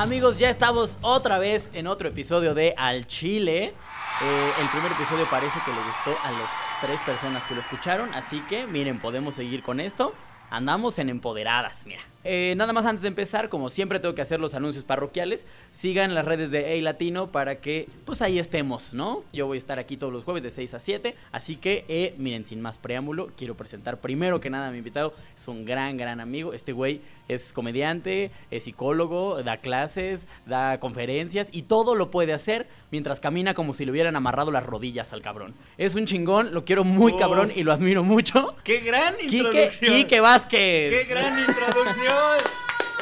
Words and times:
Amigos, 0.00 0.38
ya 0.38 0.48
estamos 0.48 0.96
otra 1.02 1.38
vez 1.38 1.70
en 1.74 1.86
otro 1.86 2.08
episodio 2.08 2.54
de 2.54 2.72
Al 2.78 3.06
Chile. 3.06 3.64
Eh, 3.64 4.50
el 4.58 4.68
primer 4.70 4.92
episodio 4.92 5.26
parece 5.28 5.58
que 5.62 5.70
le 5.70 5.76
gustó 5.76 6.16
a 6.26 6.32
las 6.32 6.48
tres 6.80 6.98
personas 7.02 7.44
que 7.44 7.54
lo 7.54 7.60
escucharon, 7.60 8.14
así 8.14 8.40
que 8.48 8.66
miren, 8.66 8.98
podemos 8.98 9.34
seguir 9.34 9.62
con 9.62 9.78
esto. 9.78 10.14
Andamos 10.50 10.98
en 10.98 11.08
empoderadas, 11.08 11.86
mira. 11.86 12.02
Eh, 12.22 12.52
nada 12.56 12.74
más 12.74 12.84
antes 12.84 13.00
de 13.00 13.08
empezar, 13.08 13.48
como 13.48 13.70
siempre 13.70 13.98
tengo 13.98 14.14
que 14.14 14.20
hacer 14.20 14.40
los 14.40 14.54
anuncios 14.54 14.84
parroquiales. 14.84 15.46
Sigan 15.70 16.14
las 16.14 16.24
redes 16.26 16.50
de 16.50 16.78
A 16.78 16.82
Latino 16.82 17.32
para 17.32 17.60
que 17.60 17.86
pues 18.04 18.20
ahí 18.20 18.38
estemos, 18.38 18.92
¿no? 18.92 19.22
Yo 19.32 19.46
voy 19.46 19.56
a 19.56 19.58
estar 19.58 19.78
aquí 19.78 19.96
todos 19.96 20.12
los 20.12 20.24
jueves 20.24 20.42
de 20.42 20.50
6 20.50 20.74
a 20.74 20.78
7. 20.80 21.14
Así 21.32 21.56
que, 21.56 21.84
eh, 21.88 22.14
miren, 22.18 22.44
sin 22.44 22.60
más 22.60 22.76
preámbulo, 22.76 23.30
quiero 23.38 23.56
presentar 23.56 24.00
primero 24.00 24.38
que 24.40 24.50
nada 24.50 24.68
a 24.68 24.70
mi 24.70 24.78
invitado. 24.78 25.14
Es 25.34 25.48
un 25.48 25.64
gran, 25.64 25.96
gran 25.96 26.20
amigo. 26.20 26.52
Este 26.52 26.72
güey 26.72 27.00
es 27.28 27.54
comediante, 27.54 28.30
es 28.50 28.64
psicólogo, 28.64 29.42
da 29.42 29.58
clases, 29.58 30.26
da 30.44 30.78
conferencias 30.78 31.48
y 31.52 31.62
todo 31.62 31.94
lo 31.94 32.10
puede 32.10 32.34
hacer 32.34 32.68
mientras 32.90 33.20
camina 33.20 33.54
como 33.54 33.72
si 33.72 33.84
le 33.84 33.92
hubieran 33.92 34.16
amarrado 34.16 34.50
las 34.50 34.66
rodillas 34.66 35.12
al 35.12 35.22
cabrón. 35.22 35.54
Es 35.78 35.94
un 35.94 36.04
chingón, 36.04 36.52
lo 36.52 36.64
quiero 36.64 36.84
muy 36.84 37.12
Uf. 37.12 37.18
cabrón 37.18 37.50
y 37.54 37.62
lo 37.62 37.72
admiro 37.72 38.02
mucho. 38.02 38.56
¡Qué 38.64 38.80
gran 38.80 39.14
Quique, 39.16 39.36
introducción! 39.36 39.94
Quique 39.94 40.20
Vázquez. 40.40 40.90
¡Qué 40.90 41.04
gran 41.08 41.38
introducción! 41.38 42.38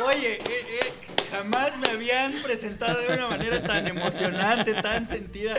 Oye, 0.04 0.34
eh, 0.34 0.40
eh, 0.48 0.92
jamás 1.30 1.78
me 1.78 1.88
habían 1.88 2.32
presentado 2.42 3.00
de 3.00 3.14
una 3.14 3.28
manera 3.28 3.62
tan 3.62 3.86
emocionante, 3.86 4.74
tan 4.74 5.06
sentida. 5.06 5.56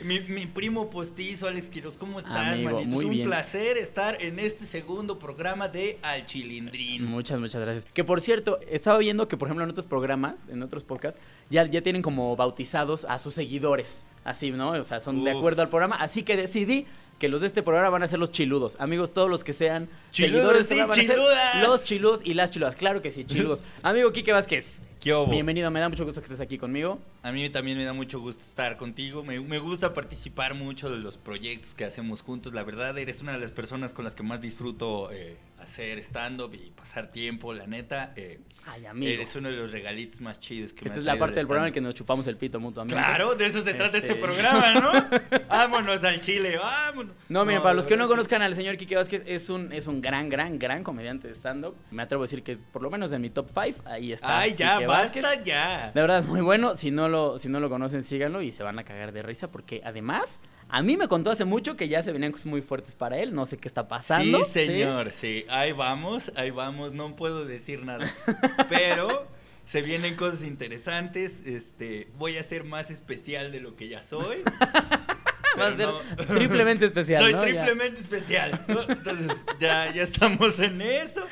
Mi, 0.00 0.20
mi 0.20 0.46
primo 0.46 0.90
postizo, 0.90 1.46
Alex 1.46 1.70
Quiroz, 1.70 1.96
¿cómo 1.96 2.18
estás, 2.18 2.54
Amigo, 2.54 2.70
manito? 2.72 2.90
muy 2.90 2.98
es 2.98 3.04
un 3.04 3.10
bien. 3.12 3.28
placer 3.28 3.78
estar 3.78 4.20
en 4.20 4.40
este 4.40 4.66
segundo 4.66 5.18
programa 5.18 5.68
de 5.68 5.98
Al 6.02 6.26
Chilindrín. 6.26 7.04
Muchas, 7.06 7.38
muchas 7.40 7.62
gracias. 7.62 7.86
Que 7.94 8.02
por 8.04 8.20
cierto, 8.20 8.58
estaba 8.68 8.98
viendo 8.98 9.28
que, 9.28 9.36
por 9.36 9.48
ejemplo, 9.48 9.64
en 9.64 9.70
otros 9.70 9.86
programas, 9.86 10.44
en 10.50 10.62
otros 10.62 10.82
podcasts, 10.82 11.20
ya, 11.50 11.64
ya 11.66 11.82
tienen 11.82 12.02
como 12.02 12.34
bautizados 12.36 13.06
a 13.08 13.18
sus 13.18 13.34
seguidores. 13.34 14.04
Así, 14.24 14.50
¿no? 14.50 14.70
O 14.72 14.84
sea, 14.84 15.00
son 15.00 15.24
de 15.24 15.30
acuerdo 15.30 15.62
al 15.62 15.68
programa. 15.68 15.96
Así 15.96 16.24
que 16.24 16.36
decidí 16.36 16.86
que 17.22 17.28
los 17.28 17.40
de 17.40 17.46
este 17.46 17.62
programa 17.62 17.88
van 17.90 18.02
a 18.02 18.08
ser 18.08 18.18
los 18.18 18.32
chiludos. 18.32 18.76
Amigos, 18.80 19.14
todos 19.14 19.30
los 19.30 19.44
que 19.44 19.52
sean 19.52 19.88
Chiludos, 20.10 20.32
seguidores 20.32 20.66
sí, 20.66 20.74
programa 20.74 20.90
van 20.90 20.98
a 20.98 21.02
ser 21.04 21.14
chiludas. 21.14 21.62
los 21.68 21.84
chiludos 21.84 22.20
y 22.24 22.34
las 22.34 22.50
chiludas. 22.50 22.74
Claro 22.74 23.00
que 23.00 23.12
sí, 23.12 23.24
chiludos. 23.26 23.62
Amigo 23.84 24.12
Quique 24.12 24.32
Vázquez, 24.32 24.82
¿Qué 24.98 25.12
bienvenido. 25.30 25.70
Me 25.70 25.78
da 25.78 25.88
mucho 25.88 26.04
gusto 26.04 26.20
que 26.20 26.24
estés 26.26 26.40
aquí 26.40 26.58
conmigo. 26.58 26.98
A 27.22 27.30
mí 27.30 27.48
también 27.50 27.78
me 27.78 27.84
da 27.84 27.92
mucho 27.92 28.18
gusto 28.18 28.42
estar 28.42 28.76
contigo. 28.76 29.22
Me, 29.22 29.38
me 29.38 29.60
gusta 29.60 29.94
participar 29.94 30.54
mucho 30.54 30.90
de 30.90 30.96
los 30.96 31.16
proyectos 31.16 31.74
que 31.74 31.84
hacemos 31.84 32.22
juntos. 32.22 32.54
La 32.54 32.64
verdad, 32.64 32.98
eres 32.98 33.20
una 33.20 33.32
de 33.32 33.38
las 33.38 33.52
personas 33.52 33.92
con 33.92 34.04
las 34.04 34.16
que 34.16 34.24
más 34.24 34.40
disfruto 34.40 35.10
eh, 35.12 35.36
hacer 35.62 35.98
stand-up 36.02 36.54
y 36.54 36.70
pasar 36.70 37.10
tiempo. 37.10 37.52
La 37.54 37.66
neta, 37.66 38.12
eh, 38.16 38.40
Ay, 38.66 38.86
amigo. 38.86 39.10
eres 39.12 39.34
uno 39.36 39.48
de 39.50 39.56
los 39.56 39.72
regalitos 39.72 40.20
más 40.20 40.38
chidos 40.40 40.72
que 40.72 40.82
me 40.84 40.88
Esta 40.88 40.98
ha 40.98 41.00
es 41.00 41.06
la 41.06 41.18
parte 41.18 41.32
el 41.34 41.36
del 41.40 41.46
programa 41.46 41.68
en 41.68 41.74
que 41.74 41.80
nos 41.80 41.94
chupamos 41.94 42.26
el 42.26 42.36
pito 42.36 42.60
mutuamente. 42.60 42.94
Claro, 42.94 43.34
de 43.34 43.46
eso 43.46 43.62
se 43.62 43.74
trata 43.74 43.96
este 43.98 44.12
Este- 44.12 44.20
programa, 44.22 44.72
¿no? 44.72 44.92
vámonos 45.48 46.04
al 46.04 46.20
Chile, 46.20 46.56
vámonos. 46.58 47.14
No, 47.28 47.44
miren, 47.44 47.62
para 47.62 47.74
los 47.74 47.86
que 47.86 47.96
no 47.96 48.06
conozcan 48.08 48.42
al 48.42 48.54
señor 48.54 48.76
Quique 48.76 48.96
Vázquez, 48.96 49.22
es 49.26 49.48
un, 49.48 49.72
es 49.72 49.86
un 49.86 50.00
gran, 50.00 50.28
gran, 50.28 50.58
gran 50.58 50.84
comediante 50.84 51.28
de 51.28 51.34
stand-up. 51.34 51.74
Me 51.90 52.02
atrevo 52.02 52.22
a 52.22 52.26
decir 52.26 52.42
que 52.42 52.56
por 52.56 52.82
lo 52.82 52.90
menos 52.90 53.12
en 53.12 53.22
mi 53.22 53.30
top 53.30 53.48
5, 53.52 53.82
ahí 53.88 54.12
está. 54.12 54.38
Ay, 54.40 54.54
ya, 54.54 54.74
Quique 54.74 54.86
basta 54.86 55.20
Vázquez. 55.20 55.44
ya. 55.44 55.90
De 55.94 56.00
verdad 56.00 56.18
es 56.20 56.26
muy 56.26 56.40
bueno. 56.40 56.76
Si 56.76 56.90
no, 56.90 57.08
lo, 57.08 57.38
si 57.38 57.48
no 57.48 57.60
lo 57.60 57.68
conocen, 57.70 58.02
síganlo 58.02 58.42
y 58.42 58.50
se 58.50 58.62
van 58.62 58.78
a 58.78 58.84
cagar 58.84 59.12
de 59.12 59.22
risa. 59.22 59.50
Porque 59.50 59.80
además, 59.84 60.40
a 60.74 60.82
mí 60.82 60.96
me 60.96 61.06
contó 61.06 61.30
hace 61.30 61.44
mucho 61.44 61.76
que 61.76 61.86
ya 61.86 62.00
se 62.00 62.12
venían 62.12 62.32
cosas 62.32 62.46
muy 62.46 62.62
fuertes 62.62 62.94
para 62.94 63.18
él. 63.18 63.34
No 63.34 63.44
sé 63.44 63.58
qué 63.58 63.68
está 63.68 63.88
pasando. 63.88 64.42
Sí, 64.42 64.50
señor, 64.66 65.12
sí. 65.12 65.44
Ahí 65.50 65.72
vamos, 65.72 66.32
ahí 66.34 66.50
vamos. 66.50 66.94
No 66.94 67.14
puedo 67.14 67.44
decir 67.44 67.84
nada. 67.84 68.10
Pero 68.70 69.26
se 69.66 69.82
vienen 69.82 70.16
cosas 70.16 70.44
interesantes. 70.44 71.42
Este, 71.44 72.08
voy 72.16 72.38
a 72.38 72.42
ser 72.42 72.64
más 72.64 72.90
especial 72.90 73.52
de 73.52 73.60
lo 73.60 73.76
que 73.76 73.88
ya 73.88 74.02
soy. 74.02 74.38
Va 75.60 75.66
a 75.66 75.76
ser 75.76 75.88
no- 75.88 76.00
triplemente 76.26 76.86
especial. 76.86 77.22
Soy 77.22 77.34
¿no? 77.34 77.46
Ya. 77.46 77.64
triplemente 77.64 78.00
especial. 78.00 78.64
Entonces, 78.88 79.44
ya, 79.60 79.92
ya 79.92 80.02
estamos 80.02 80.58
en 80.58 80.80
eso. 80.80 81.22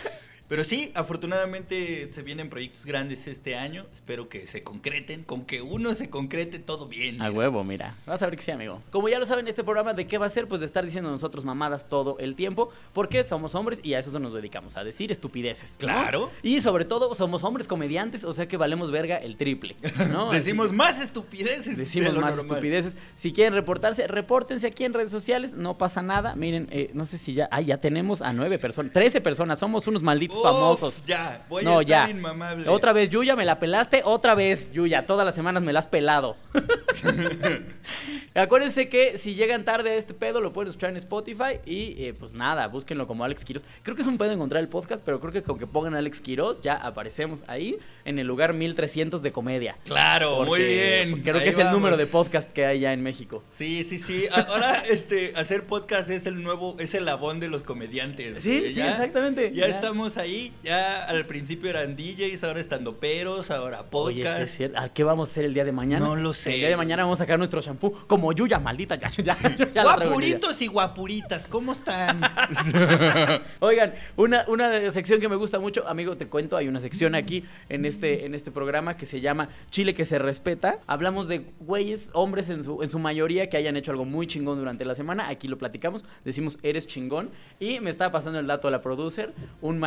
Pero 0.51 0.65
sí, 0.65 0.91
afortunadamente 0.97 2.11
se 2.11 2.23
vienen 2.23 2.51
proyectos 2.51 2.85
grandes 2.85 3.29
este 3.29 3.55
año. 3.55 3.87
Espero 3.93 4.29
que 4.29 4.49
se 4.49 4.65
concreten. 4.65 5.23
Con 5.23 5.45
que 5.45 5.63
uno 5.63 5.95
se 5.95 6.11
concrete, 6.11 6.59
todo 6.59 6.89
bien. 6.89 7.23
A 7.23 7.31
huevo, 7.31 7.63
mira. 7.63 7.95
Vas 8.05 8.21
a 8.21 8.27
ver 8.27 8.35
que 8.35 8.43
sí, 8.43 8.51
amigo. 8.51 8.83
Como 8.91 9.09
ya 9.09 9.21
lo 9.21 9.27
saben, 9.27 9.47
este 9.47 9.63
programa 9.63 9.95
de 9.95 10.09
qué 10.09 10.19
va 10.19 10.27
a 10.27 10.29
ser, 10.29 10.49
pues 10.49 10.59
de 10.61 10.67
estar 10.67 10.85
diciendo 10.85 11.09
nosotros 11.09 11.45
mamadas 11.45 11.89
todo 11.89 12.19
el 12.19 12.35
tiempo, 12.35 12.71
porque 12.93 13.23
somos 13.23 13.55
hombres 13.55 13.79
y 13.85 13.95
a 13.95 14.01
eso 14.01 14.19
nos 14.19 14.35
dedicamos, 14.35 14.77
a 14.77 14.83
decir 14.83 15.13
estupideces. 15.13 15.75
¿no? 15.75 15.87
Claro. 15.87 16.33
Y 16.43 16.61
sobre 16.63 16.85
todo, 16.85 17.15
somos 17.15 17.45
hombres 17.45 17.69
comediantes, 17.69 18.25
o 18.25 18.33
sea 18.33 18.49
que 18.49 18.57
valemos 18.57 18.91
verga 18.91 19.19
el 19.19 19.37
triple. 19.37 19.77
¿no? 20.11 20.31
Decimos 20.33 20.73
más 20.73 21.01
estupideces. 21.01 21.77
de 21.77 21.85
Decimos 21.85 22.13
más 22.15 22.35
normal. 22.35 22.41
estupideces. 22.41 22.97
Si 23.15 23.33
quieren 23.33 23.55
reportarse, 23.55 24.09
repórtense 24.09 24.67
aquí 24.67 24.83
en 24.83 24.95
redes 24.95 25.13
sociales, 25.13 25.55
no 25.55 25.79
pasa 25.79 26.03
nada. 26.03 26.35
Miren, 26.35 26.67
eh, 26.73 26.91
no 26.93 27.07
sé 27.07 27.19
si 27.19 27.35
ya. 27.35 27.49
Ah, 27.53 27.61
ya 27.61 27.77
tenemos 27.79 28.21
a 28.21 28.33
nueve 28.33 28.59
personas, 28.59 28.93
trece 28.93 29.21
personas, 29.21 29.61
somos 29.61 29.87
unos 29.87 30.03
malditos 30.03 30.40
Uf, 30.41 30.47
famosos. 30.47 31.03
Ya, 31.07 31.45
voy 31.49 31.65
no, 31.65 31.79
a 31.79 31.83
estar 31.83 32.07
ya. 32.07 32.11
inmamable. 32.11 32.69
Otra 32.69 32.93
vez, 32.93 33.11
Yuya, 33.11 33.37
me 33.37 33.45
la 33.45 33.59
pelaste. 33.59 34.03
Otra 34.05 34.35
vez, 34.35 34.73
Yuya. 34.73 35.07
Todas 35.07 35.25
las 35.25 35.35
semanas 35.35 35.63
me 35.63 35.73
la 35.73 35.79
has 35.81 35.87
pelado. 35.87 36.37
Acuérdense 38.35 38.89
que 38.89 39.19
si 39.19 39.35
llegan 39.35 39.65
tarde 39.65 39.91
a 39.91 39.95
este 39.95 40.15
pedo, 40.15 40.41
lo 40.41 40.53
pueden 40.53 40.69
escuchar 40.69 40.91
en 40.91 40.97
Spotify. 40.97 41.59
Y 41.67 42.05
eh, 42.05 42.15
pues 42.19 42.33
nada, 42.33 42.67
búsquenlo 42.69 43.07
como 43.07 43.25
Alex 43.25 43.45
Quiroz. 43.45 43.65
Creo 43.83 43.97
que 43.97 44.03
es 44.03 44.09
un 44.09 44.19
pedo 44.19 44.33
encontrar 44.33 44.63
el 44.63 44.69
podcast, 44.69 45.05
pero 45.05 45.21
creo 45.21 45.33
que 45.33 45.43
con 45.43 45.59
que 45.59 45.67
pongan 45.67 45.95
Alex 45.95 46.21
Quiroz, 46.21 46.61
ya 46.63 46.75
aparecemos 46.77 47.45
ahí 47.49 47.77
en 48.05 48.19
el 48.19 48.27
lugar 48.27 48.55
1300 48.55 49.23
de 49.23 49.33
comedia. 49.33 49.77
Claro, 49.85 50.45
muy 50.45 50.63
bien. 50.63 51.23
creo 51.23 51.37
Ahí 51.37 51.43
que 51.45 51.49
es 51.51 51.59
el 51.59 51.71
número 51.71 51.97
de 51.97 52.07
podcast 52.07 52.53
que 52.53 52.67
hay 52.67 52.81
ya 52.81 52.93
en 52.93 53.03
México. 53.03 53.43
Sí, 53.51 53.83
sí, 53.83 53.99
sí. 53.99 54.27
Ahora, 54.31 54.83
este, 54.89 55.33
hacer 55.37 55.67
podcast 55.67 56.09
es 56.11 56.27
el 56.27 56.43
nuevo, 56.43 56.77
es 56.79 56.95
el 56.95 57.05
labón 57.07 57.41
de 57.41 57.49
los 57.49 57.63
comediantes. 57.63 58.43
Sí, 58.43 58.63
Eh, 58.67 58.73
sí, 58.75 58.81
exactamente. 58.81 59.51
Ya, 59.53 59.67
Ya. 59.67 59.75
estamos 59.75 60.17
ahí. 60.19 60.30
Ya 60.63 61.05
al 61.05 61.27
principio 61.27 61.71
eran 61.71 61.97
DJs, 61.97 62.45
ahora 62.45 62.61
estando 62.61 62.97
peros, 62.97 63.51
ahora 63.51 63.81
Oye, 63.91 64.23
podcast. 64.23 64.39
sí 64.39 64.43
es 64.45 64.57
cierto. 64.57 64.79
¿a 64.79 64.89
qué 64.89 65.05
vamos 65.05 65.29
a 65.29 65.33
hacer 65.33 65.45
el 65.45 65.55
día 65.55 65.65
de 65.65 65.73
mañana? 65.73 66.05
No 66.05 66.17
lo 66.17 66.33
sé. 66.33 66.55
El 66.55 66.61
día 66.61 66.69
de 66.69 66.77
mañana 66.77 67.03
vamos 67.05 67.21
a 67.21 67.25
sacar 67.25 67.39
nuestro 67.39 67.61
shampoo 67.61 67.93
como 68.07 68.33
Yuya, 68.33 68.59
maldita. 68.59 68.97
Ya, 68.97 69.09
ya, 69.09 69.71
ya. 69.73 69.83
Guapuritos 69.83 70.61
y 70.63 70.67
guapuritas, 70.67 71.47
¿cómo 71.47 71.73
están? 71.73 72.21
Oigan, 73.61 73.95
una, 74.17 74.45
una 74.49 74.91
sección 74.91 75.21
que 75.21 75.29
me 75.29 75.37
gusta 75.37 75.59
mucho, 75.59 75.87
amigo, 75.89 76.17
te 76.17 76.27
cuento, 76.27 76.57
hay 76.57 76.69
una 76.69 76.81
sección 76.81 77.15
aquí 77.15 77.45
en 77.69 77.85
este, 77.85 78.27
en 78.27 78.35
este 78.35 78.51
programa 78.51 78.97
que 78.97 79.07
se 79.07 79.21
llama 79.21 79.49
Chile 79.71 79.95
que 79.95 80.05
se 80.05 80.19
respeta. 80.19 80.79
Hablamos 80.87 81.29
de 81.29 81.47
güeyes, 81.61 82.11
hombres 82.13 82.51
en 82.51 82.65
su, 82.65 82.83
en 82.83 82.89
su 82.89 82.99
mayoría 82.99 83.49
que 83.49 83.57
hayan 83.57 83.77
hecho 83.77 83.91
algo 83.91 84.05
muy 84.05 84.27
chingón 84.27 84.59
durante 84.59 84.85
la 84.85 84.95
semana. 84.95 85.29
Aquí 85.29 85.49
lo 85.49 85.59
platicamos, 85.59 86.05
decimos 86.25 86.59
eres 86.63 86.87
chingón. 86.87 87.31
Y 87.59 87.81
me 87.81 87.91
estaba 87.91 88.13
pasando 88.13 88.39
el 88.39 88.47
dato 88.47 88.69
a 88.69 88.71
la 88.71 88.83
producer, 88.83 89.33
un 89.61 89.79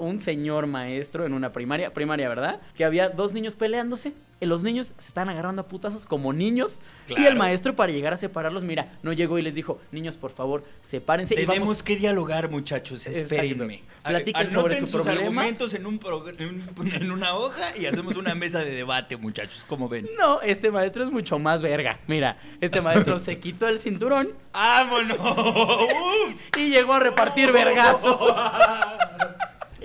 un 0.00 0.20
señor 0.20 0.66
maestro 0.66 1.24
en 1.26 1.32
una 1.34 1.52
primaria, 1.52 1.92
primaria, 1.92 2.28
¿verdad? 2.28 2.60
Que 2.76 2.84
había 2.84 3.08
dos 3.08 3.32
niños 3.32 3.54
peleándose. 3.54 4.12
y 4.40 4.46
Los 4.46 4.62
niños 4.62 4.92
se 4.98 5.08
están 5.08 5.28
agarrando 5.28 5.62
a 5.62 5.66
putazos 5.66 6.04
como 6.06 6.32
niños. 6.32 6.80
Y 7.08 7.24
el 7.24 7.36
maestro, 7.36 7.74
para 7.74 7.92
llegar 7.92 8.12
a 8.12 8.16
separarlos, 8.16 8.62
mira, 8.64 8.92
no 9.02 9.12
llegó 9.12 9.38
y 9.38 9.42
les 9.42 9.54
dijo: 9.54 9.80
Niños, 9.92 10.16
por 10.16 10.32
favor, 10.32 10.64
sepárense. 10.82 11.34
y 11.34 11.36
Tenemos 11.38 11.58
vamos 11.60 11.82
que 11.82 11.96
dialogar, 11.96 12.50
muchachos. 12.50 13.06
Espérenme. 13.06 13.82
Platiquen 14.02 14.52
sobre 14.52 14.78
su 14.80 14.86
sus 14.86 15.02
problema. 15.02 15.20
argumentos 15.42 15.72
en, 15.72 15.86
un 15.86 15.98
en, 16.38 16.68
un- 16.78 16.92
en 16.92 17.10
una 17.10 17.34
hoja 17.34 17.76
y 17.76 17.86
hacemos 17.86 18.16
una 18.16 18.34
mesa 18.34 18.58
de 18.58 18.70
debate, 18.72 19.16
muchachos. 19.16 19.64
¿Cómo 19.68 19.88
ven? 19.88 20.06
No, 20.18 20.42
este 20.42 20.70
maestro 20.70 21.04
es 21.04 21.10
mucho 21.10 21.38
más 21.38 21.62
verga. 21.62 21.98
Mira, 22.06 22.36
este 22.60 22.82
maestro 22.82 23.18
se 23.18 23.38
quitó 23.38 23.66
el 23.68 23.80
cinturón 23.80 24.30
¡Vámonos! 24.52 25.18
Y 26.56 26.70
llegó 26.70 26.94
a 26.94 27.00
repartir 27.00 27.50
vergazos. 27.52 28.16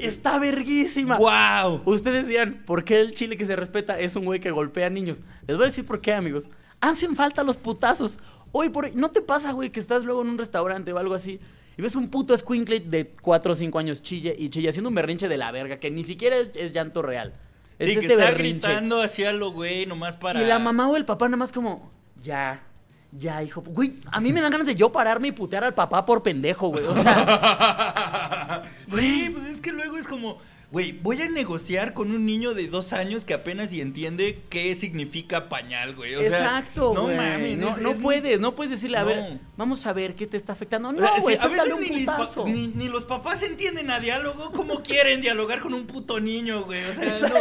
Está 0.01 0.40
verguísima. 0.40 1.18
¡Wow! 1.18 1.81
Ustedes 1.86 2.28
dirán, 2.28 2.63
¿por 2.66 2.84
qué 2.84 3.00
el 3.00 3.13
chile 3.13 3.38
que 3.38 3.46
se 3.46 3.56
respeta 3.56 4.00
es 4.00 4.16
un 4.16 4.25
güey 4.25 4.40
que 4.40 4.51
golpea 4.51 4.88
a 4.88 4.90
niños? 4.90 5.22
Les 5.48 5.57
voy 5.57 5.66
a 5.66 5.69
decir 5.69 5.86
por 5.86 6.01
qué, 6.01 6.13
amigos. 6.13 6.50
Hacen 6.81 7.16
falta 7.16 7.44
los 7.44 7.57
putazos. 7.57 8.19
Hoy 8.51 8.69
por 8.69 8.86
hoy, 8.86 8.92
¿no 8.96 9.12
te 9.12 9.22
pasa, 9.22 9.51
güey, 9.51 9.69
que 9.72 9.80
estás 9.80 10.04
luego 10.04 10.22
en 10.22 10.30
un 10.30 10.38
restaurante 10.38 10.92
o 10.94 10.98
algo 10.98 11.13
así 11.13 11.40
y 11.78 11.81
ves 11.81 11.96
un 11.96 12.10
puto 12.10 12.38
squinkle 12.38 12.80
de 12.81 13.12
4 13.22 13.54
o 13.54 13.56
5 13.56 13.80
años 13.80 14.01
chille 14.01 14.36
y 14.38 14.50
chille 14.50 14.69
haciendo 14.69 14.90
un 14.90 14.96
berrinche 14.96 15.28
de 15.30 15.38
la 15.38 15.51
verga 15.51 15.80
que 15.80 15.92
ni 15.92 16.04
siquiera 16.04 16.36
es, 16.38 16.51
es 16.56 16.72
llanto 16.74 17.01
real? 17.01 17.34
Es 17.78 17.88
Sí, 17.88 17.94
que 17.94 18.00
este 18.01 18.13
está 18.13 18.25
berrinche. 18.25 18.68
gritando 18.68 19.01
hacia 19.01 19.31
lo 19.34 19.51
güey, 19.51 19.86
nomás 19.86 20.18
para. 20.18 20.42
Y 20.42 20.46
la 20.46 20.60
mamá 20.60 20.90
o 20.90 20.96
el 20.98 21.06
papá 21.06 21.28
nada 21.28 21.38
más 21.38 21.51
como, 21.51 21.92
ya, 22.19 22.63
ya, 23.11 23.41
hijo. 23.41 23.61
Güey, 23.61 24.00
a 24.11 24.19
mí 24.19 24.31
me 24.31 24.41
dan 24.41 24.51
ganas 24.51 24.67
de 24.67 24.75
yo 24.75 24.91
pararme 24.91 25.29
y 25.29 25.31
putear 25.31 25.63
al 25.63 25.73
papá 25.73 26.06
por 26.06 26.21
pendejo, 26.21 26.69
güey. 26.69 26.85
O 26.85 26.95
sea, 26.95 28.63
sí, 28.88 29.29
pues 29.31 29.45
es 29.45 29.61
que 29.61 29.71
luego 29.71 29.97
es 29.97 30.07
como. 30.07 30.38
Güey, 30.71 30.92
voy 30.92 31.19
a 31.24 31.27
negociar 31.27 31.95
con 31.95 32.12
un 32.12 32.27
niño 32.27 32.54
de 32.54 32.68
dos 32.68 32.94
años 32.94 33.25
que 33.25 33.33
apenas 33.33 33.74
y 33.74 33.81
entiende 33.81 34.44
qué 34.51 34.75
significa 34.75 35.50
pañal, 35.50 35.95
güey. 35.95 36.13
O 36.13 36.19
sea, 36.19 36.27
Exacto, 36.27 36.94
no 36.94 37.04
güey. 37.06 37.16
mames. 37.18 37.57
No, 37.57 37.75
no 37.77 37.89
muy- 37.94 38.00
puedes, 38.00 38.39
no 38.39 38.56
puedes 38.56 38.69
decirle, 38.69 38.98
a 38.98 39.01
No. 39.01 39.07
ver, 39.07 39.39
vamos 39.57 39.88
a 39.88 39.94
ver 39.94 40.13
qué 40.13 40.27
te 40.27 40.38
está 40.38 40.54
afectando. 40.54 40.92
No, 40.92 41.00
sí, 41.16 41.21
güey, 41.21 41.38
a 41.38 41.48
veces 41.48 41.74
un 41.74 41.80
ni, 41.81 41.89
los 41.89 42.04
pa- 42.04 42.18
putazo. 42.18 42.48
ni- 42.48 42.68
ni 42.68 42.88
los 42.88 43.04
papás 43.06 43.42
entienden 43.42 43.89
a 43.89 44.00
diálogo. 44.00 44.51
¿Cómo 44.51 44.83
quieren 44.83 45.21
dialogar 45.21 45.60
con 45.62 45.74
un 45.74 45.88
puto 45.88 46.19
niño, 46.19 46.66
güey? 46.66 46.83
O 46.86 46.94
sea, 46.94 47.06
no- 47.30 47.38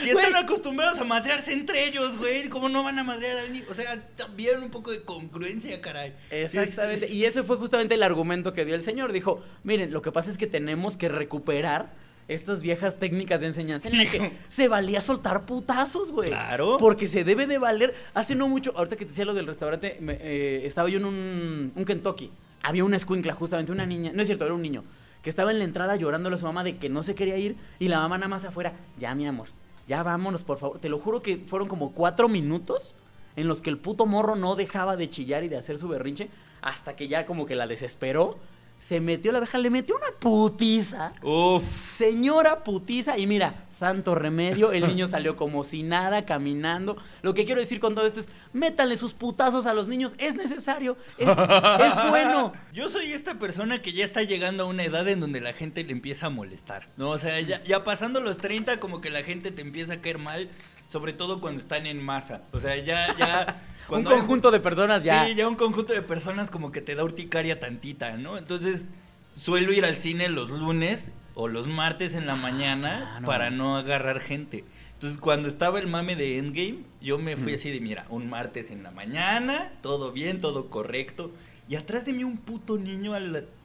si 0.00 0.08
están 0.08 0.30
güey. 0.32 0.42
acostumbrados 0.42 0.98
a 1.00 1.04
madrearse 1.04 1.52
entre 1.52 1.86
ellos, 1.86 2.16
güey, 2.16 2.48
¿cómo 2.48 2.70
no 2.70 2.82
van 2.82 2.98
a 2.98 3.04
madrear 3.04 3.36
al 3.36 3.52
niño? 3.52 3.66
O 3.68 3.74
sea, 3.74 4.00
también 4.16 4.62
un 4.62 4.70
poco 4.70 4.90
de 4.90 5.02
congruencia, 5.02 5.78
caray. 5.82 6.14
Exactamente. 6.30 6.94
Es- 7.04 7.10
es- 7.10 7.10
Y 7.12 7.26
ese 7.26 7.42
fue 7.42 7.58
justamente 7.58 7.94
el 7.96 8.02
argumento 8.02 8.54
que 8.54 8.64
dio 8.64 8.74
el 8.74 8.82
señor. 8.82 9.12
Dijo, 9.12 9.42
miren, 9.64 9.92
lo 9.92 10.00
que 10.00 10.12
pasa 10.12 10.30
es 10.30 10.38
que 10.38 10.46
tenemos 10.46 10.96
que 10.96 11.10
recuperar 11.10 12.08
estas 12.34 12.60
viejas 12.62 12.98
técnicas 12.98 13.40
de 13.40 13.48
enseñanza 13.48 13.88
en 13.88 13.98
la 13.98 14.10
que 14.10 14.32
se 14.48 14.68
valía 14.68 15.00
soltar 15.00 15.44
putazos, 15.46 16.10
güey. 16.12 16.28
Claro. 16.30 16.76
Porque 16.78 17.06
se 17.06 17.24
debe 17.24 17.46
de 17.46 17.58
valer. 17.58 17.94
Hace 18.14 18.34
no 18.34 18.48
mucho, 18.48 18.72
ahorita 18.76 18.96
que 18.96 19.04
te 19.04 19.10
decía 19.10 19.24
lo 19.24 19.34
del 19.34 19.46
restaurante, 19.46 19.98
me- 20.00 20.18
eh, 20.20 20.66
estaba 20.66 20.88
yo 20.88 20.98
en 20.98 21.04
un, 21.04 21.72
un 21.74 21.84
Kentucky. 21.84 22.30
Había 22.62 22.84
una 22.84 22.96
escuincla, 22.96 23.34
justamente 23.34 23.72
una 23.72 23.86
niña. 23.86 24.12
No 24.14 24.22
es 24.22 24.28
cierto, 24.28 24.44
era 24.44 24.54
un 24.54 24.62
niño. 24.62 24.84
Que 25.22 25.28
estaba 25.30 25.50
en 25.50 25.58
la 25.58 25.64
entrada 25.64 25.96
llorándole 25.96 26.36
a 26.36 26.38
su 26.38 26.46
mamá 26.46 26.64
de 26.64 26.76
que 26.78 26.88
no 26.88 27.02
se 27.02 27.14
quería 27.14 27.36
ir. 27.36 27.56
Y 27.78 27.88
la 27.88 28.00
mamá 28.00 28.16
nada 28.18 28.28
más 28.28 28.44
afuera, 28.44 28.72
ya 28.98 29.14
mi 29.14 29.26
amor, 29.26 29.48
ya 29.86 30.02
vámonos, 30.02 30.44
por 30.44 30.58
favor. 30.58 30.78
Te 30.78 30.88
lo 30.88 30.98
juro 30.98 31.20
que 31.22 31.36
fueron 31.38 31.68
como 31.68 31.92
cuatro 31.92 32.28
minutos 32.28 32.94
en 33.36 33.46
los 33.48 33.60
que 33.62 33.70
el 33.70 33.78
puto 33.78 34.06
morro 34.06 34.36
no 34.36 34.56
dejaba 34.56 34.96
de 34.96 35.08
chillar 35.10 35.44
y 35.44 35.48
de 35.48 35.56
hacer 35.56 35.78
su 35.78 35.88
berrinche 35.88 36.28
hasta 36.62 36.96
que 36.96 37.08
ya 37.08 37.26
como 37.26 37.44
que 37.46 37.54
la 37.54 37.66
desesperó. 37.66 38.36
Se 38.80 38.98
metió 39.00 39.30
la 39.30 39.38
abeja, 39.38 39.58
le 39.58 39.68
metió 39.68 39.94
una 39.94 40.10
putiza. 40.18 41.12
Uf. 41.22 41.62
Señora 41.88 42.64
putiza, 42.64 43.18
y 43.18 43.26
mira, 43.26 43.66
santo 43.68 44.14
remedio, 44.14 44.72
el 44.72 44.88
niño 44.88 45.06
salió 45.06 45.36
como 45.36 45.64
si 45.64 45.82
nada, 45.82 46.24
caminando. 46.24 46.96
Lo 47.20 47.34
que 47.34 47.44
quiero 47.44 47.60
decir 47.60 47.78
con 47.78 47.94
todo 47.94 48.06
esto 48.06 48.20
es, 48.20 48.30
métanle 48.54 48.96
sus 48.96 49.12
putazos 49.12 49.66
a 49.66 49.74
los 49.74 49.86
niños, 49.86 50.14
es 50.16 50.34
necesario, 50.34 50.96
es, 51.18 51.28
es 51.28 52.08
bueno. 52.08 52.52
Yo 52.72 52.88
soy 52.88 53.12
esta 53.12 53.38
persona 53.38 53.82
que 53.82 53.92
ya 53.92 54.04
está 54.04 54.22
llegando 54.22 54.62
a 54.62 54.66
una 54.66 54.82
edad 54.82 55.06
en 55.08 55.20
donde 55.20 55.42
la 55.42 55.52
gente 55.52 55.84
le 55.84 55.92
empieza 55.92 56.26
a 56.26 56.30
molestar, 56.30 56.86
¿no? 56.96 57.10
O 57.10 57.18
sea, 57.18 57.38
ya, 57.42 57.62
ya 57.62 57.84
pasando 57.84 58.20
los 58.20 58.38
30 58.38 58.80
como 58.80 59.02
que 59.02 59.10
la 59.10 59.22
gente 59.22 59.50
te 59.50 59.60
empieza 59.60 59.94
a 59.94 60.00
caer 60.00 60.18
mal, 60.18 60.48
sobre 60.90 61.12
todo 61.12 61.40
cuando 61.40 61.60
están 61.60 61.86
en 61.86 62.02
masa. 62.02 62.42
O 62.50 62.58
sea, 62.58 62.76
ya, 62.76 63.16
ya... 63.16 63.62
Un 63.82 63.86
cuando 63.86 64.10
hay- 64.10 64.18
conjunto 64.18 64.50
de 64.50 64.58
personas 64.58 65.04
ya. 65.04 65.26
Sí, 65.26 65.34
ya 65.36 65.48
un 65.48 65.56
conjunto 65.56 65.92
de 65.92 66.02
personas 66.02 66.50
como 66.50 66.70
que 66.70 66.80
te 66.80 66.94
da 66.94 67.02
urticaria 67.02 67.58
tantita, 67.58 68.16
¿no? 68.16 68.38
Entonces, 68.38 68.90
suelo 69.34 69.72
ir 69.72 69.84
al 69.84 69.96
cine 69.96 70.28
los 70.28 70.50
lunes 70.50 71.10
o 71.34 71.48
los 71.48 71.66
martes 71.66 72.14
en 72.14 72.26
la 72.26 72.36
mañana 72.36 73.08
claro. 73.10 73.26
para 73.26 73.50
no 73.50 73.76
agarrar 73.76 74.20
gente. 74.20 74.64
Entonces, 74.92 75.18
cuando 75.18 75.48
estaba 75.48 75.80
el 75.80 75.88
mame 75.88 76.14
de 76.14 76.38
Endgame, 76.38 76.84
yo 77.00 77.18
me 77.18 77.36
fui 77.36 77.54
así 77.54 77.70
de, 77.70 77.80
mira, 77.80 78.06
un 78.10 78.28
martes 78.28 78.70
en 78.70 78.84
la 78.84 78.92
mañana, 78.92 79.72
todo 79.82 80.12
bien, 80.12 80.40
todo 80.40 80.70
correcto. 80.70 81.32
Y 81.68 81.76
atrás 81.76 82.04
de 82.04 82.12
mí 82.12 82.22
un 82.22 82.36
puto 82.36 82.78
niño 82.78 83.14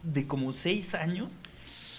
de 0.01 0.25
como 0.25 0.53
seis 0.53 0.95
años, 0.95 1.39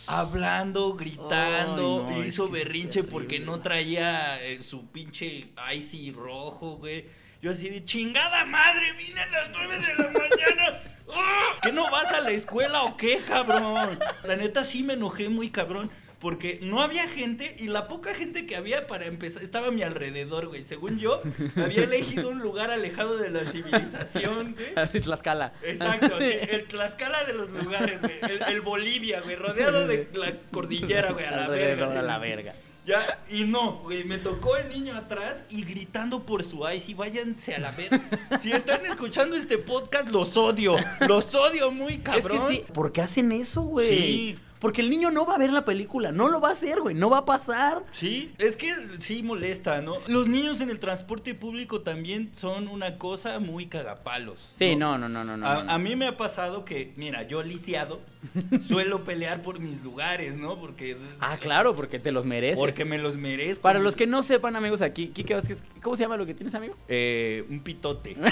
hablando, 0.06 0.94
gritando, 0.94 2.06
Ay, 2.08 2.14
no, 2.14 2.22
es 2.22 2.28
hizo 2.28 2.48
berrinche 2.48 3.04
porque 3.04 3.40
no 3.40 3.60
traía 3.60 4.42
eh, 4.42 4.62
su 4.62 4.86
pinche 4.86 5.52
icy 5.74 6.12
rojo, 6.12 6.76
güey. 6.76 7.04
Yo 7.42 7.50
así 7.50 7.68
de 7.68 7.84
chingada 7.84 8.44
madre, 8.44 8.92
vine 8.94 9.20
a 9.20 9.26
las 9.26 9.50
9 9.50 9.78
de 9.78 9.94
la 9.94 10.04
mañana. 10.10 10.80
¡Ah! 11.14 11.58
¿Que 11.62 11.70
no 11.72 11.90
vas 11.90 12.12
a 12.12 12.20
la 12.20 12.30
escuela 12.30 12.82
o 12.82 12.96
qué, 12.96 13.18
cabrón? 13.26 13.98
La 14.24 14.36
neta 14.36 14.64
sí 14.64 14.82
me 14.82 14.94
enojé 14.94 15.28
muy 15.28 15.50
cabrón. 15.50 15.90
Porque 16.20 16.58
no 16.62 16.80
había 16.80 17.06
gente 17.08 17.54
y 17.58 17.68
la 17.68 17.88
poca 17.88 18.14
gente 18.14 18.46
que 18.46 18.56
había 18.56 18.86
para 18.86 19.04
empezar 19.04 19.42
estaba 19.42 19.68
a 19.68 19.70
mi 19.70 19.82
alrededor, 19.82 20.46
güey. 20.48 20.64
Según 20.64 20.98
yo, 20.98 21.22
había 21.56 21.84
elegido 21.84 22.30
un 22.30 22.38
lugar 22.38 22.70
alejado 22.70 23.18
de 23.18 23.30
la 23.30 23.44
civilización, 23.44 24.54
güey. 24.54 24.66
Así 24.76 25.00
Tlaxcala. 25.00 25.52
Exacto, 25.62 26.18
sí, 26.18 26.32
el 26.48 26.64
Tlaxcala 26.64 27.24
de 27.24 27.34
los 27.34 27.50
lugares, 27.50 28.00
güey. 28.00 28.14
El, 28.22 28.42
el 28.42 28.60
Bolivia, 28.62 29.20
güey, 29.20 29.36
rodeado 29.36 29.86
de 29.86 30.08
la 30.14 30.32
cordillera, 30.50 31.12
güey, 31.12 31.26
a 31.26 31.32
la 31.32 31.48
verga. 31.48 32.00
A 32.00 32.02
la 32.02 32.18
verga. 32.18 32.54
Ya, 32.86 33.18
y 33.28 33.42
no, 33.44 33.78
güey, 33.82 34.04
me 34.04 34.16
tocó 34.16 34.56
el 34.56 34.68
niño 34.68 34.96
atrás 34.96 35.42
y 35.50 35.64
gritando 35.64 36.24
por 36.24 36.44
su 36.44 36.66
ice 36.70 36.92
y 36.92 36.94
váyanse 36.94 37.56
a 37.56 37.58
la 37.58 37.72
verga. 37.72 38.00
Si 38.38 38.52
están 38.52 38.86
escuchando 38.86 39.34
este 39.34 39.58
podcast, 39.58 40.08
los 40.10 40.36
odio. 40.36 40.76
Los 41.08 41.34
odio 41.34 41.72
muy 41.72 41.98
cabrón. 41.98 42.36
Es 42.38 42.44
que 42.44 42.54
sí, 42.54 42.64
¿por 42.72 42.92
qué 42.92 43.02
hacen 43.02 43.32
eso, 43.32 43.62
güey? 43.62 43.88
Sí. 43.88 44.38
Porque 44.66 44.80
el 44.80 44.90
niño 44.90 45.12
no 45.12 45.24
va 45.24 45.36
a 45.36 45.38
ver 45.38 45.52
la 45.52 45.64
película, 45.64 46.10
no 46.10 46.26
lo 46.26 46.40
va 46.40 46.48
a 46.48 46.52
hacer, 46.52 46.80
güey, 46.80 46.92
no 46.96 47.08
va 47.08 47.18
a 47.18 47.24
pasar. 47.24 47.84
Sí, 47.92 48.32
es 48.38 48.56
que 48.56 48.74
sí 48.98 49.22
molesta, 49.22 49.80
¿no? 49.80 49.94
Los 50.08 50.26
niños 50.26 50.60
en 50.60 50.70
el 50.70 50.80
transporte 50.80 51.36
público 51.36 51.82
también 51.82 52.30
son 52.34 52.66
una 52.66 52.98
cosa 52.98 53.38
muy 53.38 53.66
cagapalos. 53.66 54.48
Sí, 54.50 54.74
no, 54.74 54.98
no, 54.98 55.08
no, 55.08 55.22
no, 55.22 55.36
no. 55.36 55.46
a, 55.46 55.62
no. 55.62 55.70
a 55.70 55.78
mí 55.78 55.94
me 55.94 56.08
ha 56.08 56.16
pasado 56.16 56.64
que, 56.64 56.92
mira, 56.96 57.22
yo 57.28 57.44
lisiado 57.44 58.00
suelo 58.60 59.04
pelear 59.04 59.40
por 59.40 59.60
mis 59.60 59.84
lugares, 59.84 60.36
¿no? 60.36 60.58
Porque 60.58 60.96
Ah, 61.20 61.36
claro, 61.38 61.76
porque 61.76 62.00
te 62.00 62.10
los 62.10 62.26
mereces. 62.26 62.58
porque 62.58 62.84
me 62.84 62.98
los 62.98 63.16
merezco. 63.16 63.62
Para 63.62 63.78
los 63.78 63.94
que 63.94 64.08
no 64.08 64.24
sepan, 64.24 64.56
amigos, 64.56 64.82
aquí, 64.82 65.08
Kike 65.10 65.34
Vázquez, 65.34 65.62
¿cómo 65.80 65.94
se 65.94 66.02
llama 66.02 66.16
lo 66.16 66.26
que 66.26 66.34
tienes, 66.34 66.56
amigo? 66.56 66.74
Eh, 66.88 67.44
un 67.48 67.60
pitote. 67.60 68.16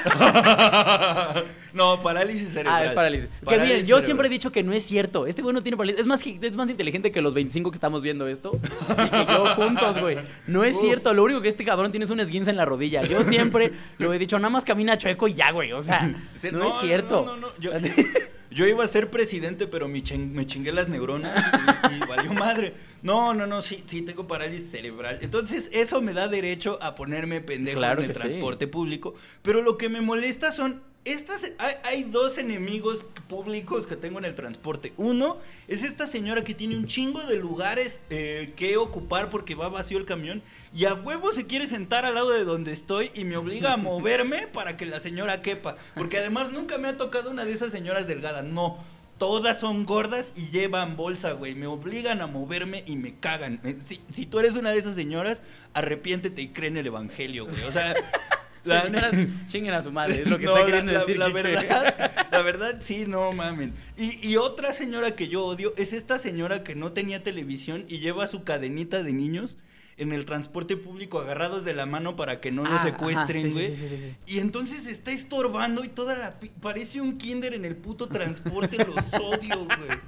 no, 1.74 2.00
parálisis 2.02 2.48
cerebral. 2.50 2.82
Ah, 2.82 2.84
es 2.86 2.92
parálisis. 2.92 3.28
Que 3.40 3.44
Parálisis 3.46 3.68
bien, 3.74 3.80
yo 3.80 3.86
cerebral. 3.96 4.04
siempre 4.04 4.26
he 4.28 4.30
dicho 4.30 4.52
que 4.52 4.62
no 4.62 4.72
es 4.72 4.82
cierto. 4.84 5.26
Este 5.26 5.42
güey 5.42 5.54
no 5.54 5.62
tiene 5.62 5.76
Es 5.88 6.04
más, 6.06 6.22
es 6.26 6.56
más 6.56 6.68
inteligente 6.68 7.10
que 7.10 7.22
los 7.22 7.32
25 7.32 7.70
que 7.70 7.76
estamos 7.76 8.02
viendo 8.02 8.26
esto. 8.28 8.58
Y 8.90 9.10
que 9.10 9.26
yo 9.32 9.46
juntos, 9.54 9.98
güey. 10.00 10.18
No 10.46 10.64
es 10.64 10.74
Uf. 10.76 10.82
cierto. 10.82 11.14
Lo 11.14 11.24
único 11.24 11.40
que 11.40 11.48
este 11.48 11.64
cabrón 11.64 11.90
tiene 11.90 12.04
es 12.04 12.10
un 12.10 12.20
esguince 12.20 12.50
en 12.50 12.56
la 12.56 12.64
rodilla. 12.64 13.02
Yo 13.02 13.22
siempre 13.24 13.72
lo 13.98 14.12
he 14.12 14.18
dicho, 14.18 14.38
nada 14.38 14.50
más 14.50 14.64
camina 14.64 14.98
chueco 14.98 15.28
y 15.28 15.34
ya, 15.34 15.50
güey. 15.52 15.72
O 15.72 15.80
sea, 15.80 16.06
no, 16.52 16.68
es 16.68 16.74
cierto. 16.82 17.24
No, 17.24 17.36
no, 17.36 17.46
no. 17.48 17.58
Yo, 17.58 17.70
yo 18.50 18.66
iba 18.66 18.82
a 18.84 18.86
ser 18.88 19.10
presidente, 19.10 19.66
pero 19.68 19.86
me, 19.88 20.02
ching- 20.02 20.32
me 20.32 20.44
chingué 20.44 20.72
las 20.72 20.88
neuronas 20.88 21.44
y, 21.90 21.94
y 21.96 22.00
valió 22.00 22.32
madre. 22.32 22.74
No, 23.02 23.32
no, 23.32 23.46
no, 23.46 23.62
sí, 23.62 23.82
sí 23.86 24.02
tengo 24.02 24.26
parálisis 24.26 24.70
cerebral. 24.70 25.18
Entonces, 25.22 25.70
eso 25.72 26.02
me 26.02 26.12
da 26.12 26.26
derecho 26.28 26.78
a 26.82 26.94
ponerme 26.94 27.40
pendejo 27.40 27.78
Claro 27.78 28.02
en 28.02 28.10
el 28.10 28.14
sí. 28.16 28.20
transporte 28.20 28.66
público. 28.66 29.14
Pero 29.42 29.62
lo 29.62 29.76
que 29.78 29.88
me 29.88 30.00
molesta 30.00 30.52
son. 30.52 30.82
Estas, 31.06 31.50
hay, 31.58 31.74
hay 31.84 32.02
dos 32.02 32.36
enemigos 32.36 33.06
públicos 33.26 33.86
que 33.86 33.96
tengo 33.96 34.18
en 34.18 34.26
el 34.26 34.34
transporte. 34.34 34.92
Uno 34.98 35.38
es 35.66 35.82
esta 35.82 36.06
señora 36.06 36.44
que 36.44 36.54
tiene 36.54 36.76
un 36.76 36.86
chingo 36.86 37.22
de 37.22 37.36
lugares 37.36 38.02
eh, 38.10 38.52
que 38.54 38.76
ocupar 38.76 39.30
porque 39.30 39.54
va 39.54 39.70
vacío 39.70 39.96
el 39.96 40.04
camión 40.04 40.42
y 40.74 40.84
a 40.84 40.92
huevo 40.92 41.32
se 41.32 41.46
quiere 41.46 41.66
sentar 41.66 42.04
al 42.04 42.16
lado 42.16 42.30
de 42.30 42.44
donde 42.44 42.72
estoy 42.72 43.10
y 43.14 43.24
me 43.24 43.38
obliga 43.38 43.72
a 43.72 43.76
moverme 43.78 44.46
para 44.52 44.76
que 44.76 44.84
la 44.84 45.00
señora 45.00 45.40
quepa. 45.40 45.76
Porque 45.94 46.18
además 46.18 46.52
nunca 46.52 46.76
me 46.76 46.88
ha 46.88 46.96
tocado 46.98 47.30
una 47.30 47.46
de 47.46 47.52
esas 47.54 47.72
señoras 47.72 48.06
delgadas. 48.06 48.44
No. 48.44 48.78
Todas 49.16 49.60
son 49.60 49.84
gordas 49.86 50.32
y 50.34 50.48
llevan 50.50 50.96
bolsa, 50.96 51.32
güey. 51.32 51.54
Me 51.54 51.66
obligan 51.66 52.20
a 52.20 52.26
moverme 52.26 52.84
y 52.86 52.96
me 52.96 53.18
cagan. 53.18 53.60
Eh, 53.64 53.76
Si, 53.84 54.00
si 54.12 54.26
tú 54.26 54.38
eres 54.38 54.54
una 54.54 54.70
de 54.70 54.78
esas 54.78 54.94
señoras, 54.94 55.42
arrepiéntete 55.74 56.42
y 56.42 56.48
cree 56.48 56.68
en 56.68 56.78
el 56.78 56.86
evangelio, 56.86 57.46
güey. 57.46 57.62
O 57.64 57.72
sea, 57.72 57.94
la- 58.64 59.10
chinguen 59.48 59.74
a 59.74 59.82
su 59.82 59.90
madre. 59.92 60.20
Es 60.22 60.26
lo 60.30 60.38
que 60.38 60.44
no, 60.44 60.54
está 60.54 60.66
queriendo 60.66 60.92
la, 60.92 60.98
decir. 61.00 61.16
la 61.18 61.28
verdad, 61.28 62.10
la 62.30 62.42
verdad, 62.42 62.76
sí, 62.80 63.04
no 63.06 63.32
mamen. 63.32 63.72
Y, 63.96 64.28
y 64.28 64.36
otra 64.36 64.72
señora 64.72 65.16
que 65.16 65.28
yo 65.28 65.44
odio 65.44 65.72
es 65.76 65.92
esta 65.92 66.18
señora 66.18 66.62
que 66.62 66.74
no 66.74 66.92
tenía 66.92 67.22
televisión 67.22 67.84
y 67.88 67.98
lleva 67.98 68.26
su 68.26 68.44
cadenita 68.44 69.02
de 69.02 69.12
niños 69.12 69.56
en 69.96 70.12
el 70.12 70.24
transporte 70.24 70.78
público 70.78 71.20
agarrados 71.20 71.62
de 71.62 71.74
la 71.74 71.84
mano 71.84 72.16
para 72.16 72.40
que 72.40 72.50
no 72.50 72.64
Ah, 72.64 72.70
los 72.70 72.80
secuestren, 72.82 73.52
güey. 73.52 73.68
sí, 73.68 73.76
sí, 73.76 73.86
sí, 73.86 73.96
sí. 73.98 74.16
Y 74.34 74.38
entonces 74.38 74.86
está 74.86 75.10
estorbando 75.12 75.84
y 75.84 75.88
toda 75.88 76.16
la... 76.16 76.34
Parece 76.62 77.02
un 77.02 77.18
kinder 77.18 77.52
en 77.52 77.66
el 77.66 77.76
puto 77.76 78.08
transporte, 78.08 78.78
los 78.78 78.96
odio, 79.22 79.58
güey. 79.66 79.98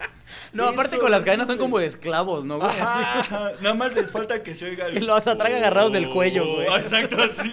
No, 0.55 0.69
aparte 0.69 0.97
con 0.97 1.11
las 1.11 1.25
cadenas 1.25 1.47
son 1.47 1.59
como 1.59 1.79
de 1.79 1.85
esclavos, 1.87 2.47
¿no, 2.47 2.57
güey? 2.59 2.71
Ajá, 2.71 3.53
nada 3.61 3.75
más 3.75 3.95
les 3.95 4.11
falta 4.11 4.43
que 4.43 4.55
se 4.55 4.65
oiga 4.65 4.87
el... 4.87 4.97
Y 4.97 5.01
los 5.01 5.27
atrae 5.27 5.57
agarrados 5.57 5.93
del 5.93 6.09
cuello, 6.09 6.47
güey. 6.55 6.69
Oh, 6.69 6.77
Exacto, 6.79 7.19
así. 7.23 7.53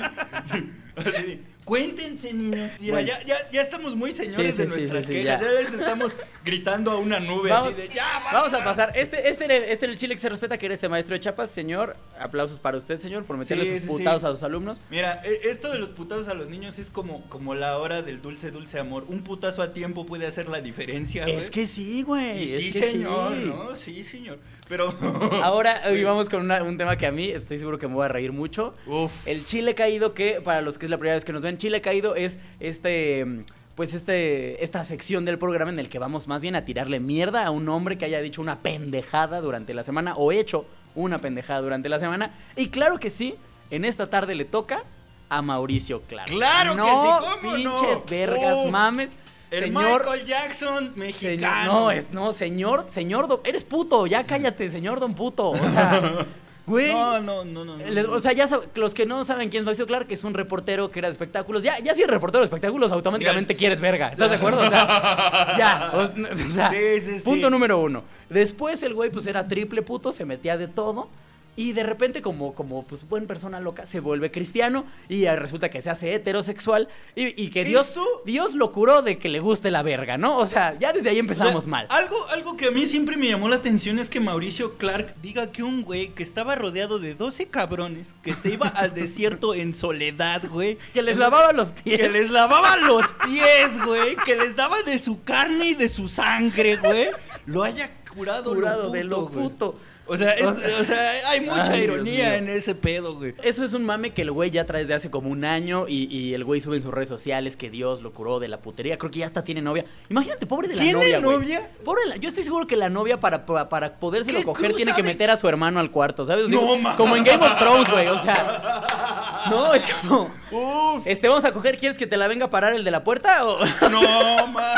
Así. 1.06 1.40
Cuéntense, 1.66 2.34
niños. 2.34 2.72
Mira, 2.80 2.94
Bueno. 2.94 3.08
ya, 3.08 3.24
ya, 3.26 3.36
ya 3.52 3.62
estamos 3.62 3.96
muy 3.96 4.12
señores 4.12 4.56
Sí, 4.56 4.62
de 4.64 4.68
sí, 4.68 4.74
nuestras 4.74 5.06
sí, 5.06 5.12
quejas. 5.14 5.40
ya. 5.40 5.46
Ya. 5.46 5.52
les 5.54 5.72
estamos 5.74 6.12
gritando 6.44 6.90
a 6.90 6.98
una 6.98 7.20
nube 7.20 7.52
Vamos, 7.52 7.74
así 7.74 7.82
de 7.84 7.90
ya, 7.94 8.22
vamos 8.34 8.50
a 8.54 8.58
basta". 8.58 8.64
pasar. 8.64 8.92
Este, 8.96 9.30
este, 9.30 9.46
era 9.46 9.56
el- 9.58 9.64
este 9.66 9.86
era 9.86 9.94
el 9.94 10.00
chile 10.00 10.16
que 10.16 10.22
se 10.22 10.30
respeta, 10.30 10.58
que 10.58 10.66
era 10.66 10.74
este 10.74 10.90
maestro 10.90 11.14
de 11.14 11.20
Chiapas. 11.20 11.52
Señor, 11.52 11.96
aplausos 12.20 12.58
para 12.58 12.76
usted, 12.78 12.98
señor, 13.00 13.24
por 13.26 13.38
meterle 13.38 13.80
sus 13.80 13.88
putados 13.88 14.24
a 14.24 14.30
sus 14.32 14.42
alumnos. 14.42 14.82
Mira, 14.90 15.22
e- 15.24 15.42
esto 15.50 15.72
de 15.72 15.78
los 15.78 15.90
putazos 15.90 16.28
a 16.28 16.34
los 16.34 16.50
niños 16.50 16.80
es 16.80 16.90
como, 16.90 17.30
como 17.30 17.54
la 17.54 17.78
hora 17.78 18.02
del 18.02 18.20
dulce, 18.20 18.50
dulce 18.50 18.80
amor. 18.80 19.06
Un 19.08 19.22
putazo 19.24 19.62
a 19.62 19.72
tiempo 19.72 20.08
puede 20.08 20.26
hacer 20.26 20.50
la 20.50 20.62
diferencia. 20.62 21.26
Es 21.28 21.52
que 21.52 21.68
sí, 21.68 22.02
güey. 22.02 22.48
Sí, 22.50 22.72
que 22.72 22.82
señor, 22.82 23.34
sí. 23.34 23.46
¿no? 23.46 23.76
Sí, 23.76 24.04
señor. 24.04 24.40
Pero... 24.68 24.90
Ahora 25.44 25.84
hoy 25.88 26.04
vamos 26.04 26.30
con 26.30 26.42
una- 26.42 26.64
un 26.64 26.78
tema 26.80 26.98
que 26.98 27.06
a 27.06 27.12
mí 27.12 27.30
estoy 27.30 27.60
seguro 27.60 27.78
que 27.78 27.88
me 27.88 27.94
voy 27.94 28.06
a 28.06 28.08
reír 28.08 28.32
mucho. 28.32 28.74
Uf. 28.88 29.28
El 29.28 29.46
chile 29.46 29.76
caído, 29.76 30.16
que 30.16 30.42
para 30.42 30.62
los 30.62 30.80
que 30.80 30.89
es 30.90 30.92
la 30.92 30.98
primera 30.98 31.16
vez 31.16 31.24
que 31.26 31.32
nos 31.34 31.42
ven, 31.42 31.58
chile 31.58 31.82
caído 31.82 32.16
es 32.16 32.40
este 32.60 33.24
mm, 33.26 33.44
pues 33.76 33.94
este, 33.94 34.62
esta 34.64 34.84
sección 34.84 35.24
del 35.24 35.38
programa 35.38 35.72
en 35.72 35.80
el 35.80 35.88
que 35.88 36.00
vamos 36.00 36.28
más 36.28 36.42
bien 36.42 36.56
a 36.58 36.66
tirarle 36.66 37.00
mierda 37.00 37.46
a 37.46 37.52
un 37.52 37.70
hombre 37.70 37.98
que 37.98 38.04
haya 38.06 38.20
dicho 38.20 38.42
una 38.42 38.58
pendejada 38.58 39.40
durante 39.40 39.74
la 39.74 39.84
semana 39.84 40.16
o 40.18 40.34
hecho 40.34 40.66
una 40.96 41.20
pendejada 41.20 41.62
durante 41.62 41.88
la 41.88 41.98
semana. 42.00 42.32
Y 42.58 42.68
claro 42.70 43.00
que 43.00 43.10
sí, 43.10 43.36
en 43.70 43.86
esta 43.86 44.10
tarde 44.10 44.36
le 44.36 44.44
toca 44.44 44.84
a 45.30 45.42
Mauricio 45.42 46.02
Clark. 46.02 46.28
¡Claro 46.30 46.72
que 46.72 46.78
no, 46.78 46.88
sí! 47.22 47.26
¿Cómo 47.42 47.54
pinches 47.56 48.00
no? 48.00 48.06
vergas, 48.10 48.58
Uf, 48.66 48.72
mames. 48.72 49.12
El 49.52 49.64
señor, 49.66 50.02
Michael 50.04 50.26
Jackson 50.26 50.94
señor- 50.94 50.98
mexicano. 50.98 51.72
no, 51.74 51.92
es, 51.92 52.12
no, 52.12 52.34
señor, 52.34 52.86
señor, 52.90 53.28
don- 53.30 53.40
eres 53.46 53.64
puto, 53.64 54.06
ya 54.08 54.24
cállate, 54.26 54.70
señor 54.70 55.00
don 55.00 55.14
puto. 55.16 55.52
O 55.52 55.58
sea, 55.70 56.26
güey. 56.70 56.92
No, 56.94 57.20
no, 57.22 57.44
no, 57.44 57.66
no. 57.66 57.78
Les- 57.78 58.06
o 58.08 58.20
sea, 58.20 58.32
ya 58.32 58.48
sab- 58.48 58.64
los 58.76 58.94
que 58.94 59.06
no 59.06 59.26
saben 59.26 59.50
quién 59.50 59.62
es 59.62 59.66
Mauricio 59.66 59.86
Clark, 59.88 60.08
es 60.10 60.24
un 60.24 60.34
reportero 60.34 60.90
que 60.92 61.00
era 61.00 61.08
de 61.10 61.12
espectáculos. 61.14 61.64
Ya, 61.64 61.80
ya 61.80 61.94
si 61.96 62.02
eres 62.02 62.12
reportero 62.14 62.40
de 62.40 62.46
espectáculos, 62.46 62.92
automáticamente 62.92 63.54
Ya, 63.54 63.58
quieres 63.60 63.82
verga. 63.82 64.10
¿Estás 64.10 64.30
de 64.30 64.36
acuerdo? 64.38 64.62
O 64.62 64.70
sea, 64.70 65.56
ya. 65.58 65.92
O, 65.94 66.02
o 66.04 66.50
sea, 66.50 66.70
Sí, 66.70 66.78
sí, 67.02 67.18
sí. 67.20 67.24
punto 67.26 67.50
número 67.50 67.80
uno. 67.80 68.04
Después 68.30 68.82
el 68.84 68.94
güey, 68.94 69.10
pues 69.10 69.28
era 69.28 69.48
triple 69.48 69.82
puto, 69.82 70.12
se 70.12 70.24
metía 70.26 70.56
de 70.58 70.68
todo. 70.68 71.10
Y 71.56 71.74
de 71.74 71.84
repente, 71.84 72.22
como, 72.22 72.54
como 72.56 72.84
pues, 72.84 73.08
buena 73.08 73.28
persona 73.28 73.60
loca, 73.60 73.86
se 73.86 74.00
vuelve 74.00 74.32
cristiano 74.32 74.86
y 75.10 75.26
resulta 75.28 75.70
que 75.70 75.82
se 75.82 75.90
hace 75.90 76.14
heterosexual 76.14 76.88
y, 77.16 77.42
y 77.42 77.50
que 77.50 77.64
Dios, 77.66 77.90
Eso- 77.92 78.22
Dios 78.26 78.56
lo 78.56 78.72
curó 78.72 79.02
de 79.02 79.18
que 79.18 79.28
le 79.30 79.40
guste 79.40 79.70
la 79.72 79.82
verga, 79.84 80.18
¿no? 80.18 80.38
O 80.38 80.46
sea, 80.46 80.78
ya 80.80 80.94
desde 80.94 81.10
ahí 81.10 81.18
O 81.18 81.22
empezamos 81.22 81.66
sea, 81.66 81.72
mal. 81.72 81.88
Algo, 81.90 82.16
algo 82.30 82.56
que 82.56 82.68
a 82.68 82.72
mí 82.72 82.86
siempre 82.86 83.18
me 83.18 83.28
llamó 83.28 83.50
la 83.50 83.58
atención 83.58 84.00
es 84.00 84.10
que 84.10 84.20
Mauricio 84.20 84.78
Clark 84.78 85.16
diga 85.22 85.52
que 85.52 85.64
un 85.64 85.82
güey 85.84 86.10
que 86.10 86.24
estaba 86.24 86.56
rodeado 86.56 86.98
de 87.00 87.14
12 87.16 87.48
cabrones, 87.48 88.14
que 88.24 88.34
se 88.36 88.50
iba 88.54 88.68
al 88.68 88.94
desierto 88.94 89.54
en 89.54 89.74
soledad, 89.74 90.44
güey. 90.50 90.78
Que 90.94 91.02
les 91.02 91.18
lavaba 91.18 91.52
los 91.52 91.72
pies. 91.72 92.00
Que 92.00 92.10
les 92.10 92.30
lavaba 92.30 92.78
los 92.78 93.06
pies, 93.26 93.84
güey. 93.86 94.16
Que 94.26 94.36
les 94.36 94.56
daba 94.56 94.82
de 94.84 94.98
su 95.00 95.22
carne 95.24 95.70
y 95.70 95.74
de 95.74 95.90
su 95.90 96.08
sangre, 96.08 96.78
güey. 96.78 97.10
Lo 97.46 97.64
haya 97.64 97.90
curado, 98.14 98.54
curado 98.54 98.84
lo 98.84 98.90
de 98.90 99.04
lo 99.04 99.18
puto, 99.28 99.32
güey. 99.34 99.44
puto. 99.50 99.76
O 100.12 100.18
sea, 100.18 100.32
es- 100.32 100.44
o 100.44 100.84
sea, 100.84 101.30
hay 101.30 101.42
mucha 101.42 101.72
Ay, 101.72 101.84
ironía 101.84 102.34
en 102.36 102.50
ese 102.50 102.74
pedo, 102.74 103.14
güey. 103.16 103.36
Eso 103.44 103.64
es 103.64 103.74
un 103.74 103.86
mame 103.86 104.10
que 104.12 104.24
el 104.24 104.32
güey 104.32 104.50
ya 104.50 104.66
trae 104.66 104.82
desde 104.82 104.96
hace 104.96 105.12
como 105.12 105.30
un 105.30 105.46
año 105.46 105.86
y, 105.88 106.06
y 106.06 106.34
el 106.34 106.44
güey 106.44 106.62
sube 106.62 106.78
en 106.78 106.82
sus 106.82 106.92
redes 106.92 107.10
sociales 107.10 107.56
que 107.56 107.70
Dios 107.70 108.02
lo 108.02 108.12
curó 108.12 108.40
de 108.40 108.48
la 108.48 108.58
putería. 108.60 108.98
Creo 108.98 109.12
que 109.12 109.20
ya 109.20 109.28
hasta 109.28 109.44
tiene 109.44 109.62
novia. 109.62 109.86
Imagínate, 110.10 110.48
pobre 110.48 110.68
de 110.68 110.78
la 110.78 110.82
¿Tiene 110.82 110.98
novia, 111.00 111.20
güey. 111.20 111.36
novia? 111.38 111.70
Pobre 111.86 112.08
la- 112.08 112.16
yo 112.16 112.28
estoy 112.30 112.44
seguro 112.44 112.66
que 112.66 112.76
la 112.76 112.90
novia 112.90 113.18
para, 113.20 113.46
para, 113.46 113.70
para 113.70 114.00
podérselo 114.00 114.40
¿Qué 114.40 114.46
coger 114.46 114.74
tiene 114.74 114.94
que 114.96 115.04
meter 115.04 115.30
a 115.30 115.38
su 115.38 115.48
hermano 115.48 115.80
al 115.80 115.92
cuarto, 115.92 116.26
¿sabes? 116.26 116.46
No, 116.50 116.60
Digo, 116.60 116.78
ma. 116.80 116.96
como 116.98 117.16
en 117.16 117.24
Game 117.24 117.46
of 117.46 117.60
Thrones, 117.60 117.92
güey. 117.92 118.08
O 118.08 118.18
sea, 118.18 119.46
no, 119.52 119.76
es 119.76 119.84
como... 120.02 120.32
Uf, 120.52 121.06
Este, 121.06 121.28
vamos 121.28 121.46
a 121.46 121.52
coger, 121.52 121.78
¿quieres 121.78 122.00
que 122.00 122.08
te 122.08 122.18
la 122.18 122.28
venga 122.28 122.46
a 122.48 122.50
parar 122.50 122.74
el 122.74 122.84
de 122.84 122.90
la 122.90 123.04
puerta? 123.04 123.46
O... 123.46 123.60
no, 123.92 124.48
ma. 124.48 124.74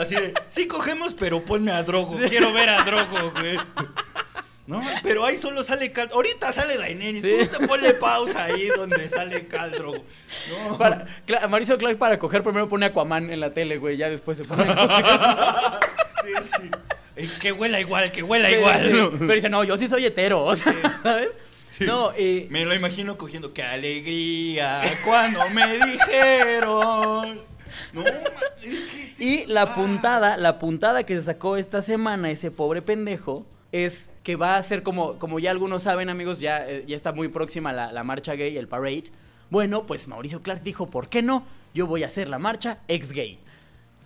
Así 0.00 0.14
de, 0.14 0.34
sí 0.48 0.66
cogemos, 0.66 1.14
pero 1.14 1.42
ponme 1.44 1.70
a 1.72 1.82
Drogo. 1.82 2.18
Quiero 2.28 2.52
ver 2.52 2.68
a 2.68 2.82
Drogo, 2.84 3.30
güey. 3.32 3.58
No, 4.66 4.82
pero 5.02 5.24
ahí 5.24 5.36
solo 5.36 5.64
sale 5.64 5.90
Cal. 5.90 6.10
Ahorita 6.12 6.52
sale 6.52 6.76
Daenerys. 6.78 7.22
Sí. 7.22 7.48
Tú 7.50 7.58
te 7.58 7.66
ponle 7.66 7.92
pausa 7.94 8.44
ahí 8.44 8.68
donde 8.68 9.08
sale 9.08 9.48
Cal 9.48 9.72
Drogo. 9.72 10.04
No. 10.68 10.78
Para, 10.78 11.06
Cla- 11.26 11.48
Mauricio 11.48 11.76
Clark 11.76 11.98
para 11.98 12.18
coger 12.20 12.42
primero 12.44 12.68
pone 12.68 12.86
Aquaman 12.86 13.32
en 13.32 13.40
la 13.40 13.50
tele, 13.50 13.78
güey. 13.78 13.96
Ya 13.96 14.08
después 14.08 14.38
se 14.38 14.44
pone... 14.44 14.64
a. 14.68 15.80
Sí, 16.22 16.32
sí. 16.60 16.70
Eh, 17.16 17.28
Que 17.40 17.50
huela 17.50 17.80
igual, 17.80 18.12
que 18.12 18.22
huela 18.22 18.48
Sí, 18.48 18.54
igual. 18.56 18.82
sí. 18.84 18.92
¿no? 18.96 19.10
Pero 19.18 19.34
dice, 19.34 19.48
no, 19.48 19.64
yo 19.64 19.76
sí 19.78 19.88
soy 19.88 20.04
hetero, 20.06 20.44
o 20.44 20.54
sea, 20.54 21.00
¿sabes? 21.02 21.30
Sí. 21.70 21.84
No, 21.86 22.12
eh, 22.16 22.46
Me 22.50 22.64
lo 22.66 22.74
imagino 22.74 23.16
cogiendo. 23.16 23.52
¡Qué 23.54 23.62
alegría! 23.62 24.82
Cuando 25.02 25.48
me 25.50 25.78
dijeron. 25.78 27.40
No, 27.92 28.02
es 28.04 28.80
que 28.82 28.98
sí. 29.06 29.44
Y 29.44 29.46
la 29.46 29.62
Ah. 29.62 29.74
puntada, 29.74 30.36
la 30.36 30.58
puntada 30.58 31.04
que 31.04 31.14
se 31.16 31.22
sacó 31.22 31.56
esta 31.56 31.82
semana 31.82 32.30
ese 32.30 32.50
pobre 32.50 32.82
pendejo 32.82 33.44
es 33.72 34.10
que 34.24 34.36
va 34.36 34.56
a 34.56 34.62
ser 34.62 34.82
como, 34.82 35.18
como 35.18 35.38
ya 35.38 35.50
algunos 35.50 35.82
saben 35.84 36.08
amigos, 36.08 36.40
ya, 36.40 36.68
eh, 36.68 36.84
ya 36.88 36.96
está 36.96 37.12
muy 37.12 37.28
próxima 37.28 37.72
la, 37.72 37.92
la 37.92 38.02
marcha 38.04 38.34
gay, 38.34 38.56
el 38.56 38.66
parade. 38.68 39.04
Bueno, 39.50 39.86
pues 39.86 40.08
Mauricio 40.08 40.42
Clark 40.42 40.62
dijo, 40.62 40.86
¿por 40.90 41.08
qué 41.08 41.22
no? 41.22 41.44
Yo 41.74 41.86
voy 41.86 42.02
a 42.02 42.06
hacer 42.06 42.28
la 42.28 42.38
marcha 42.38 42.78
ex 42.88 43.12
gay. 43.12 43.38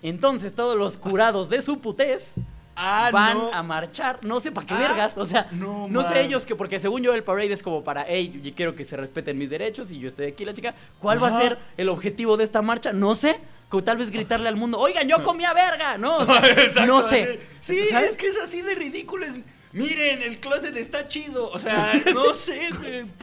Entonces 0.03 0.55
todos 0.55 0.77
los 0.77 0.97
curados 0.99 1.49
de 1.49 1.63
su 1.63 1.79
putés 1.81 2.35
Ah, 2.77 3.09
van 3.13 3.39
no. 3.39 3.55
a 3.55 3.63
marchar, 3.63 4.19
no 4.23 4.41
sé 4.41 4.51
para 4.51 4.67
qué 4.67 4.75
Ah, 4.75 4.79
vergas, 4.89 5.17
o 5.17 5.25
sea, 5.25 5.47
no, 5.53 5.87
no, 5.89 6.03
sé 6.03 6.23
ellos 6.23 6.45
que 6.45 6.57
porque 6.57 6.81
según 6.81 7.03
yo 7.03 7.15
el 7.15 7.23
parade 7.23 7.53
es 7.53 7.63
como 7.63 7.85
para, 7.85 8.05
hey, 8.09 8.41
yo 8.43 8.53
quiero 8.53 8.75
que 8.75 8.85
se 8.85 8.97
respeten 8.97 9.39
mis 9.39 9.49
derechos 9.49 9.93
y 9.93 10.01
yo 10.01 10.09
estoy 10.09 10.27
aquí 10.27 10.45
la 10.45 10.53
chica, 10.55 10.75
¿cuál 10.99 11.23
va 11.23 11.29
a 11.29 11.41
ser 11.41 11.57
el 11.77 11.89
objetivo 11.89 12.37
de 12.37 12.43
esta 12.43 12.63
marcha? 12.63 12.93
No 12.93 13.15
sé, 13.15 13.39
tal 13.83 13.97
vez 13.97 14.11
gritarle 14.11 14.49
al 14.49 14.57
mundo, 14.57 14.79
oigan, 14.79 15.09
yo 15.09 15.23
comía 15.23 15.53
verga, 15.53 15.99
no, 15.99 16.19
o 16.19 16.27
sea, 16.27 16.39
Exacto, 16.51 16.87
no 16.87 17.03
sé. 17.03 17.41
Sí, 17.61 17.79
¿Sabes? 17.91 18.11
es 18.13 18.17
que 18.17 18.29
es 18.29 18.41
así 18.41 18.63
de 18.63 18.75
ridículo. 18.75 19.25
es, 19.27 19.39
Miren, 19.73 20.23
el 20.23 20.39
closet 20.39 20.77
está 20.77 21.09
chido. 21.09 21.51
O 21.51 21.59
sea, 21.59 21.93
no 22.15 22.33
sé. 22.35 22.71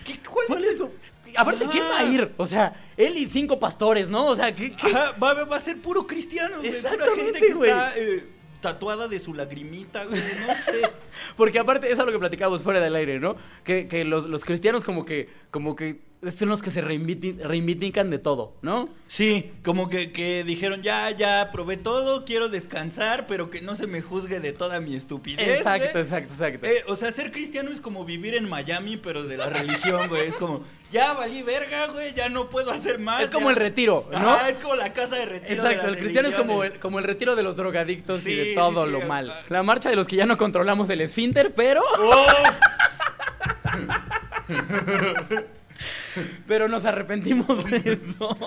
¿qué- 0.04 0.20
¿Cuál, 0.30 0.48
¿Cuál 0.48 0.64
es 0.66 0.72
es 0.72 0.78
tu- 0.78 0.92
Aparte, 1.38 1.66
¿quién 1.72 1.84
va 1.86 2.00
a 2.00 2.04
ir? 2.04 2.34
O 2.36 2.46
sea, 2.46 2.74
él 2.98 3.16
y 3.18 3.30
cinco 3.30 3.58
pastores, 3.58 4.10
¿no? 4.10 4.26
O 4.26 4.36
sea, 4.36 4.54
¿qué, 4.54 4.72
qué? 4.72 4.88
Ajá, 4.88 5.12
va, 5.12 5.46
va 5.46 5.56
a 5.56 5.60
ser 5.62 5.78
puro 5.82 6.06
cristiano, 6.06 6.58
güey. 6.58 6.68
Pura 6.72 6.78
Exactamente, 6.82 7.24
gente 7.24 7.40
que 7.40 7.54
güey. 7.54 7.70
está 7.70 7.94
eh, 7.98 8.28
tatuada 8.60 9.08
de 9.08 9.18
su 9.18 9.34
lagrimita, 9.34 10.04
güey. 10.04 10.20
No 10.46 10.54
sé. 10.56 10.82
Porque 11.38 11.58
aparte, 11.58 11.90
eso 11.90 12.02
es 12.02 12.06
lo 12.06 12.12
que 12.12 12.20
platicábamos 12.20 12.64
fuera 12.64 12.82
del 12.82 12.94
aire, 12.98 13.18
¿no? 13.18 13.38
Que, 13.64 13.88
que 13.88 14.04
los, 14.04 14.26
los 14.26 14.44
cristianos 14.44 14.84
como 14.84 15.06
que, 15.06 15.30
como 15.52 15.78
que 15.78 16.02
son 16.30 16.50
los 16.50 16.62
que 16.62 16.70
se 16.70 16.84
reivindi- 16.84 17.40
reivindican 17.42 18.12
de 18.12 18.20
todo, 18.20 18.54
¿no? 18.62 18.90
Sí, 19.08 19.52
como 19.64 19.90
que, 19.90 20.12
que 20.12 20.44
dijeron, 20.44 20.84
ya, 20.84 21.10
ya, 21.10 21.50
probé 21.52 21.78
todo, 21.78 22.26
quiero 22.26 22.48
descansar, 22.48 23.26
pero 23.26 23.50
que 23.50 23.62
no 23.62 23.74
se 23.74 23.88
me 23.88 24.02
juzgue 24.02 24.40
de 24.40 24.54
toda 24.54 24.80
mi 24.82 24.96
estupidez. 24.96 25.58
Exacto, 25.58 25.90
güey. 25.94 26.04
exacto, 26.04 26.34
exacto. 26.34 26.68
Eh, 26.68 26.84
o 26.88 26.96
sea, 26.96 27.12
ser 27.12 27.32
cristiano 27.32 27.72
es 27.72 27.82
como 27.82 28.06
vivir 28.06 28.36
en 28.36 28.48
Miami, 28.48 28.98
pero 28.98 29.24
de 29.24 29.38
la 29.38 29.50
religión, 29.50 30.10
güey. 30.10 30.28
Es 30.28 30.38
como, 30.38 30.64
ya 30.92 31.14
valí 31.14 31.42
verga, 31.42 31.88
güey, 31.88 32.14
ya 32.14 32.30
no 32.30 32.50
puedo 32.50 32.70
hacer 32.70 33.00
más. 33.00 33.24
es 33.24 33.32
como 33.32 33.48
ya". 33.48 33.52
el 33.52 33.56
retiro, 33.56 34.08
¿no? 34.12 34.46
Es 34.46 34.60
como 34.60 34.76
la 34.76 34.94
casa 34.94 35.16
de 35.16 35.26
retiro. 35.26 35.56
Exacto, 35.56 35.88
el 35.88 35.98
cristiano 35.98 36.28
es 36.28 36.36
como 36.36 36.64
el, 36.64 36.74
como 36.80 37.00
el 37.00 37.06
retiro 37.06 37.36
de 37.36 37.42
los 37.42 37.56
drogadictos 37.56 38.28
y 38.28 38.36
de 38.36 38.54
todo 38.54 38.86
sí, 38.86 38.92
lo 38.92 39.02
mal. 39.02 39.34
La 39.50 39.64
marcha 39.64 39.90
de 39.90 39.96
los 39.96 40.08
que 40.08 40.18
ya 40.18 40.28
no 40.28 40.38
controlamos 40.38 40.88
el 40.92 41.02
esfínter, 41.02 41.54
pero, 41.56 41.82
¡Oh! 42.00 42.26
pero 46.48 46.68
nos 46.68 46.86
arrepentimos 46.86 47.64
de 47.66 47.78
eso. 47.86 48.38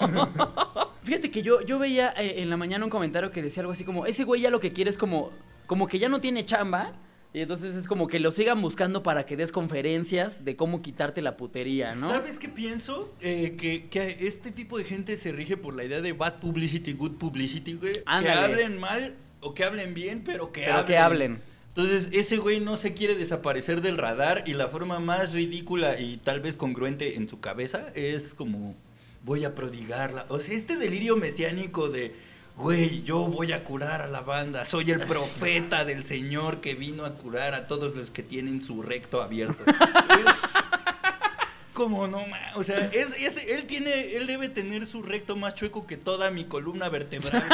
Fíjate 1.03 1.31
que 1.31 1.43
yo, 1.43 1.61
yo 1.61 1.79
veía 1.79 2.15
eh, 2.17 2.43
en 2.43 2.51
la 2.51 2.57
mañana 2.57 2.85
un 2.85 2.91
comentario 2.91 3.31
que 3.31 3.43
decía 3.43 3.61
algo 3.61 3.73
así 3.73 3.85
como, 3.85 4.07
ese 4.07 4.25
güey 4.25 4.41
ya 4.41 4.51
lo 4.51 4.61
que 4.61 4.73
quiere 4.73 4.91
es 4.91 4.99
como, 4.99 5.31
como 5.67 5.87
que 5.87 5.99
ya 5.99 6.09
no 6.09 6.21
tiene 6.21 6.45
chamba. 6.45 6.93
Y 7.33 7.41
entonces 7.41 7.75
es 7.75 7.89
como 7.89 8.07
que 8.07 8.21
lo 8.21 8.31
sigan 8.31 8.63
buscando 8.63 9.03
para 9.03 9.27
que 9.27 9.37
des 9.37 9.51
conferencias 9.51 10.45
de 10.45 10.55
cómo 10.55 10.83
quitarte 10.83 11.21
la 11.21 11.37
putería, 11.37 11.93
¿no? 11.97 12.09
¿Sabes 12.09 12.39
qué 12.39 12.49
pienso? 12.49 13.13
Eh, 13.21 13.57
que, 13.61 13.89
que 13.89 14.19
este 14.21 14.53
tipo 14.53 14.79
de 14.79 14.85
gente 14.85 15.17
se 15.17 15.33
rige 15.33 15.57
por 15.57 15.75
la 15.75 15.83
idea 15.83 16.01
de 16.01 16.13
bad 16.13 16.35
publicity, 16.37 16.93
good 16.93 17.17
publicity, 17.17 17.75
güey. 17.75 17.95
Que 18.23 18.31
hablen 18.31 18.79
mal 18.79 19.15
o 19.41 19.53
que 19.53 19.65
hablen 19.65 19.95
bien, 19.95 20.23
pero 20.25 20.53
que 20.53 20.61
Pero 20.61 20.75
hablen. 20.75 20.87
que 20.87 20.97
hablen. 20.97 21.39
Entonces, 21.77 22.09
ese 22.13 22.37
güey 22.37 22.61
no 22.61 22.77
se 22.77 22.95
quiere 22.95 23.17
desaparecer 23.17 23.81
del 23.81 23.99
radar 23.99 24.45
y 24.47 24.55
la 24.55 24.69
forma 24.69 25.01
más 25.01 25.33
ridícula 25.33 25.99
y 25.99 26.19
tal 26.19 26.39
vez 26.41 26.57
congruente 26.57 27.17
en 27.17 27.29
su 27.29 27.41
cabeza 27.41 27.87
es 27.97 28.33
como 28.35 28.77
voy 29.25 29.45
a 29.45 29.57
prodigarla. 29.57 30.25
O 30.29 30.39
sea, 30.39 30.55
este 30.55 30.77
delirio 30.77 31.17
mesiánico 31.17 31.89
de 31.89 32.15
güey, 32.57 33.03
yo 33.03 33.19
voy 33.27 33.51
a 33.51 33.65
curar 33.65 34.03
a 34.03 34.07
la 34.07 34.21
banda, 34.21 34.65
soy 34.65 34.93
el 34.93 35.01
profeta 35.01 35.85
del 35.85 36.05
Señor 36.05 36.61
que 36.61 36.77
vino 36.77 37.05
a 37.05 37.11
curar 37.15 37.55
a 37.55 37.67
todos 37.67 37.97
los 37.97 38.13
que 38.13 38.23
tienen 38.23 38.63
su 38.63 38.81
recto 38.83 39.21
abierto. 39.21 39.65
Es 39.67 39.75
como 41.75 42.07
no 42.07 42.25
o 42.55 42.63
sea, 42.63 42.89
es, 42.93 43.15
es- 43.19 43.49
él 43.49 43.65
tiene 43.65 44.15
él 44.15 44.29
debe 44.29 44.49
tener 44.49 44.87
su 44.87 45.03
recto 45.03 45.35
más 45.35 45.57
chueco 45.57 45.89
que 45.89 45.97
toda 45.97 46.31
mi 46.31 46.45
columna 46.45 46.89
vertebral. 46.89 47.43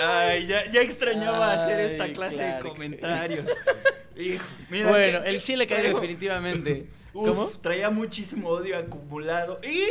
Ay, 0.00 0.46
ya, 0.46 0.70
ya 0.70 0.80
extrañaba 0.80 1.52
hacer 1.52 1.80
esta 1.80 2.04
Ay, 2.04 2.12
clase 2.12 2.36
claro 2.36 2.54
de 2.56 2.62
que- 2.62 2.68
comentarios. 2.68 3.46
Hijo, 4.16 4.44
mira 4.68 4.90
bueno, 4.90 5.22
que- 5.22 5.30
el 5.30 5.40
chile 5.40 5.66
cae 5.66 5.82
traigo- 5.84 6.00
definitivamente. 6.00 6.86
Uf, 7.12 7.28
¿Cómo? 7.28 7.46
Traía 7.60 7.90
muchísimo 7.90 8.48
odio 8.48 8.76
acumulado. 8.78 9.60
Y 9.64 9.82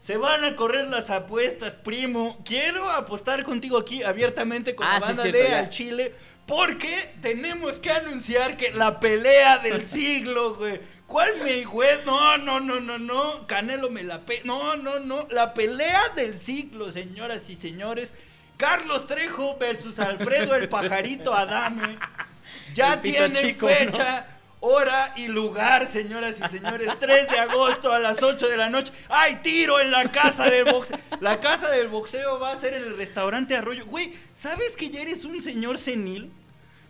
se 0.00 0.16
van 0.16 0.44
a 0.44 0.56
correr 0.56 0.86
las 0.88 1.10
apuestas, 1.10 1.74
primo. 1.74 2.40
Quiero 2.44 2.88
apostar 2.90 3.44
contigo 3.44 3.78
aquí 3.78 4.02
abiertamente 4.02 4.74
con 4.74 4.86
Ah, 4.86 4.94
la 4.94 5.00
sí, 5.00 5.06
banda 5.06 5.22
cierto, 5.22 5.38
de 5.42 5.48
ya. 5.48 5.58
Al 5.60 5.70
Chile. 5.70 6.12
Porque 6.46 7.10
tenemos 7.20 7.78
que 7.78 7.90
anunciar 7.90 8.56
que 8.56 8.70
la 8.72 9.00
pelea 9.00 9.58
del 9.58 9.80
siglo, 9.82 10.54
güey. 10.56 10.80
¿Cuál 11.06 11.32
me 11.44 11.62
güey? 11.64 11.90
No, 12.06 12.38
no, 12.38 12.58
no, 12.58 12.80
no, 12.80 12.98
no. 12.98 13.46
Canelo 13.46 13.90
me 13.90 14.02
la 14.02 14.20
pe... 14.22 14.40
No, 14.44 14.76
no, 14.76 14.98
no. 14.98 15.26
La 15.30 15.52
pelea 15.54 16.00
del 16.16 16.34
siglo, 16.34 16.90
señoras 16.90 17.48
y 17.50 17.54
señores. 17.54 18.12
Carlos 18.58 19.06
Trejo 19.06 19.56
versus 19.56 19.98
Alfredo 19.98 20.54
el 20.54 20.68
pajarito 20.68 21.32
Adame. 21.34 21.98
Ya 22.74 23.00
tiene 23.00 23.32
chico, 23.32 23.66
¿no? 23.66 23.74
fecha. 23.74 24.26
Hora 24.60 25.12
y 25.16 25.28
lugar, 25.28 25.86
señoras 25.86 26.36
y 26.44 26.48
señores. 26.48 26.88
3 26.98 27.30
de 27.30 27.38
agosto 27.38 27.92
a 27.92 27.98
las 27.98 28.22
8 28.22 28.48
de 28.48 28.56
la 28.56 28.68
noche. 28.68 28.92
¡Hay 29.08 29.36
tiro 29.36 29.80
en 29.80 29.90
la 29.90 30.10
casa 30.10 30.50
del 30.50 30.64
boxeo! 30.64 30.98
La 31.20 31.40
casa 31.40 31.70
del 31.70 31.88
boxeo 31.88 32.38
va 32.38 32.52
a 32.52 32.56
ser 32.56 32.74
en 32.74 32.82
el 32.82 32.96
restaurante 32.96 33.56
Arroyo. 33.56 33.86
Güey, 33.86 34.12
¿sabes 34.32 34.76
que 34.76 34.90
ya 34.90 35.00
eres 35.02 35.24
un 35.24 35.40
señor 35.40 35.78
senil? 35.78 36.30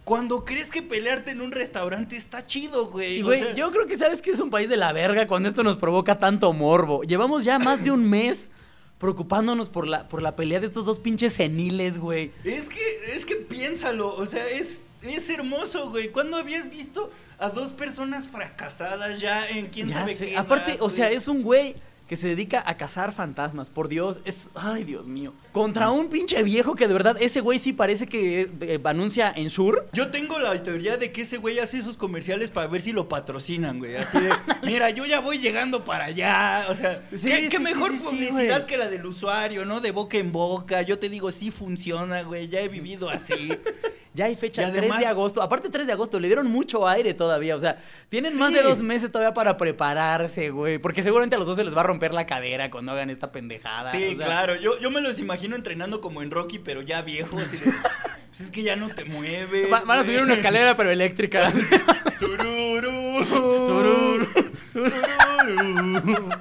Cuando 0.04 0.44
crees 0.44 0.70
que 0.70 0.82
pelearte 0.82 1.32
en 1.32 1.40
un 1.42 1.52
restaurante 1.52 2.16
está 2.16 2.44
chido, 2.46 2.86
güey. 2.86 3.18
Y 3.18 3.22
O 3.22 3.26
güey, 3.26 3.42
sea, 3.42 3.54
yo 3.54 3.70
creo 3.70 3.86
que 3.86 3.96
sabes 3.96 4.22
que 4.22 4.30
es 4.30 4.40
un 4.40 4.50
país 4.50 4.68
de 4.68 4.76
la 4.78 4.92
verga 4.92 5.26
cuando 5.26 5.48
esto 5.48 5.62
nos 5.62 5.76
provoca 5.76 6.18
tanto 6.18 6.52
morbo. 6.52 7.02
Llevamos 7.02 7.44
ya 7.44 7.58
más 7.58 7.84
de 7.84 7.90
un 7.90 8.08
mes 8.08 8.50
preocupándonos 8.98 9.68
por 9.68 9.86
la, 9.86 10.08
por 10.08 10.22
la 10.22 10.36
pelea 10.36 10.60
de 10.60 10.66
estos 10.66 10.84
dos 10.84 10.98
pinches 10.98 11.32
seniles, 11.34 11.98
güey. 11.98 12.32
Es 12.44 12.68
que, 12.68 12.80
es 13.14 13.24
que 13.24 13.36
piénsalo, 13.36 14.14
o 14.14 14.26
sea, 14.26 14.46
es, 14.48 14.82
es 15.02 15.30
hermoso, 15.30 15.90
güey. 15.90 16.10
¿Cuándo 16.10 16.36
habías 16.36 16.68
visto 16.68 17.10
a 17.38 17.48
dos 17.50 17.70
personas 17.72 18.28
fracasadas 18.28 19.20
ya 19.20 19.48
en 19.48 19.66
quién 19.68 19.88
Ya 19.88 19.94
sabe 20.00 20.14
sé. 20.14 20.28
qué? 20.30 20.36
Aparte, 20.36 20.72
edad, 20.72 20.82
o 20.82 20.90
sea, 20.90 21.10
es 21.10 21.28
un 21.28 21.42
güey 21.42 21.76
que 22.08 22.16
se 22.16 22.28
dedica 22.28 22.64
a 22.66 22.76
cazar 22.76 23.12
fantasmas. 23.12 23.70
Por 23.70 23.88
Dios, 23.88 24.20
es. 24.24 24.50
Ay, 24.54 24.84
Dios 24.84 25.06
mío. 25.06 25.34
Contra 25.52 25.90
un 25.90 26.08
pinche 26.08 26.42
viejo 26.42 26.74
que 26.74 26.88
de 26.88 26.94
verdad, 26.94 27.16
ese 27.20 27.40
güey 27.40 27.58
sí 27.58 27.74
parece 27.74 28.06
que 28.06 28.50
eh, 28.60 28.80
anuncia 28.82 29.32
en 29.36 29.50
Sur. 29.50 29.86
Yo 29.92 30.08
tengo 30.10 30.38
la 30.38 30.60
teoría 30.62 30.96
de 30.96 31.12
que 31.12 31.22
ese 31.22 31.36
güey 31.36 31.58
hace 31.58 31.78
esos 31.78 31.98
comerciales 31.98 32.50
para 32.50 32.66
ver 32.66 32.80
si 32.80 32.92
lo 32.92 33.08
patrocinan, 33.08 33.78
güey. 33.78 33.96
Así 33.96 34.18
de, 34.18 34.30
mira, 34.62 34.88
yo 34.90 35.04
ya 35.04 35.20
voy 35.20 35.38
llegando 35.38 35.84
para 35.84 36.06
allá. 36.06 36.66
O 36.70 36.74
sea, 36.74 37.02
Sí, 37.12 37.28
qué, 37.28 37.40
sí, 37.42 37.48
qué 37.50 37.58
sí, 37.58 37.62
mejor 37.62 37.96
publicidad 37.98 38.64
que 38.64 38.78
la 38.78 38.88
del 38.88 39.04
usuario, 39.04 39.66
¿no? 39.66 39.80
De 39.80 39.90
boca 39.90 40.16
en 40.16 40.32
boca. 40.32 40.82
Yo 40.82 40.98
te 40.98 41.10
digo, 41.10 41.30
sí 41.30 41.50
funciona, 41.50 42.22
güey. 42.22 42.48
Ya 42.48 42.60
he 42.60 42.68
vivido 42.68 43.10
así. 43.10 43.52
Ya 44.18 44.24
hay 44.24 44.34
fecha, 44.34 44.62
Y 44.62 44.66
3 44.72 44.78
además- 44.78 44.98
de 44.98 45.06
agosto. 45.06 45.40
Aparte, 45.42 45.70
3 45.70 45.86
de 45.86 45.92
agosto, 45.92 46.18
le 46.18 46.26
dieron 46.26 46.50
mucho 46.50 46.88
aire 46.88 47.14
todavía. 47.14 47.54
O 47.54 47.60
sea, 47.60 47.78
tienen 48.08 48.36
más 48.36 48.52
de 48.52 48.62
dos 48.62 48.82
meses 48.82 49.12
todavía 49.12 49.32
para 49.32 49.56
prepararse, 49.56 50.50
güey. 50.50 50.78
Porque 50.78 51.04
seguramente 51.04 51.36
a 51.36 51.38
los 51.38 51.46
dos 51.46 51.56
se 51.56 51.62
les 51.62 51.76
va 51.76 51.82
a 51.82 51.84
romper 51.84 52.12
la 52.12 52.26
cadera 52.26 52.68
cuando 52.68 52.90
hagan 52.90 53.10
esta 53.10 53.30
pendejada. 53.30 53.92
Sí, 53.92 54.14
o 54.14 54.16
sea, 54.16 54.26
claro. 54.26 54.56
Yo, 54.56 54.76
yo 54.80 54.90
me 54.90 55.00
los 55.00 55.20
imagino 55.20 55.54
entrenando 55.54 56.00
como 56.00 56.20
en 56.20 56.32
Rocky, 56.32 56.58
pero 56.58 56.82
ya 56.82 57.02
viejo. 57.02 57.38
Así 57.38 57.58
de, 57.58 57.66
pues 58.30 58.40
es 58.40 58.50
que 58.50 58.64
ya 58.64 58.74
no 58.74 58.92
te 58.92 59.04
mueves. 59.04 59.72
va- 59.72 59.82
van 59.82 59.90
a 60.00 60.02
güey". 60.02 60.06
subir 60.06 60.22
una 60.22 60.34
escalera, 60.34 60.76
pero 60.76 60.90
eléctrica. 60.90 61.52
Tururú, 62.18 63.24
Tururú. 63.66 64.26
tururú. 64.72 66.32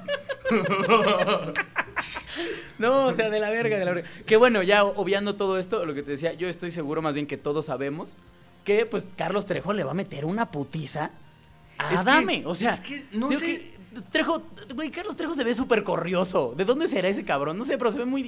No, 2.78 3.06
o 3.06 3.14
sea, 3.14 3.30
de 3.30 3.40
la 3.40 3.50
verga, 3.50 3.78
de 3.78 3.84
la 3.84 3.92
verga. 3.92 4.08
Que 4.26 4.36
bueno, 4.36 4.62
ya 4.62 4.84
obviando 4.84 5.34
todo 5.36 5.58
esto, 5.58 5.84
lo 5.84 5.94
que 5.94 6.02
te 6.02 6.12
decía, 6.12 6.32
yo 6.34 6.48
estoy 6.48 6.70
seguro 6.70 7.02
más 7.02 7.14
bien 7.14 7.26
que 7.26 7.36
todos 7.36 7.66
sabemos 7.66 8.16
que 8.64 8.84
pues 8.86 9.08
Carlos 9.16 9.46
Trejo 9.46 9.72
le 9.72 9.82
va 9.84 9.92
a 9.92 9.94
meter 9.94 10.24
una 10.24 10.50
putiza 10.50 11.10
a 11.78 11.84
Es 11.94 12.00
que- 12.04 12.10
Adame. 12.10 12.42
o 12.44 12.54
sea, 12.54 12.70
es 12.72 12.80
que 12.80 13.04
no 13.12 13.30
sé- 13.32 13.38
que 13.38 13.78
Trejo, 14.12 14.42
güey, 14.74 14.90
Carlos 14.90 15.16
Trejo 15.16 15.34
se 15.34 15.42
ve 15.42 15.54
súper 15.54 15.82
corrioso. 15.82 16.54
¿De 16.56 16.64
dónde 16.64 16.88
será 16.88 17.08
ese 17.08 17.24
cabrón? 17.24 17.56
No 17.56 17.64
sé, 17.64 17.78
pero 17.78 17.90
se 17.90 17.98
ve 17.98 18.04
muy 18.04 18.22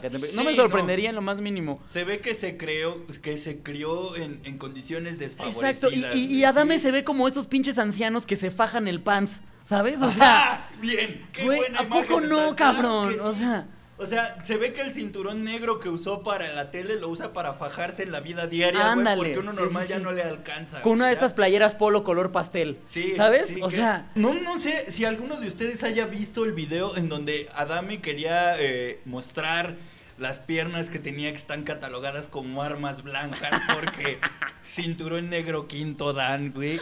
Catepec. 0.00 0.32
no 0.32 0.40
Sí, 0.40 0.44
me 0.44 0.50
no. 0.50 0.56
sorprendería 0.56 1.08
en 1.10 1.14
lo 1.14 1.22
más 1.22 1.40
mínimo. 1.40 1.80
Se 1.86 2.02
ve 2.04 2.20
que 2.20 2.34
se 2.34 2.56
creó, 2.56 3.06
que 3.22 3.36
se 3.36 3.60
crió 3.60 4.16
en, 4.16 4.40
en 4.44 4.58
condiciones 4.58 5.18
desfavorecidas. 5.18 5.70
Exacto, 5.84 5.94
y, 5.96 6.20
y, 6.24 6.44
Adame 6.44 6.76
sí. 6.78 6.82
se 6.84 6.90
ve 6.90 7.04
como 7.04 7.28
estos 7.28 7.46
pinches 7.46 7.78
ancianos 7.78 8.26
que 8.26 8.34
se 8.36 8.50
fajan 8.50 8.88
el 8.88 9.00
pants, 9.00 9.42
¿sabes? 9.64 10.00
O 10.02 10.10
sea, 10.10 10.52
Ajá, 10.54 10.60
bien, 10.80 11.26
qué 11.32 11.44
güey, 11.44 11.58
buena 11.58 11.80
¿a 11.80 11.88
poco 11.88 12.20
no, 12.20 12.54
cabrón? 12.56 13.14
O 13.22 13.34
sea, 13.34 13.66
O 13.98 14.06
sea, 14.06 14.40
se 14.40 14.56
ve 14.56 14.72
que 14.72 14.80
el 14.80 14.94
cinturón 14.94 15.44
negro 15.44 15.78
que 15.78 15.90
usó 15.90 16.22
para 16.22 16.48
la 16.54 16.70
tele 16.70 16.98
lo 16.98 17.08
usa 17.10 17.34
para 17.34 17.52
fajarse 17.52 18.02
en 18.02 18.12
la 18.12 18.20
vida 18.20 18.46
diaria, 18.46 18.80
güey, 18.80 18.92
Ándale, 18.92 19.16
porque 19.18 19.38
uno 19.40 19.52
sí, 19.52 19.58
normal 19.58 19.82
sí, 19.84 19.90
ya 19.90 19.98
no 19.98 20.10
le 20.12 20.22
alcanza. 20.22 20.80
con 20.80 20.92
una 20.94 21.06
de 21.08 21.10
ya. 21.12 21.18
estas 21.18 21.34
playeras 21.34 21.74
polo 21.74 22.02
color 22.02 22.32
pastel. 22.32 22.78
Sí, 22.86 23.12
¿Sabes? 23.14 23.54
o 23.60 23.68
que- 23.68 23.74
sea, 23.76 24.10
no, 24.14 24.32
no 24.32 24.58
sé 24.58 24.90
si 24.90 25.04
alguno 25.04 25.36
de 25.36 25.46
ustedes 25.48 25.82
haya 25.84 26.06
visto 26.06 26.46
el 26.46 26.52
video 26.52 26.96
en 26.96 27.10
donde 27.10 27.50
Adame 27.54 28.00
quería 28.00 28.54
eh, 28.58 29.02
mostrar 29.04 29.76
las 30.20 30.38
piernas 30.38 30.90
que 30.90 30.98
tenía 30.98 31.30
que 31.30 31.36
están 31.36 31.64
catalogadas 31.64 32.28
como 32.28 32.62
armas 32.62 33.02
blancas 33.02 33.60
porque 33.74 34.18
cinturón 34.62 35.30
negro 35.30 35.66
quinto 35.66 36.12
dan, 36.12 36.52
güey. 36.52 36.80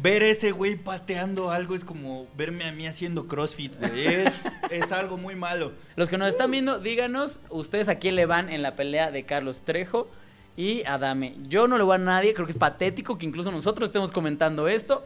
Ver 0.00 0.22
ese 0.22 0.52
güey 0.52 0.76
pateando 0.76 1.50
algo 1.50 1.74
es 1.74 1.84
como 1.84 2.26
verme 2.36 2.64
a 2.64 2.72
mí 2.72 2.86
haciendo 2.86 3.28
CrossFit, 3.28 3.76
güey. 3.78 4.06
Es, 4.06 4.48
es 4.70 4.90
algo 4.90 5.18
muy 5.18 5.36
malo. 5.36 5.72
Los 5.96 6.08
que 6.08 6.16
nos 6.18 6.28
están 6.28 6.50
viendo, 6.50 6.80
díganos 6.80 7.40
ustedes 7.50 7.88
a 7.88 7.96
quién 7.96 8.16
le 8.16 8.26
van 8.26 8.48
en 8.48 8.62
la 8.62 8.74
pelea 8.74 9.10
de 9.10 9.24
Carlos 9.24 9.62
Trejo 9.62 10.08
y 10.56 10.82
Adame. 10.84 11.34
Yo 11.48 11.68
no 11.68 11.76
le 11.76 11.84
voy 11.84 11.96
a 11.96 11.98
nadie, 11.98 12.34
creo 12.34 12.46
que 12.46 12.52
es 12.52 12.58
patético 12.58 13.18
que 13.18 13.26
incluso 13.26 13.52
nosotros 13.52 13.90
estemos 13.90 14.10
comentando 14.10 14.66
esto, 14.66 15.04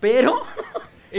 pero 0.00 0.42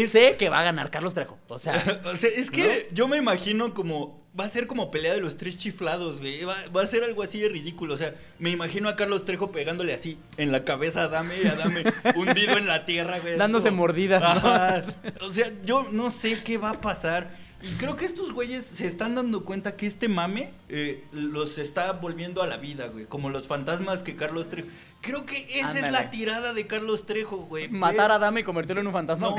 sé 0.08 0.38
que 0.38 0.50
va 0.50 0.60
a 0.60 0.64
ganar 0.64 0.90
Carlos 0.90 1.14
Trejo. 1.14 1.38
O 1.48 1.58
sea, 1.58 2.02
O 2.06 2.16
sea, 2.16 2.30
es 2.36 2.50
que 2.50 2.90
yo 2.92 3.08
me 3.08 3.18
imagino 3.18 3.74
como. 3.74 4.23
Va 4.40 4.46
a 4.46 4.50
ser 4.50 4.66
como 4.66 4.90
pelea 4.90 5.14
de 5.14 5.22
los 5.22 5.38
tres 5.38 5.58
chiflados, 5.58 6.20
güey. 6.20 6.44
Va, 6.44 6.56
va 6.76 6.82
a 6.82 6.88
ser 6.88 7.04
algo 7.04 7.22
así 7.22 7.40
de 7.40 7.50
ridículo. 7.50 7.94
O 7.94 7.98
sea, 7.98 8.16
me 8.40 8.50
imagino 8.50 8.90
a 8.90 8.96
Carlos 8.96 9.26
Trejo 9.26 9.52
pegándole 9.52 9.94
así 9.94 10.18
en 10.38 10.52
la 10.52 10.64
cabeza 10.64 11.04
a 11.04 11.08
Dame 11.08 11.36
y 11.44 11.46
a 11.48 11.54
Dame 11.56 11.84
hundido 12.16 12.58
en 12.58 12.66
la 12.66 12.84
tierra, 12.86 13.20
güey. 13.20 13.38
Dándose 13.38 13.70
Como- 13.70 13.84
mordidas, 13.84 14.44
¿no? 14.44 15.28
O 15.28 15.32
sea, 15.32 15.52
yo 15.66 15.88
no 15.92 16.10
sé 16.10 16.42
qué 16.44 16.58
va 16.58 16.72
a 16.72 16.82
pasar. 16.82 17.30
Y 17.64 17.76
creo 17.78 17.96
que 17.96 18.04
estos 18.06 18.34
güeyes 18.34 18.66
se 18.66 18.86
están 18.88 19.16
dando 19.16 19.46
cuenta 19.46 19.78
que 19.78 19.88
este 19.88 20.10
mame 20.10 20.52
eh, 20.68 21.06
los 21.14 21.58
está 21.58 21.94
volviendo 21.94 22.44
a 22.44 22.48
la 22.48 22.58
vida, 22.58 22.88
güey. 22.88 23.06
Como 23.06 23.30
los 23.30 23.48
fantasmas 23.48 24.04
que 24.04 24.18
Carlos 24.18 24.50
Trejo. 24.50 24.68
Creo 25.00 25.26
que 25.26 25.48
esa 25.60 25.80
es 25.80 25.92
la 25.92 26.12
tirada 26.12 26.54
de 26.54 26.68
Carlos 26.68 27.06
Trejo, 27.06 27.38
güey. 27.38 27.70
matar 27.70 27.96
Ver- 27.96 28.12
a 28.12 28.16
Adame 28.16 28.42
y 28.42 28.44
convertirlo 28.44 28.82
en 28.82 28.88
un 28.88 28.94
fantasma. 28.94 29.30
no, 29.30 29.36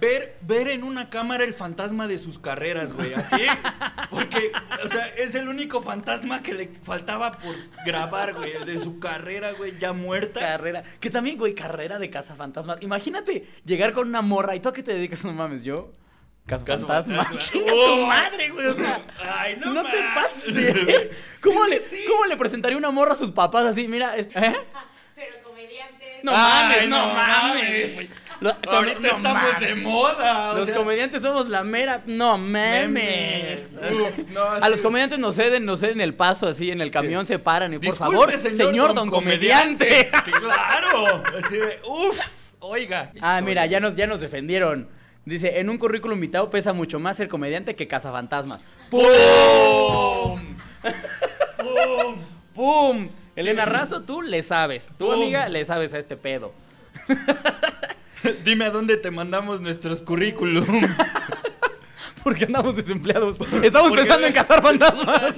ver, 0.00 0.36
ver 0.42 0.68
en 0.68 0.82
una 0.82 1.10
cámara 1.10 1.44
el 1.44 1.54
fantasma 1.54 2.08
de 2.08 2.18
sus 2.18 2.38
carreras, 2.40 2.92
güey, 2.92 3.14
así. 3.14 3.40
Porque, 4.10 4.50
o 4.84 4.88
sea, 4.88 5.06
es 5.16 5.34
el 5.36 5.48
único 5.48 5.80
fantasma 5.80 6.42
que 6.42 6.54
le 6.54 6.68
faltaba 6.82 7.38
por 7.38 7.54
grabar, 7.86 8.34
güey, 8.34 8.52
el 8.52 8.64
de 8.66 8.78
su 8.78 8.98
carrera, 8.98 9.52
güey, 9.52 9.78
ya 9.78 9.92
muerta. 9.92 10.40
Carrera. 10.40 10.82
Que 11.00 11.08
también, 11.10 11.38
güey, 11.38 11.54
carrera 11.54 11.98
de 12.00 12.10
cazafantasmas. 12.10 12.78
Imagínate 12.82 13.46
llegar 13.64 13.92
con 13.92 14.08
una 14.08 14.22
morra 14.22 14.56
y 14.56 14.60
tú 14.60 14.68
a 14.68 14.72
qué 14.72 14.82
te 14.82 14.92
dedicas, 14.92 15.24
no 15.24 15.32
mames, 15.32 15.62
yo. 15.62 15.92
Cazafantasmas. 16.48 17.26
Cazafantasmas. 17.28 17.38
Chinga 17.52 17.72
tu 17.72 17.78
Oh. 17.78 18.06
madre, 18.06 18.48
güey. 18.50 18.66
O 18.66 18.74
sea, 18.74 19.00
Ay, 19.38 19.56
no, 19.64 19.72
no, 19.72 19.82
te 19.84 19.98
pases. 20.14 21.08
¿Cómo, 21.42 21.64
le, 21.66 21.78
sí. 21.78 22.04
¿Cómo 22.08 22.24
le 22.24 22.36
presentaría 22.36 22.76
una 22.76 22.90
morra 22.90 23.12
a 23.12 23.16
sus 23.16 23.30
papás 23.30 23.64
así? 23.66 23.86
Mira, 23.86 24.16
¿eh? 24.18 24.24
Pero 25.14 25.42
comediante. 25.44 26.20
No 26.24 26.32
Ay, 26.34 26.62
mames, 26.64 26.88
no 26.88 26.98
no 27.06 27.14
mames. 27.14 27.52
mames. 27.54 27.94
güey. 27.94 28.08
Lo- 28.40 28.56
Ahorita 28.70 29.00
no 29.00 29.08
estamos 29.08 29.42
mames. 29.42 29.60
de 29.60 29.74
moda. 29.82 30.52
Los 30.54 30.66
sea, 30.66 30.76
comediantes 30.76 31.22
somos 31.22 31.48
la 31.48 31.64
mera. 31.64 32.02
No 32.06 32.38
mames. 32.38 32.88
Memes. 32.88 33.76
Uf, 33.92 34.18
no, 34.28 34.42
a 34.44 34.60
sí. 34.64 34.70
los 34.70 34.80
comediantes 34.82 35.18
nos 35.18 35.34
ceden, 35.34 35.64
nos 35.64 35.80
ceden 35.80 36.00
el 36.00 36.14
paso 36.14 36.46
así 36.46 36.70
en 36.70 36.80
el 36.80 36.90
camión, 36.92 37.26
se 37.26 37.38
paran 37.40 37.72
y 37.74 37.78
por 37.78 37.86
Disculpe, 37.86 38.12
favor, 38.14 38.38
señor, 38.38 38.94
don, 38.94 39.08
comediante. 39.10 40.08
claro. 40.40 41.22
Así 41.44 41.56
de, 41.56 41.80
uf, 41.84 42.18
oiga. 42.60 43.12
Ah, 43.20 43.40
mira, 43.42 43.66
ya 43.66 43.80
nos, 43.80 43.96
ya 43.96 44.06
nos 44.06 44.20
defendieron. 44.20 44.88
Dice, 45.28 45.60
en 45.60 45.68
un 45.68 45.76
currículum 45.76 46.16
invitado 46.16 46.48
pesa 46.48 46.72
mucho 46.72 46.98
más 46.98 47.16
ser 47.16 47.28
comediante 47.28 47.76
que 47.76 47.86
cazafantasmas. 47.86 48.62
¡Pum! 48.90 49.02
¡Pum! 51.58 52.16
¡Pum! 52.54 53.08
Elena 53.36 53.66
Razo, 53.66 54.02
tú 54.02 54.22
le 54.22 54.42
sabes. 54.42 54.88
Tu 54.98 55.04
¡Pum! 55.04 55.14
amiga 55.14 55.48
le 55.48 55.64
sabes 55.66 55.92
a 55.92 55.98
este 55.98 56.16
pedo. 56.16 56.52
Dime 58.44 58.64
a 58.64 58.70
dónde 58.70 58.96
te 58.96 59.10
mandamos 59.10 59.60
nuestros 59.60 60.00
currículums. 60.02 60.68
Porque 62.24 62.46
andamos 62.46 62.74
desempleados. 62.76 63.36
Estamos 63.62 63.90
Porque- 63.90 64.04
pensando 64.04 64.26
en 64.26 64.32
cazar 64.32 64.62
fantasmas. 64.62 65.36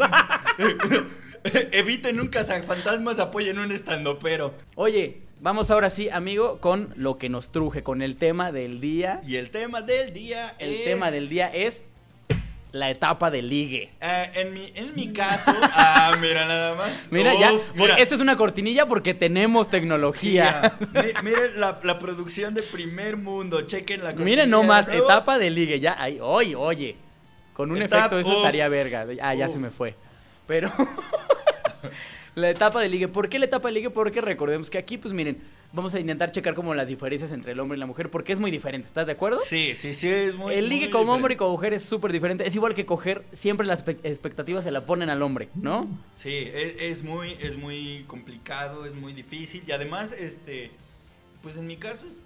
Eviten 1.72 2.20
un 2.20 2.28
cazafantasmas, 2.28 3.18
apoyen 3.18 3.58
un 3.58 3.72
estandopero. 3.72 4.54
Oye, 4.76 5.22
vamos 5.40 5.70
ahora 5.70 5.90
sí, 5.90 6.08
amigo, 6.10 6.58
con 6.60 6.92
lo 6.96 7.16
que 7.16 7.28
nos 7.28 7.50
truje, 7.50 7.82
con 7.82 8.02
el 8.02 8.16
tema 8.16 8.52
del 8.52 8.80
día. 8.80 9.20
Y 9.26 9.36
el 9.36 9.50
tema 9.50 9.82
del 9.82 10.12
día 10.12 10.54
El 10.58 10.70
es- 10.72 10.84
tema 10.84 11.10
del 11.10 11.28
día 11.28 11.48
es 11.52 11.84
la 12.72 12.88
etapa 12.88 13.32
de 13.32 13.42
ligue. 13.42 13.90
Eh, 14.00 14.30
en, 14.34 14.52
mi, 14.52 14.70
en 14.76 14.94
mi 14.94 15.12
caso. 15.12 15.52
ah, 15.62 16.16
mira, 16.20 16.46
nada 16.46 16.76
más. 16.76 17.08
Mira, 17.10 17.34
ya, 17.34 17.52
por- 17.76 17.90
esto 17.90 18.14
es 18.14 18.20
una 18.20 18.36
cortinilla 18.36 18.86
porque 18.86 19.12
tenemos 19.12 19.68
tecnología. 19.68 20.72
Mi- 20.92 21.30
Miren 21.30 21.58
la, 21.60 21.80
la 21.82 21.98
producción 21.98 22.54
de 22.54 22.62
primer 22.62 23.16
mundo. 23.16 23.62
Chequen 23.62 24.04
la 24.04 24.12
Miren 24.12 24.16
cortinilla 24.18 24.46
nomás, 24.46 24.86
de 24.86 24.92
nuevo. 24.92 25.06
etapa 25.10 25.38
de 25.38 25.50
ligue, 25.50 25.80
ya, 25.80 25.96
ahí, 26.00 26.18
oye, 26.20 26.54
oye. 26.54 26.96
Con 27.54 27.72
un 27.72 27.82
efecto 27.82 28.18
eso 28.18 28.32
estaría 28.36 28.68
verga. 28.68 29.04
Ah, 29.20 29.34
ya 29.34 29.46
uf. 29.48 29.52
se 29.52 29.58
me 29.58 29.70
fue. 29.70 29.94
Pero 30.46 30.70
la 32.34 32.50
etapa 32.50 32.80
de 32.80 32.88
ligue, 32.88 33.08
¿por 33.08 33.28
qué 33.28 33.38
la 33.38 33.46
etapa 33.46 33.68
de 33.68 33.74
ligue? 33.74 33.90
Porque 33.90 34.20
recordemos 34.20 34.70
que 34.70 34.78
aquí, 34.78 34.98
pues 34.98 35.14
miren, 35.14 35.38
vamos 35.72 35.94
a 35.94 36.00
intentar 36.00 36.32
checar 36.32 36.54
como 36.54 36.74
las 36.74 36.88
diferencias 36.88 37.32
entre 37.32 37.52
el 37.52 37.60
hombre 37.60 37.76
y 37.76 37.80
la 37.80 37.86
mujer, 37.86 38.10
porque 38.10 38.32
es 38.32 38.38
muy 38.38 38.50
diferente, 38.50 38.88
¿estás 38.88 39.06
de 39.06 39.12
acuerdo? 39.12 39.40
Sí, 39.40 39.74
sí, 39.74 39.94
sí, 39.94 40.08
es 40.08 40.34
muy. 40.34 40.54
el 40.54 40.68
ligue 40.68 40.86
muy 40.86 40.90
con 40.90 41.08
hombre 41.08 41.34
y 41.34 41.36
con 41.36 41.50
mujer 41.50 41.72
es 41.74 41.82
súper 41.82 42.12
diferente. 42.12 42.46
Es 42.46 42.54
igual 42.54 42.74
que 42.74 42.86
coger, 42.86 43.24
siempre 43.32 43.66
las 43.66 43.84
expectativas 44.02 44.64
se 44.64 44.70
la 44.70 44.86
ponen 44.86 45.10
al 45.10 45.22
hombre, 45.22 45.48
¿no? 45.54 45.88
Sí, 46.14 46.48
es, 46.52 46.74
es 46.78 47.02
muy, 47.02 47.36
es 47.40 47.56
muy 47.56 48.04
complicado, 48.06 48.86
es 48.86 48.94
muy 48.94 49.12
difícil. 49.12 49.62
Y 49.66 49.72
además, 49.72 50.12
este. 50.12 50.70
Pues 51.42 51.56
en 51.56 51.66
mi 51.66 51.78
caso 51.78 52.06
es 52.06 52.20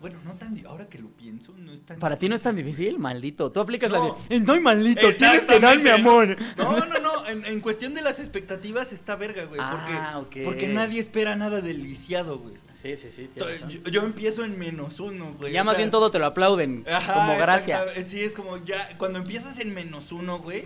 Bueno, 0.00 0.18
no 0.24 0.34
tan. 0.34 0.56
Ahora 0.66 0.88
que 0.88 0.98
lo 0.98 1.08
pienso, 1.08 1.52
no 1.58 1.72
es 1.72 1.82
tan. 1.82 1.98
Para 1.98 2.16
ti 2.16 2.28
no 2.28 2.34
es 2.36 2.42
tan 2.42 2.54
difícil, 2.54 2.98
maldito. 2.98 3.50
Tú 3.50 3.58
aplicas 3.60 3.90
No. 3.90 4.16
la 4.16 4.28
de. 4.28 4.36
"Eh, 4.36 4.40
No 4.40 4.52
hay 4.52 4.60
maldito, 4.60 5.10
tienes 5.12 5.44
que 5.44 5.58
darme 5.58 5.90
amor. 5.90 6.36
No, 6.56 6.84
no, 6.86 6.98
no. 7.00 7.26
En, 7.26 7.44
en 7.44 7.60
cuestión 7.60 7.94
de 7.94 8.02
las 8.02 8.20
expectativas 8.20 8.92
está 8.92 9.16
verga, 9.16 9.44
güey. 9.44 9.60
Porque, 9.60 9.92
Ah, 9.92 10.18
ok. 10.18 10.36
porque 10.44 10.68
nadie 10.68 11.00
espera 11.00 11.34
nada 11.36 11.60
del 11.60 11.82
lisiado, 11.82 12.38
güey. 12.38 12.54
Sí, 12.80 12.96
sí, 12.96 13.10
sí. 13.10 13.28
Yo, 13.36 13.90
yo 13.90 14.02
empiezo 14.02 14.44
en 14.44 14.56
menos 14.56 15.00
uno, 15.00 15.34
güey. 15.36 15.52
Ya 15.52 15.64
más 15.64 15.74
sea, 15.74 15.78
bien 15.78 15.90
todo 15.90 16.12
te 16.12 16.20
lo 16.20 16.26
aplauden. 16.26 16.84
Ajá, 16.88 17.14
como 17.14 17.36
gracia. 17.36 17.84
Sí, 18.04 18.22
es 18.22 18.34
como 18.34 18.56
ya. 18.64 18.96
Cuando 18.98 19.18
empiezas 19.18 19.58
en 19.58 19.74
menos 19.74 20.12
uno, 20.12 20.38
güey. 20.38 20.64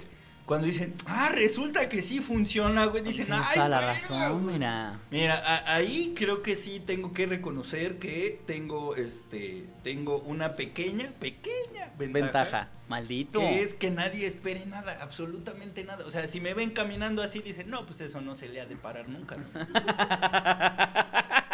Cuando 0.52 0.66
dicen, 0.66 0.92
ah, 1.06 1.30
resulta 1.34 1.88
que 1.88 2.02
sí 2.02 2.20
funciona, 2.20 2.84
güey. 2.84 3.02
Dicen, 3.02 3.24
Tienes 3.24 3.42
ay, 3.48 3.54
toda 3.54 3.68
la 3.70 3.80
razón, 3.80 4.42
güey". 4.42 4.52
mira. 4.54 5.00
Mira, 5.10 5.38
a- 5.38 5.76
ahí 5.76 6.12
creo 6.14 6.42
que 6.42 6.56
sí 6.56 6.78
tengo 6.84 7.14
que 7.14 7.24
reconocer 7.24 7.98
que 7.98 8.38
tengo, 8.46 8.94
este, 8.94 9.64
tengo 9.82 10.18
una 10.18 10.54
pequeña, 10.54 11.10
pequeña 11.18 11.90
ventaja. 11.96 12.22
Ventaja. 12.22 12.68
Maldito. 12.88 13.40
Que 13.40 13.62
es 13.62 13.72
que 13.72 13.90
nadie 13.90 14.26
espere 14.26 14.66
nada, 14.66 14.98
absolutamente 15.00 15.84
nada. 15.84 16.04
O 16.06 16.10
sea, 16.10 16.26
si 16.26 16.38
me 16.42 16.52
ven 16.52 16.68
caminando 16.70 17.22
así, 17.22 17.40
dicen, 17.40 17.70
no, 17.70 17.86
pues 17.86 18.02
eso 18.02 18.20
no 18.20 18.34
se 18.34 18.48
le 18.50 18.60
ha 18.60 18.66
de 18.66 18.76
parar 18.76 19.08
nunca. 19.08 19.36
¿no?". 19.38 19.46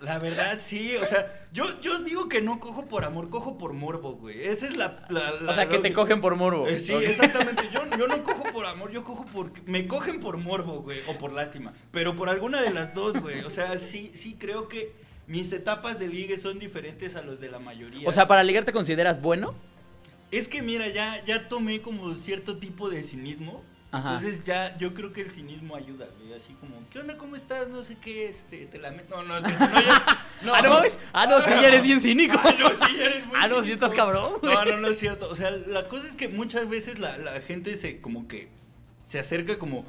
La 0.00 0.18
verdad, 0.18 0.58
sí, 0.58 0.96
o 0.96 1.04
sea, 1.04 1.30
yo, 1.52 1.78
yo 1.82 1.92
os 1.92 2.04
digo 2.06 2.26
que 2.28 2.40
no 2.40 2.58
cojo 2.58 2.86
por 2.86 3.04
amor, 3.04 3.28
cojo 3.28 3.58
por 3.58 3.74
morbo, 3.74 4.12
güey. 4.14 4.42
Esa 4.46 4.66
es 4.66 4.74
la... 4.76 5.06
la- 5.10 5.30
la- 5.32 5.50
o 5.52 5.54
sea, 5.54 5.68
que 5.68 5.78
te 5.78 5.92
cogen 5.92 6.22
por 6.22 6.36
morbo. 6.36 6.66
Eh, 6.66 6.78
sí, 6.78 6.94
exactamente. 6.94 7.64
Yo, 7.72 7.82
yo 7.98 8.08
no 8.08 8.22
cojo 8.24 8.44
por 8.52 8.64
amor, 8.64 8.90
yo 8.90 9.04
cojo 9.04 9.26
por. 9.26 9.50
Me 9.68 9.86
cogen 9.86 10.18
por 10.18 10.38
morbo, 10.38 10.80
güey, 10.82 11.00
o 11.06 11.18
por 11.18 11.32
lástima. 11.32 11.74
Pero 11.90 12.16
por 12.16 12.30
alguna 12.30 12.62
de 12.62 12.70
las 12.70 12.94
dos, 12.94 13.20
güey. 13.20 13.40
O 13.40 13.50
sea, 13.50 13.76
sí, 13.76 14.10
sí 14.14 14.36
creo 14.38 14.68
que 14.68 14.92
mis 15.26 15.52
etapas 15.52 15.98
de 15.98 16.08
ligue 16.08 16.38
son 16.38 16.58
diferentes 16.58 17.14
a 17.14 17.22
los 17.22 17.38
de 17.38 17.50
la 17.50 17.58
mayoría. 17.58 18.08
O 18.08 18.12
sea, 18.12 18.26
para 18.26 18.42
ligar 18.42 18.64
te 18.64 18.72
consideras 18.72 19.20
bueno. 19.20 19.54
es 20.30 20.48
que 20.48 20.62
mira, 20.62 20.88
ya, 20.88 21.22
ya 21.24 21.46
tomé 21.46 21.82
como 21.82 22.14
cierto 22.14 22.56
tipo 22.56 22.88
de 22.88 23.02
cinismo. 23.02 23.62
Ajá. 23.92 24.14
Entonces 24.14 24.44
ya, 24.44 24.76
yo 24.78 24.94
creo 24.94 25.12
que 25.12 25.22
el 25.22 25.30
cinismo 25.30 25.74
ayuda, 25.74 26.06
güey. 26.18 26.32
Así 26.32 26.54
como, 26.54 26.76
¿qué 26.90 27.00
onda? 27.00 27.16
¿Cómo 27.18 27.34
estás? 27.34 27.68
No 27.68 27.82
sé 27.82 27.96
qué, 27.96 28.28
este, 28.28 28.66
te 28.66 28.78
la 28.78 28.92
meto. 28.92 29.16
No, 29.16 29.22
no, 29.22 29.40
sé, 29.40 29.52
no, 29.52 29.58
no. 29.58 30.54
Ah, 30.54 30.62
no 30.62 30.70
mames. 30.70 30.98
Ah, 31.12 31.26
no, 31.26 31.40
sí, 31.40 31.50
ya 31.50 31.68
eres 31.68 31.82
bien 31.82 32.00
cínico. 32.00 32.38
Ah, 32.42 32.54
no, 32.58 32.72
sí, 32.72 32.96
eres 32.98 33.26
muy 33.26 33.36
Ah, 33.38 33.48
no, 33.48 33.62
sí 33.62 33.72
estás 33.72 33.92
cabrón, 33.92 34.34
güey. 34.40 34.54
No, 34.54 34.64
no, 34.64 34.76
no 34.78 34.88
es 34.88 34.98
cierto. 34.98 35.28
O 35.28 35.34
sea, 35.34 35.50
la 35.50 35.88
cosa 35.88 36.06
es 36.06 36.16
que 36.16 36.28
muchas 36.28 36.68
veces 36.68 36.98
la, 36.98 37.18
la 37.18 37.40
gente 37.40 37.76
se 37.76 38.00
como 38.00 38.28
que 38.28 38.48
se 39.02 39.18
acerca 39.18 39.58
como 39.58 39.84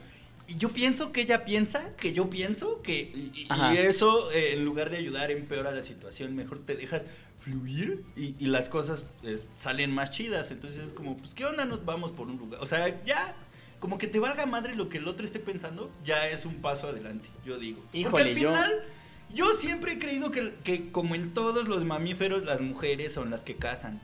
y 0.47 0.55
yo 0.55 0.69
pienso 0.69 1.11
que 1.11 1.21
ella 1.21 1.45
piensa 1.45 1.95
que 1.95 2.11
yo 2.11 2.29
pienso 2.29 2.81
que 2.81 3.13
y 3.33 3.47
eso 3.77 4.31
eh, 4.31 4.55
en 4.55 4.65
lugar 4.65 4.89
de 4.89 4.97
ayudar 4.97 5.31
empeora 5.31 5.71
la 5.71 5.81
situación. 5.81 6.35
Mejor 6.35 6.59
te 6.59 6.75
dejas 6.75 7.05
fluir 7.39 8.03
y, 8.15 8.35
y 8.37 8.47
las 8.47 8.67
cosas 8.67 9.05
pues, 9.21 9.45
salen 9.55 9.93
más 9.93 10.11
chidas. 10.11 10.51
Entonces 10.51 10.79
es 10.87 10.93
como, 10.93 11.17
pues, 11.17 11.33
¿qué 11.33 11.45
onda? 11.45 11.63
Nos 11.63 11.85
vamos 11.85 12.11
por 12.11 12.27
un 12.27 12.37
lugar. 12.37 12.61
O 12.61 12.65
sea, 12.65 13.03
ya 13.05 13.33
como 13.81 13.97
que 13.97 14.07
te 14.07 14.19
valga 14.19 14.45
madre 14.45 14.75
lo 14.75 14.87
que 14.87 14.99
el 14.99 15.07
otro 15.09 15.25
esté 15.25 15.39
pensando, 15.39 15.91
ya 16.05 16.27
es 16.29 16.45
un 16.45 16.61
paso 16.61 16.87
adelante, 16.87 17.27
yo 17.45 17.57
digo. 17.59 17.81
Porque 17.81 17.97
Híjole, 17.99 18.23
al 18.23 18.29
yo- 18.29 18.49
final, 18.49 18.83
yo 19.33 19.49
siempre 19.53 19.91
he 19.93 19.99
creído 19.99 20.31
que, 20.31 20.53
que 20.63 20.89
como 20.91 21.15
en 21.15 21.33
todos 21.33 21.67
los 21.67 21.83
mamíferos, 21.83 22.45
las 22.45 22.61
mujeres 22.61 23.11
son 23.13 23.29
las 23.29 23.41
que 23.41 23.57
cazan. 23.57 23.99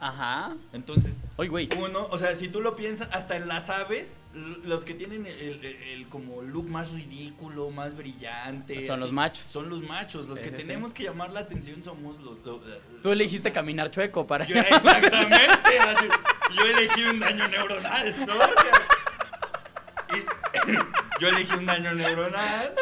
Ajá. 0.00 0.54
Entonces, 0.72 1.12
Oye, 1.36 1.48
güey. 1.48 1.68
uno, 1.76 2.06
o 2.12 2.18
sea, 2.18 2.36
si 2.36 2.46
tú 2.46 2.60
lo 2.60 2.76
piensas, 2.76 3.08
hasta 3.12 3.34
en 3.36 3.48
las 3.48 3.68
aves, 3.68 4.16
los 4.64 4.84
que 4.84 4.94
tienen 4.94 5.26
el, 5.26 5.34
el- 5.40 5.64
el 5.64 6.06
como 6.06 6.40
look 6.42 6.68
más 6.68 6.92
ridículo, 6.92 7.70
más 7.70 7.96
brillante. 7.96 8.80
Son 8.86 9.00
los 9.00 9.10
machos. 9.10 9.44
Son 9.44 9.68
los 9.68 9.82
machos. 9.82 10.28
Los 10.28 10.38
Sí, 10.38 10.44
que 10.44 10.50
sí, 10.50 10.56
sí. 10.56 10.62
tenemos 10.68 10.94
que 10.94 11.02
llamar 11.02 11.30
la 11.32 11.40
atención 11.40 11.82
somos 11.82 12.20
los. 12.22 12.38
los- 12.44 12.60
Tú 13.02 13.10
elegiste 13.10 13.50
caminar 13.50 13.90
chueco 13.90 14.24
para. 14.24 14.46
Yo, 14.46 14.56
exactamente. 14.60 15.34
así, 15.88 16.06
yo 16.56 16.64
elegí 16.66 17.02
un 17.04 17.20
daño 17.20 17.48
neuronal, 17.48 18.14
¿no? 18.26 18.34
O 18.34 18.38
sea, 18.38 20.16
y- 20.16 21.20
yo 21.20 21.28
elegí 21.28 21.54
un 21.54 21.66
daño 21.66 21.94
neuronal. 21.94 22.74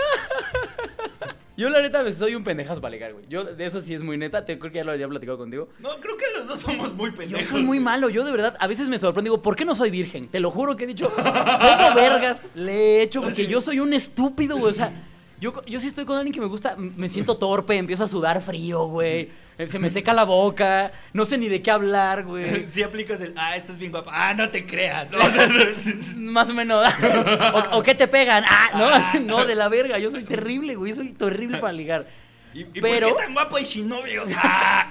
Yo, 1.56 1.70
la 1.70 1.80
neta, 1.80 2.12
soy 2.12 2.34
un 2.34 2.44
pendejas 2.44 2.80
para 2.80 2.90
ligar, 2.92 3.14
güey. 3.14 3.24
Yo, 3.30 3.44
de 3.44 3.64
eso 3.64 3.80
sí 3.80 3.94
es 3.94 4.02
muy 4.02 4.18
neta. 4.18 4.44
Te 4.44 4.58
creo 4.58 4.70
que 4.70 4.76
ya 4.76 4.84
lo 4.84 4.92
había 4.92 5.08
platicado 5.08 5.38
contigo. 5.38 5.68
No, 5.78 5.88
creo 5.96 6.14
que 6.18 6.24
los 6.36 6.46
dos 6.46 6.60
somos 6.60 6.92
muy 6.92 7.08
Yo 7.10 7.16
pendejos. 7.16 7.46
soy 7.46 7.62
muy 7.62 7.80
malo, 7.80 8.10
yo 8.10 8.24
de 8.24 8.30
verdad, 8.32 8.54
a 8.60 8.66
veces 8.66 8.90
me 8.90 8.98
sorprendo, 8.98 9.30
digo, 9.30 9.40
¿por 9.42 9.56
qué 9.56 9.64
no 9.64 9.74
soy 9.74 9.90
virgen? 9.90 10.28
Te 10.28 10.38
lo 10.38 10.50
juro 10.50 10.76
que 10.76 10.84
he 10.84 10.86
dicho, 10.86 11.10
¿cómo 11.10 11.94
vergas 11.94 12.46
le 12.54 12.72
he 12.98 13.02
hecho? 13.02 13.22
Porque 13.22 13.46
yo 13.46 13.62
soy 13.62 13.80
un 13.80 13.94
estúpido, 13.94 14.58
güey, 14.58 14.72
o 14.72 14.74
sea, 14.74 14.92
yo, 15.40 15.64
yo 15.66 15.80
sí 15.80 15.88
estoy 15.88 16.04
con 16.04 16.16
alguien 16.16 16.32
que 16.32 16.40
me 16.40 16.46
gusta, 16.46 16.76
me 16.76 17.08
siento 17.08 17.36
torpe, 17.36 17.76
empiezo 17.76 18.04
a 18.04 18.08
sudar 18.08 18.40
frío, 18.40 18.86
güey, 18.86 19.30
eh, 19.58 19.68
se 19.68 19.78
me 19.78 19.88
seca 19.90 20.12
la 20.12 20.24
boca, 20.24 20.92
no 21.12 21.24
sé 21.24 21.38
ni 21.38 21.48
de 21.48 21.62
qué 21.62 21.70
hablar, 21.70 22.24
güey. 22.24 22.66
Si 22.66 22.82
aplicas 22.82 23.20
el, 23.20 23.32
ah, 23.36 23.56
estás 23.56 23.78
bien 23.78 23.90
guapa. 23.90 24.10
Ah, 24.14 24.34
no 24.34 24.50
te 24.50 24.66
creas. 24.66 25.08
¿no? 25.10 25.18
Más 26.32 26.50
o 26.50 26.54
menos. 26.54 26.86
o, 27.72 27.78
o 27.78 27.82
que 27.82 27.94
te 27.94 28.06
pegan. 28.08 28.44
Ah, 28.48 28.68
no, 28.74 28.86
así, 28.86 29.20
no, 29.20 29.44
de 29.46 29.54
la 29.54 29.68
verga. 29.68 29.98
Yo 29.98 30.10
soy 30.10 30.24
terrible, 30.24 30.74
güey. 30.74 30.92
Soy 30.94 31.12
terrible 31.12 31.58
para 31.58 31.72
ligar. 31.72 32.06
¿Y, 32.52 32.60
y 32.60 32.80
Pero- 32.80 33.08
por 33.10 33.18
qué 33.18 33.24
tan 33.24 33.32
guapo 33.34 33.58
y 33.58 33.66
sin 33.66 33.88
novio? 33.88 34.24
O 34.24 34.26
sea, 34.28 34.90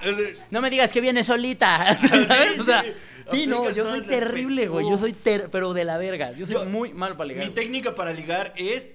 No 0.51 0.62
me 0.62 0.69
digas 0.69 0.91
que 0.91 1.01
viene 1.01 1.23
solita. 1.23 1.97
¿Sabes? 1.99 2.60
O 2.60 2.63
sea, 2.63 2.84
sí. 3.31 3.45
no, 3.47 3.69
yo 3.71 3.88
soy 3.88 4.01
terrible, 4.01 4.67
güey. 4.67 4.89
Yo 4.89 4.97
soy 4.97 5.13
ter 5.13 5.49
pero 5.51 5.73
de 5.73 5.86
la 5.86 5.97
verga. 5.97 6.31
Yo 6.31 6.45
soy 6.45 6.55
Yo- 6.55 6.65
muy 6.65 6.93
mal 6.93 7.15
para 7.15 7.27
ligar. 7.27 7.45
Mi 7.47 7.53
técnica 7.53 7.93
para 7.95 8.13
ligar 8.13 8.53
es. 8.55 8.93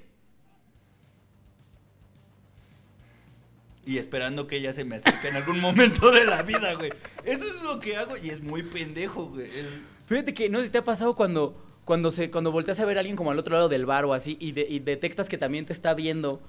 Y 3.90 3.98
esperando 3.98 4.46
que 4.46 4.56
ella 4.56 4.72
se 4.72 4.84
me 4.84 4.96
acerque 4.96 5.28
en 5.28 5.36
algún 5.36 5.58
momento 5.60 6.12
de 6.12 6.24
la 6.24 6.42
vida, 6.42 6.74
güey. 6.74 6.92
Eso 7.24 7.44
es 7.46 7.60
lo 7.62 7.80
que 7.80 7.96
hago 7.96 8.16
y 8.16 8.30
es 8.30 8.40
muy 8.40 8.62
pendejo, 8.62 9.24
güey. 9.26 9.46
Es- 9.46 9.66
Fíjate 10.06 10.32
que 10.32 10.48
no 10.48 10.60
sé 10.60 10.66
si 10.66 10.70
te 10.70 10.78
ha 10.78 10.84
pasado 10.84 11.14
cuando 11.16 11.56
cuando 11.84 12.12
se 12.12 12.30
cuando 12.30 12.52
volteas 12.52 12.78
a 12.78 12.84
ver 12.84 12.98
a 12.98 13.00
alguien 13.00 13.16
como 13.16 13.32
al 13.32 13.38
otro 13.40 13.54
lado 13.54 13.68
del 13.68 13.86
bar 13.86 14.04
o 14.04 14.14
así 14.14 14.36
y, 14.38 14.52
de- 14.52 14.66
y 14.68 14.78
detectas 14.78 15.28
que 15.28 15.38
también 15.38 15.66
te 15.66 15.72
está 15.72 15.92
viendo 15.94 16.40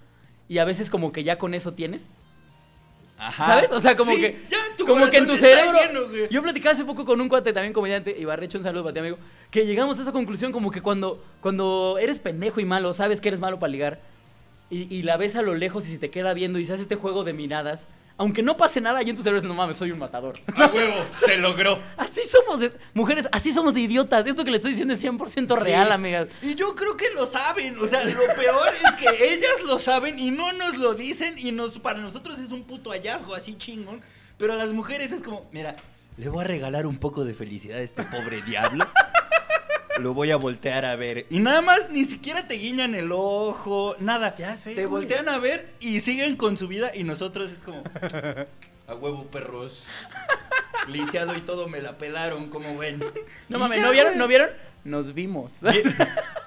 y 0.48 0.60
a 0.60 0.66
veces 0.66 0.92
como 0.92 1.12
que 1.12 1.24
ya 1.24 1.40
con 1.40 1.56
eso 1.56 1.74
tienes. 1.74 2.12
Ajá. 3.18 3.46
¿Sabes? 3.46 3.72
O 3.72 3.80
sea, 3.80 3.96
como 3.96 4.14
Sí, 4.14 4.22
que 4.22 4.40
ya, 4.50 4.58
tu 4.78 4.86
como 4.86 5.08
que 5.10 5.18
en 5.18 5.28
tu 5.28 5.36
cerebro. 5.38 5.80
lleno, 5.80 6.08
güey. 6.10 6.28
yo 6.30 6.42
platicaba 6.44 6.74
hace 6.74 6.86
poco 6.86 7.06
con 7.06 7.22
un 7.22 7.30
cuate 7.30 7.54
también 7.54 7.72
comediante 7.74 8.16
y 8.18 8.26
Barrecho, 8.26 8.58
un 8.58 8.64
saludo 8.64 8.84
para 8.84 8.94
ti, 8.94 9.00
amigo, 9.00 9.18
que 9.52 9.66
llegamos 9.66 9.98
a 10.00 10.04
esa 10.04 10.12
conclusión 10.12 10.52
como 10.52 10.70
que 10.72 10.82
cuando 10.82 11.24
cuando 11.40 11.98
eres 12.00 12.20
pendejo 12.20 12.60
y 12.60 12.66
malo, 12.66 12.94
sabes 12.94 13.20
que 13.22 13.30
eres 13.30 13.40
malo 13.40 13.58
para 13.60 13.72
ligar 13.72 14.11
y, 14.72 14.88
y 14.96 15.04
la 15.04 15.18
ves 15.18 15.36
a 15.36 15.42
lo 15.44 15.54
lejos 15.54 15.88
y 15.88 15.94
se 15.94 16.00
te 16.00 16.10
queda 16.10 16.34
viendo 16.34 16.58
y 16.58 16.66
se 16.66 16.74
hace 16.74 16.84
este 16.84 16.96
juego 16.96 17.24
de 17.24 17.34
miradas, 17.34 17.88
aunque 18.18 18.44
no 18.44 18.56
pase 18.56 18.82
nada, 18.82 19.02
y 19.04 19.10
en 19.10 19.16
tu 19.16 19.24
cerebro 19.24 19.48
no 19.48 19.54
mames, 19.56 19.78
soy 19.78 19.92
un 19.92 19.98
matador. 20.00 20.36
A 20.56 20.68
huevo, 20.68 20.96
se 21.12 21.38
logró. 21.38 21.80
Así 21.98 22.22
somos 22.30 22.60
de, 22.60 22.72
mujeres, 22.94 23.28
así 23.32 23.52
somos 23.52 23.74
de 23.74 23.82
idiotas. 23.82 24.26
Esto 24.28 24.44
que 24.46 24.52
le 24.52 24.58
estoy 24.58 24.72
diciendo 24.72 24.94
es 24.94 25.04
100% 25.04 25.58
real, 25.58 25.88
Sí. 25.88 25.94
amigas. 25.94 26.28
Y 26.42 26.54
yo 26.56 26.76
creo 26.76 26.96
que 26.96 27.10
lo 27.16 27.26
saben. 27.26 27.80
O 27.80 27.88
sea, 27.88 28.04
lo 28.04 28.20
peor 28.36 28.70
es 28.88 28.96
que 28.96 29.34
ellas 29.34 29.64
lo 29.66 29.80
saben 29.80 30.20
y 30.20 30.30
no 30.32 30.52
nos 30.54 30.78
lo 30.78 30.94
dicen. 30.94 31.40
Y 31.40 31.52
nos, 31.52 31.80
para 31.80 32.00
nosotros 32.00 32.38
es 32.40 32.52
un 32.52 32.64
puto 32.64 32.92
hallazgo 32.92 33.34
así 33.34 33.56
chingón. 33.58 34.02
Pero 34.38 34.54
a 34.54 34.56
las 34.56 34.72
mujeres 34.72 35.12
es 35.12 35.24
como, 35.24 35.48
mira, 35.52 35.76
le 36.18 36.30
voy 36.30 36.44
a 36.44 36.48
regalar 36.48 36.86
un 36.86 36.98
poco 36.98 37.26
de 37.26 37.34
felicidad 37.34 37.80
a 37.80 37.82
este 37.82 38.04
pobre 38.04 38.42
diablo. 38.44 38.86
Lo 40.02 40.14
voy 40.14 40.32
a 40.32 40.36
voltear 40.36 40.84
a 40.86 40.96
ver. 40.98 41.26
Y 41.30 41.40
nada 41.40 41.62
más, 41.62 41.90
ni 41.90 42.04
siquiera 42.06 42.48
te 42.48 42.56
guiñan 42.56 42.94
el 42.96 43.12
ojo, 43.12 43.96
nada. 44.00 44.36
Ya 44.36 44.56
sé, 44.56 44.76
Te 44.76 44.86
güey. 44.86 45.04
voltean 45.04 45.30
a 45.30 45.38
ver 45.38 45.70
y 45.80 46.00
siguen 46.02 46.36
con 46.36 46.58
su 46.58 46.68
vida. 46.68 46.92
Y 46.94 47.04
nosotros 47.06 47.52
es 47.52 47.60
como, 47.64 47.84
a 48.88 48.96
huevo, 48.96 49.26
perros. 49.28 49.88
Lisiado 50.88 51.36
y 51.38 51.42
todo 51.42 51.68
me 51.68 51.82
la 51.82 51.98
pelaron, 51.98 52.50
como 52.50 52.78
ven. 52.78 53.02
No 53.50 53.60
mames, 53.60 53.82
¿no 53.82 53.92
vieron? 53.92 54.18
¿No 54.18 54.28
vieron? 54.28 54.50
Nos 54.84 55.14
vimos. 55.14 55.54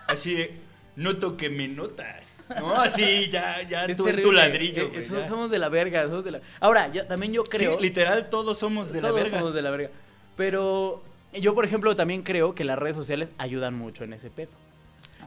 Así 0.09 0.35
de, 0.35 0.59
noto 0.97 1.37
que 1.37 1.49
me 1.51 1.69
notas. 1.69 2.49
¿No? 2.59 2.75
Así, 2.81 3.29
ya, 3.31 3.63
ya 3.63 3.85
Es 3.87 3.97
tú 3.97 4.07
en 4.09 4.21
tu 4.21 4.33
ladrillo, 4.33 4.83
Eh, 4.93 5.07
güey, 5.09 5.23
ya. 5.23 5.29
somos 5.29 5.51
de 5.51 5.59
la 5.59 5.69
verga, 5.69 6.03
somos 6.09 6.25
de 6.25 6.33
la... 6.33 6.41
Ahora, 6.61 6.91
yo, 6.93 7.07
también 7.07 7.33
yo 7.33 7.45
creo... 7.45 7.77
Sí, 7.79 7.83
literal, 7.83 8.29
todos 8.29 8.59
somos 8.59 8.93
de 8.93 9.01
la 9.01 9.09
todos 9.09 9.23
verga. 9.23 9.39
somos 9.39 9.55
de 9.55 9.63
la 9.63 9.71
verga. 9.71 9.91
Pero 10.37 11.03
yo, 11.41 11.55
por 11.55 11.65
ejemplo, 11.65 11.95
también 11.97 12.23
creo 12.23 12.55
que 12.55 12.65
las 12.65 12.79
redes 12.79 12.97
sociales 12.97 13.33
ayudan 13.39 13.75
mucho 13.75 14.05
en 14.05 14.13
ese 14.13 14.31
pedo. 14.31 14.51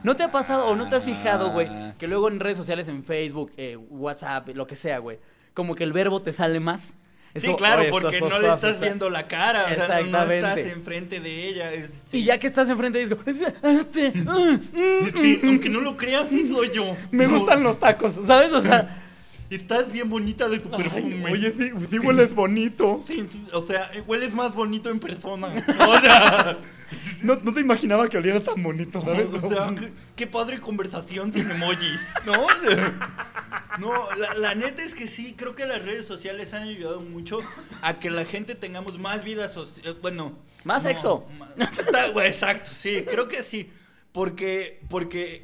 ¿No 0.04 0.14
te 0.16 0.22
ha 0.22 0.30
pasado 0.30 0.66
o 0.66 0.76
no 0.76 0.88
te 0.88 0.96
has 0.96 1.04
fijado, 1.04 1.50
güey, 1.50 1.66
Ah. 1.68 1.94
que 1.98 2.06
luego 2.06 2.28
en 2.28 2.38
redes 2.40 2.56
sociales, 2.56 2.86
en 2.88 3.02
Facebook, 3.04 3.50
eh, 3.56 3.76
WhatsApp, 3.76 4.48
lo 4.54 4.66
que 4.66 4.76
sea, 4.76 4.98
güey, 4.98 5.18
como 5.54 5.74
que 5.74 5.82
el 5.84 5.92
verbo 5.92 6.22
te 6.22 6.32
sale 6.32 6.60
más? 6.60 6.94
Es 7.34 7.42
Sí, 7.42 7.48
como, 7.48 7.58
claro, 7.58 7.82
porque 7.90 8.20
no 8.20 8.38
le 8.40 8.48
estás 8.48 8.80
viendo 8.80 9.10
la 9.10 9.26
cara, 9.28 9.66
o 9.70 9.74
sea, 9.74 10.00
no- 10.02 10.22
estás 10.30 10.58
enfrente 10.60 11.20
de 11.20 11.48
ella. 11.48 11.72
es- 11.72 12.02
Y 12.10 12.24
ya 12.24 12.38
que 12.38 12.46
estás 12.46 12.68
enfrente, 12.70 12.98
dices, 13.00 13.18
este, 13.62 14.12
ah, 14.26 14.56
mm, 14.72 15.06
Este, 15.06 15.40
aunque 15.44 15.68
no 15.68 15.80
lo 15.80 15.96
creas, 15.96 16.28
sí 16.30 16.46
soy 16.48 16.70
yo. 16.72 16.96
me 17.10 17.26
No, 17.26 17.38
gustan 17.38 17.62
los 17.62 17.78
tacos, 17.78 18.14
¿sabes? 18.26 18.52
O 18.52 18.62
sea, 18.62 18.88
Estás 19.50 19.90
bien 19.90 20.10
bonita 20.10 20.48
de 20.48 20.58
tu 20.58 20.70
perfume. 20.70 21.32
oye, 21.32 21.54
sí, 21.58 21.70
sí 21.90 21.98
hueles 21.98 22.34
bonito. 22.34 23.00
Sí, 23.02 23.26
sí, 23.30 23.46
o 23.52 23.66
sea, 23.66 23.90
hueles 24.06 24.34
más 24.34 24.54
bonito 24.54 24.90
en 24.90 25.00
persona. 25.00 25.48
O 25.88 26.00
sea, 26.00 26.58
No, 27.22 27.36
no 27.36 27.54
te 27.54 27.60
imaginaba 27.60 28.08
que 28.08 28.18
oliera 28.18 28.42
tan 28.42 28.62
bonito, 28.62 29.00
o 29.00 29.48
sea, 29.48 29.74
qué, 29.74 29.92
qué 30.16 30.26
padre 30.26 30.60
conversación 30.60 31.32
sin 31.32 31.50
emojis, 31.50 32.00
¿no? 32.26 32.46
No, 33.78 34.12
la, 34.16 34.34
la 34.34 34.54
neta 34.54 34.82
es 34.82 34.94
que 34.94 35.06
sí, 35.06 35.34
creo 35.36 35.54
que 35.54 35.66
las 35.66 35.84
redes 35.84 36.06
sociales 36.06 36.52
han 36.52 36.64
ayudado 36.64 37.00
mucho 37.00 37.40
a 37.80 37.98
que 37.98 38.10
la 38.10 38.24
gente 38.24 38.54
tengamos 38.54 38.98
más 38.98 39.24
vida 39.24 39.48
social. 39.48 39.96
Bueno. 40.02 40.32
Más 40.64 40.82
no, 40.82 40.88
sexo. 40.90 41.26
Exacto, 42.24 42.70
sí, 42.72 43.04
creo 43.08 43.28
que 43.28 43.42
sí. 43.42 43.70
Porque, 44.12 44.80
porque 44.88 45.42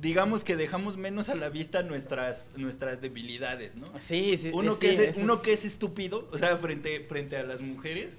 digamos 0.00 0.44
que 0.44 0.56
dejamos 0.56 0.96
menos 0.96 1.28
a 1.28 1.34
la 1.34 1.50
vista 1.50 1.82
nuestras, 1.82 2.50
nuestras 2.56 3.00
debilidades, 3.00 3.76
¿no? 3.76 3.86
Sí, 3.98 4.36
sí. 4.36 4.50
Uno, 4.52 4.72
sí, 4.74 4.80
que, 4.80 5.08
es, 5.08 5.16
uno 5.18 5.42
que 5.42 5.52
es 5.52 5.64
estúpido, 5.64 6.28
o 6.32 6.38
sea, 6.38 6.56
frente, 6.56 7.00
frente 7.00 7.36
a 7.36 7.42
las 7.42 7.60
mujeres, 7.60 8.16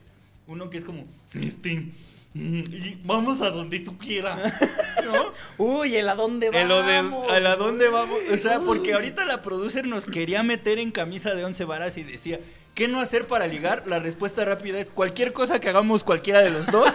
uno 0.47 0.69
que 0.69 0.77
es 0.77 0.83
como, 0.83 1.05
este, 1.33 1.87
mm, 2.33 2.61
y 2.71 3.01
vamos 3.03 3.41
a 3.41 3.49
donde 3.49 3.79
tú 3.79 3.97
quieras, 3.97 4.53
¿no? 5.05 5.33
Uy, 5.57 5.95
¿el 5.95 6.09
a 6.09 6.15
dónde 6.15 6.49
vamos? 6.51 6.69
Lo 6.69 6.83
de, 6.83 7.47
¿a 7.47 7.55
dónde 7.55 7.87
vamos? 7.89 8.19
O 8.31 8.37
sea, 8.37 8.59
porque 8.59 8.93
ahorita 8.93 9.25
la 9.25 9.41
producer 9.41 9.87
nos 9.87 10.05
quería 10.05 10.43
meter 10.43 10.77
en 10.77 10.91
camisa 10.91 11.33
de 11.33 11.45
once 11.45 11.65
varas 11.65 11.97
y 11.97 12.03
decía, 12.03 12.39
¿qué 12.75 12.87
no 12.87 12.99
hacer 12.99 13.27
para 13.27 13.47
ligar? 13.47 13.87
La 13.87 13.99
respuesta 13.99 14.45
rápida 14.45 14.79
es, 14.79 14.91
cualquier 14.91 15.33
cosa 15.33 15.59
que 15.59 15.69
hagamos 15.69 16.03
cualquiera 16.03 16.41
de 16.41 16.51
los 16.51 16.67
dos 16.67 16.91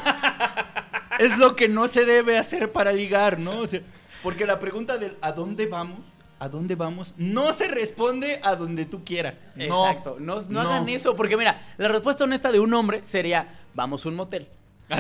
es 1.19 1.39
lo 1.39 1.57
que 1.57 1.69
no 1.69 1.89
se 1.89 2.05
debe 2.05 2.39
hacer 2.39 2.71
para 2.71 2.93
ligar, 2.93 3.39
¿no? 3.39 3.61
O 3.61 3.67
sea, 3.67 3.81
porque 4.27 4.45
la 4.45 4.59
pregunta 4.59 4.99
del 4.99 5.17
¿a 5.21 5.31
dónde 5.31 5.67
vamos? 5.67 6.01
¿A 6.41 6.49
dónde 6.49 6.75
vamos? 6.75 7.15
No 7.17 7.53
se 7.53 7.69
responde 7.69 8.41
a 8.43 8.57
donde 8.57 8.85
tú 8.85 9.05
quieras. 9.05 9.39
No. 9.55 9.87
Exacto. 9.89 10.17
No, 10.19 10.41
no 10.49 10.61
hagan 10.63 10.89
eso, 10.89 11.15
porque 11.15 11.37
mira, 11.37 11.63
la 11.77 11.87
respuesta 11.87 12.25
honesta 12.25 12.51
de 12.51 12.59
un 12.59 12.75
hombre 12.75 13.03
sería, 13.05 13.47
vamos 13.73 14.05
a 14.05 14.09
un 14.09 14.17
motel. 14.17 14.49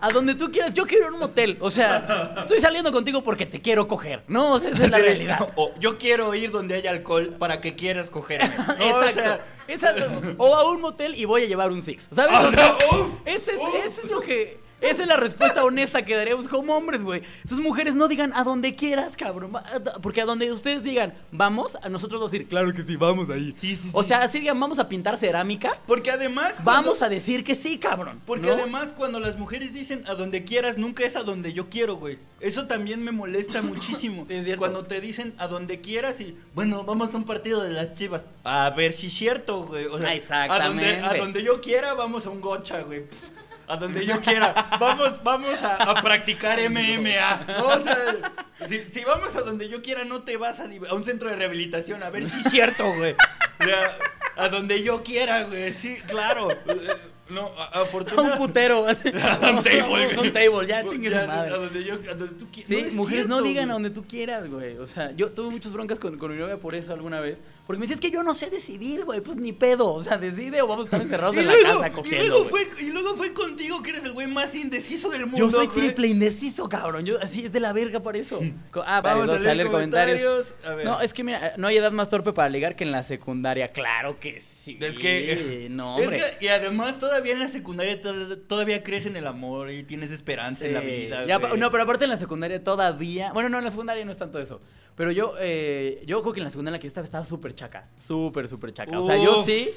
A 0.00 0.10
donde 0.12 0.34
tú 0.34 0.50
quieras, 0.50 0.72
yo 0.72 0.84
quiero 0.86 1.04
ir 1.06 1.10
a 1.10 1.14
un 1.14 1.20
motel. 1.20 1.58
O 1.60 1.70
sea, 1.70 2.34
estoy 2.40 2.58
saliendo 2.58 2.90
contigo 2.90 3.22
porque 3.22 3.44
te 3.46 3.60
quiero 3.60 3.86
coger. 3.86 4.22
No, 4.28 4.52
o 4.54 4.58
sea, 4.58 4.70
esa 4.70 4.84
es 4.86 4.90
la 4.92 4.98
realidad. 4.98 5.48
O 5.56 5.72
yo 5.78 5.98
quiero 5.98 6.34
ir 6.34 6.50
donde 6.50 6.74
haya 6.76 6.90
alcohol 6.90 7.36
para 7.38 7.60
que 7.60 7.74
quieras 7.74 8.08
cogerme. 8.10 8.50
¿no? 8.56 8.64
O 8.98 9.02
Exacto. 9.02 9.12
sea, 9.12 9.40
Esa- 9.68 9.94
o 10.38 10.54
a 10.54 10.70
un 10.70 10.80
motel 10.80 11.14
y 11.16 11.24
voy 11.26 11.42
a 11.42 11.46
llevar 11.46 11.70
un 11.70 11.82
six. 11.82 12.08
¿Sabes? 12.10 12.38
O 12.44 12.48
O 12.48 12.50
sea, 12.50 12.76
sea, 12.78 12.88
uf, 12.98 13.06
ese, 13.26 13.52
es, 13.52 13.60
uf. 13.60 13.74
ese 13.84 14.00
es 14.04 14.10
lo 14.10 14.20
que. 14.20 14.58
Esa 14.80 15.02
es 15.02 15.08
la 15.08 15.16
respuesta 15.16 15.64
honesta 15.64 16.04
que 16.04 16.14
daremos 16.14 16.48
como 16.48 16.76
hombres, 16.76 17.02
güey. 17.02 17.22
Entonces, 17.42 17.58
mujeres, 17.58 17.94
no 17.94 18.08
digan 18.08 18.32
a 18.34 18.44
donde 18.44 18.74
quieras, 18.74 19.16
cabrón. 19.16 19.52
Porque 20.02 20.20
a 20.20 20.24
donde 20.24 20.52
ustedes 20.52 20.82
digan, 20.82 21.14
vamos, 21.32 21.78
a 21.82 21.88
nosotros 21.88 22.20
vamos 22.20 22.32
a 22.32 22.34
decir, 22.34 22.48
claro 22.48 22.72
que 22.74 22.82
sí, 22.82 22.96
vamos 22.96 23.30
ahí. 23.30 23.54
Sí, 23.58 23.76
sí, 23.76 23.90
O 23.92 24.02
sea, 24.02 24.22
así 24.22 24.40
digan, 24.40 24.58
vamos 24.60 24.78
a 24.78 24.88
pintar 24.88 25.16
cerámica. 25.16 25.80
porque 25.86 26.10
además... 26.10 26.60
Vamos 26.62 27.02
a 27.02 27.08
decir 27.08 27.44
que 27.44 27.54
sí, 27.54 27.78
cabrón. 27.78 28.20
Porque 28.26 28.46
¿no? 28.46 28.54
además 28.54 28.92
cuando 28.92 29.20
las 29.20 29.38
mujeres 29.38 29.72
dicen 29.72 30.04
a 30.06 30.14
donde 30.14 30.44
quieras, 30.44 30.76
nunca 30.76 31.04
es 31.04 31.16
a 31.16 31.22
donde 31.22 31.52
yo 31.52 31.70
quiero, 31.70 31.96
güey. 31.96 32.18
Eso 32.40 32.66
también 32.66 33.02
me 33.02 33.12
molesta 33.12 33.62
muchísimo. 33.62 34.26
Es 34.28 34.44
cierto. 34.44 34.58
Cuando 34.58 34.82
te 34.84 35.00
dicen 35.00 35.34
a 35.38 35.46
donde 35.46 35.80
quieras 35.80 36.20
y, 36.20 36.36
bueno, 36.54 36.84
vamos 36.84 37.14
a 37.14 37.16
un 37.16 37.24
partido 37.24 37.62
de 37.62 37.70
las 37.70 37.94
chivas. 37.94 38.26
A 38.44 38.70
ver 38.70 38.92
si 38.92 39.06
es 39.06 39.14
cierto, 39.14 39.62
güey. 39.64 39.86
O 39.86 39.98
sea, 39.98 40.14
Exactamente. 40.14 40.96
A 40.96 41.00
donde, 41.00 41.16
a 41.16 41.24
donde 41.24 41.42
yo 41.42 41.60
quiera, 41.60 41.94
vamos 41.94 42.26
a 42.26 42.30
un 42.30 42.40
gocha, 42.40 42.82
güey. 42.82 43.04
A 43.66 43.76
donde 43.76 44.04
yo 44.04 44.20
quiera. 44.20 44.52
Vamos, 44.78 45.22
vamos 45.22 45.62
a, 45.62 45.76
a 45.76 46.02
practicar 46.02 46.58
MMA. 46.68 47.62
O 47.64 47.80
sea, 47.80 47.96
si, 48.66 48.88
si 48.88 49.04
vamos 49.04 49.34
a 49.36 49.42
donde 49.42 49.68
yo 49.68 49.82
quiera, 49.82 50.04
no 50.04 50.22
te 50.22 50.36
vas 50.36 50.60
a, 50.60 50.64
a 50.88 50.94
un 50.94 51.04
centro 51.04 51.28
de 51.30 51.36
rehabilitación. 51.36 52.02
A 52.02 52.10
ver 52.10 52.28
si 52.28 52.40
es 52.40 52.50
cierto, 52.50 52.84
güey. 52.94 53.14
O 53.60 53.64
sea, 53.64 53.96
a 54.36 54.48
donde 54.48 54.82
yo 54.82 55.02
quiera, 55.02 55.44
güey. 55.44 55.72
Sí, 55.72 55.96
claro. 56.06 56.48
No, 57.30 57.46
a- 57.58 57.64
A 57.64 57.80
un 57.80 57.86
afortunadamente. 57.86 58.38
putero. 58.38 58.82
un 58.84 59.62
table, 59.62 60.18
un 60.20 60.32
table, 60.32 60.66
ya 60.68 60.84
chingue 60.84 61.08
su 61.10 61.16
madre. 61.26 61.54
A 61.54 61.56
donde 61.56 61.82
yo, 61.84 61.94
a 61.94 62.14
donde 62.14 62.34
tú 62.38 62.46
qui- 62.52 62.64
Sí, 62.64 62.74
No 62.82 62.86
es 62.86 62.94
mujeres 62.94 63.28
no 63.28 63.40
digan 63.42 63.70
a 63.70 63.72
donde 63.74 63.88
tú 63.90 64.04
quieras, 64.06 64.48
güey. 64.50 64.76
O 64.76 64.86
sea, 64.86 65.10
yo 65.16 65.30
tuve 65.32 65.50
muchas 65.50 65.72
broncas 65.72 65.98
con, 65.98 66.18
con 66.18 66.32
mi 66.32 66.38
novia 66.38 66.58
por 66.58 66.74
eso 66.74 66.92
alguna 66.92 67.20
vez. 67.20 67.42
Porque 67.66 67.78
me 67.80 67.84
dice, 67.86 67.94
es 67.94 68.00
que 68.00 68.10
yo 68.10 68.22
no 68.22 68.34
sé 68.34 68.50
decidir, 68.50 69.04
güey. 69.06 69.20
Pues 69.22 69.36
ni 69.38 69.52
pedo. 69.52 69.92
O 69.94 70.02
sea, 70.02 70.18
decide 70.18 70.60
o 70.60 70.66
vamos 70.66 70.84
a 70.84 70.88
estar 70.88 71.00
encerrados 71.00 71.34
Y 71.36 71.38
en 71.38 71.46
luego, 71.46 71.62
la 71.62 71.68
casa 71.74 71.88
y, 71.88 71.90
cogiendo. 71.92 72.26
luego 72.28 72.48
güey. 72.50 72.64
fue, 72.66 72.84
y 72.84 72.90
luego 72.90 73.14
fue 73.16 73.32
contigo 73.32 73.82
que 73.82 73.90
eres 73.90 74.04
el 74.04 74.12
güey 74.12 74.26
más 74.26 74.54
indeciso 74.54 75.08
del 75.08 75.22
mundo. 75.24 75.38
Yo 75.38 75.50
soy 75.50 75.66
güey. 75.66 75.78
triple 75.78 76.08
indeciso, 76.08 76.68
cabrón. 76.68 77.06
Yo 77.06 77.18
así 77.22 77.46
es 77.46 77.52
de 77.52 77.60
la 77.60 77.72
verga 77.72 78.00
por 78.00 78.16
eso. 78.16 78.40
Co- 78.70 78.82
Ah, 78.86 79.00
vale, 79.00 79.20
Vamos 79.20 79.28
vamos 79.30 79.46
a 79.46 79.54
leer 79.54 79.70
comentarios. 79.70 80.54
A 80.64 80.74
ver. 80.74 80.84
No, 80.84 81.00
es 81.00 81.14
que 81.14 81.24
mira, 81.24 81.54
no 81.56 81.68
hay 81.68 81.78
edad 81.78 81.90
más 81.92 82.10
torpe 82.10 82.34
para 82.34 82.50
ligar 82.50 82.76
que 82.76 82.84
en 82.84 82.92
la 82.92 83.02
secundaria. 83.02 83.68
Claro 83.72 84.20
que 84.20 84.40
sí. 84.40 84.76
Es 84.80 84.98
que. 84.98 85.68
no, 85.70 85.98
es 85.98 86.04
hombre. 86.04 86.20
que- 86.38 86.44
y 86.44 86.48
además, 86.48 86.98
todavía 87.14 87.32
en 87.34 87.38
la 87.38 87.48
secundaria 87.48 88.00
to- 88.00 88.38
todavía 88.40 88.82
crees 88.82 89.06
en 89.06 89.16
el 89.16 89.26
amor 89.26 89.70
y 89.70 89.84
tienes 89.84 90.10
esperanza 90.10 90.66
en 90.66 90.74
la 90.74 90.80
vida. 90.80 91.24
Ya, 91.26 91.38
no, 91.38 91.70
pero 91.70 91.84
aparte 91.84 92.04
en 92.04 92.10
la 92.10 92.16
secundaria 92.16 92.62
todavía. 92.62 93.32
Bueno, 93.32 93.48
no, 93.48 93.58
en 93.58 93.64
la 93.64 93.70
secundaria 93.70 94.04
no 94.04 94.10
es 94.10 94.18
tanto 94.18 94.38
eso. 94.40 94.60
Pero 94.96 95.12
yo, 95.12 95.34
eh, 95.40 96.02
yo 96.06 96.20
creo 96.22 96.32
que 96.34 96.40
en 96.40 96.44
la 96.44 96.50
secundaria 96.50 96.74
en 96.76 96.78
la 96.78 96.80
que 96.80 96.86
yo 96.86 96.88
estaba 96.88 97.04
estaba 97.04 97.24
súper 97.24 97.54
chaca. 97.54 97.88
Súper, 97.96 98.48
súper 98.48 98.72
chaca. 98.72 98.98
O 98.98 99.06
sea, 99.06 99.16
yo 99.16 99.44
sí. 99.44 99.68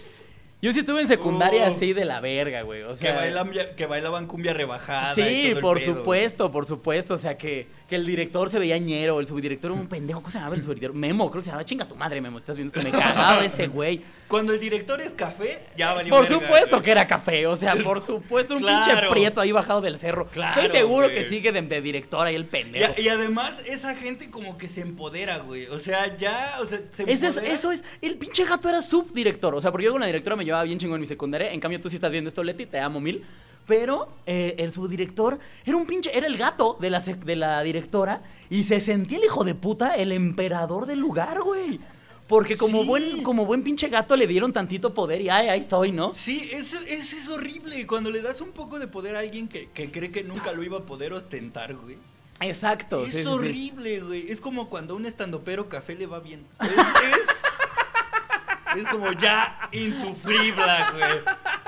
Yo 0.60 0.74
sí 0.74 0.80
estuve 0.80 1.02
en 1.04 1.08
secundaria 1.08 1.68
Uf. 1.70 1.76
así 1.76 1.94
de 1.94 2.04
la 2.04 2.20
verga, 2.20 2.64
güey. 2.64 2.82
O 2.82 2.96
sea. 2.96 3.12
que, 3.12 3.16
bailan, 3.18 3.52
que 3.76 3.86
bailaban 3.86 4.26
cumbia 4.26 4.54
rebajada. 4.54 5.12
y 5.12 5.16
Sí, 5.16 5.48
el 5.52 5.60
por 5.60 5.78
pedo, 5.78 5.96
supuesto, 5.98 6.52
por 6.52 6.66
supuesto. 6.66 7.14
O 7.14 7.18
sea, 7.18 7.38
que, 7.38 7.68
que 7.88 7.96
el 7.96 8.08
director 8.08 8.50
se 8.50 8.58
veía 8.58 8.76
ñero, 8.80 9.20
el 9.20 9.28
subdirector 9.28 9.72
era 9.72 9.80
un 9.80 9.88
pendejo. 9.88 10.20
¿Cómo 10.22 10.32
se 10.32 10.40
llamaba 10.40 10.56
el 10.56 10.64
subdirector? 10.64 10.94
Memo, 10.96 11.30
creo 11.30 11.42
que 11.42 11.46
se 11.46 11.52
llamaba. 11.52 11.64
Chinga 11.64 11.88
tu 11.88 11.96
madre, 11.96 12.22
Memo. 12.22 12.40
Estás 12.40 12.56
viendo 12.56 12.74
esto. 12.76 12.90
Me 12.92 12.98
cagaba 12.98 13.46
ese 13.46 13.68
güey. 13.68 14.02
Cuando 14.28 14.52
el 14.54 14.60
director 14.60 15.00
es 15.00 15.14
café, 15.14 15.64
ya 15.78 15.94
valió 15.94 16.14
Por 16.14 16.24
verga, 16.24 16.36
supuesto 16.40 16.70
güey. 16.78 16.84
que 16.84 16.92
era 16.92 17.08
café. 17.08 17.48
O 17.48 17.56
sea, 17.56 17.76
por 17.84 18.02
supuesto, 18.04 18.56
un 18.56 18.60
Claro. 18.62 18.86
pinche 18.86 19.10
prieto 19.10 19.40
ahí 19.42 19.52
bajado 19.52 19.80
del 19.82 19.98
cerro. 19.98 20.28
Claro, 20.28 20.62
Estoy 20.62 20.80
seguro 20.80 21.08
güey. 21.08 21.14
que 21.18 21.24
sigue 21.24 21.52
de, 21.52 21.62
de 21.62 21.82
director 21.82 22.28
ahí 22.28 22.36
el 22.36 22.46
pendejo. 22.46 22.94
Y, 22.98 23.02
y 23.04 23.10
además, 23.10 23.64
esa 23.66 23.96
gente 23.96 24.30
como 24.30 24.58
que 24.58 24.68
se 24.68 24.82
empodera, 24.82 25.38
güey. 25.40 25.68
O 25.68 25.80
sea, 25.80 26.18
ya, 26.18 26.58
o 26.62 26.66
sea, 26.66 26.80
se 26.90 27.04
Ese 27.04 27.14
es, 27.14 27.24
empodera. 27.38 27.54
eso 27.54 27.72
es. 27.72 27.84
El 28.02 28.18
pinche 28.18 28.44
gato 28.46 28.68
era 28.68 28.82
subdirector. 28.82 29.56
O 29.56 29.62
sea, 29.62 29.72
porque 29.72 29.86
yo 29.86 29.92
con 29.92 30.02
la 30.02 30.08
directora 30.08 30.36
me 30.36 30.44
llevaba 30.44 30.64
bien 30.64 30.78
chingón 30.80 30.96
en 30.96 31.02
mi 31.02 31.08
secundaria. 31.08 31.52
En 31.52 31.60
cambio, 31.60 31.80
tú 31.80 31.90
sí 31.90 31.96
estás 31.96 32.12
viendo 32.12 32.28
esto, 32.28 32.44
Leti, 32.44 32.66
te 32.66 32.80
amo 32.80 33.00
mil. 33.00 33.24
Pero 33.66 34.08
eh, 34.26 34.56
el 34.60 34.72
subdirector 34.72 35.40
era 35.66 35.76
un 35.76 35.86
pinche. 35.86 36.10
Era 36.18 36.28
el 36.28 36.38
gato 36.38 36.78
de 36.80 36.90
la, 36.90 37.00
de 37.02 37.36
la 37.36 37.62
directora. 37.64 38.22
Y 38.50 38.64
se 38.64 38.80
sentía 38.80 39.18
el 39.18 39.26
hijo 39.26 39.44
de 39.44 39.56
puta, 39.56 39.96
el 39.96 40.12
emperador 40.14 40.86
del 40.86 41.00
lugar, 41.00 41.42
güey. 41.42 41.80
Porque 42.28 42.58
como, 42.58 42.82
Sí. 42.82 42.88
buen, 42.88 43.24
como 43.24 43.46
buen 43.46 43.64
pinche 43.64 43.88
gato 43.88 44.16
le 44.18 44.28
dieron 44.28 44.52
tantito 44.52 44.94
poder 44.94 45.22
y 45.22 45.30
ay, 45.30 45.48
ahí 45.48 45.60
estoy, 45.62 45.92
¿no? 45.94 46.14
Sí, 46.14 46.50
eso, 46.52 46.78
eso 46.86 47.16
es 47.16 47.28
horrible. 47.30 47.88
Cuando 47.88 48.12
le 48.12 48.22
das 48.22 48.42
un 48.42 48.52
poco 48.52 48.80
de 48.80 48.88
poder 48.88 49.16
a 49.16 49.20
alguien 49.20 49.48
que, 49.48 49.70
que 49.70 49.90
cree 49.92 50.12
que 50.12 50.24
nunca 50.24 50.52
lo 50.52 50.62
iba 50.64 50.80
a 50.80 50.86
poder 50.86 51.14
ostentar, 51.14 51.74
güey. 51.76 51.98
Exacto. 52.42 53.04
es 53.04 53.14
sí, 53.14 53.26
horrible, 53.26 54.02
güey. 54.02 54.30
Es 54.32 54.42
como 54.42 54.70
cuando 54.70 54.94
a 54.94 54.98
un 54.98 55.06
estandopero 55.06 55.70
café 55.70 55.96
le 55.96 56.06
va 56.06 56.20
bien. 56.20 56.46
Es, 56.62 56.70
es, 56.70 57.44
es 58.84 58.88
como 58.90 59.12
ya 59.14 59.70
insufrible, 59.72 60.64
güey. 60.94 61.20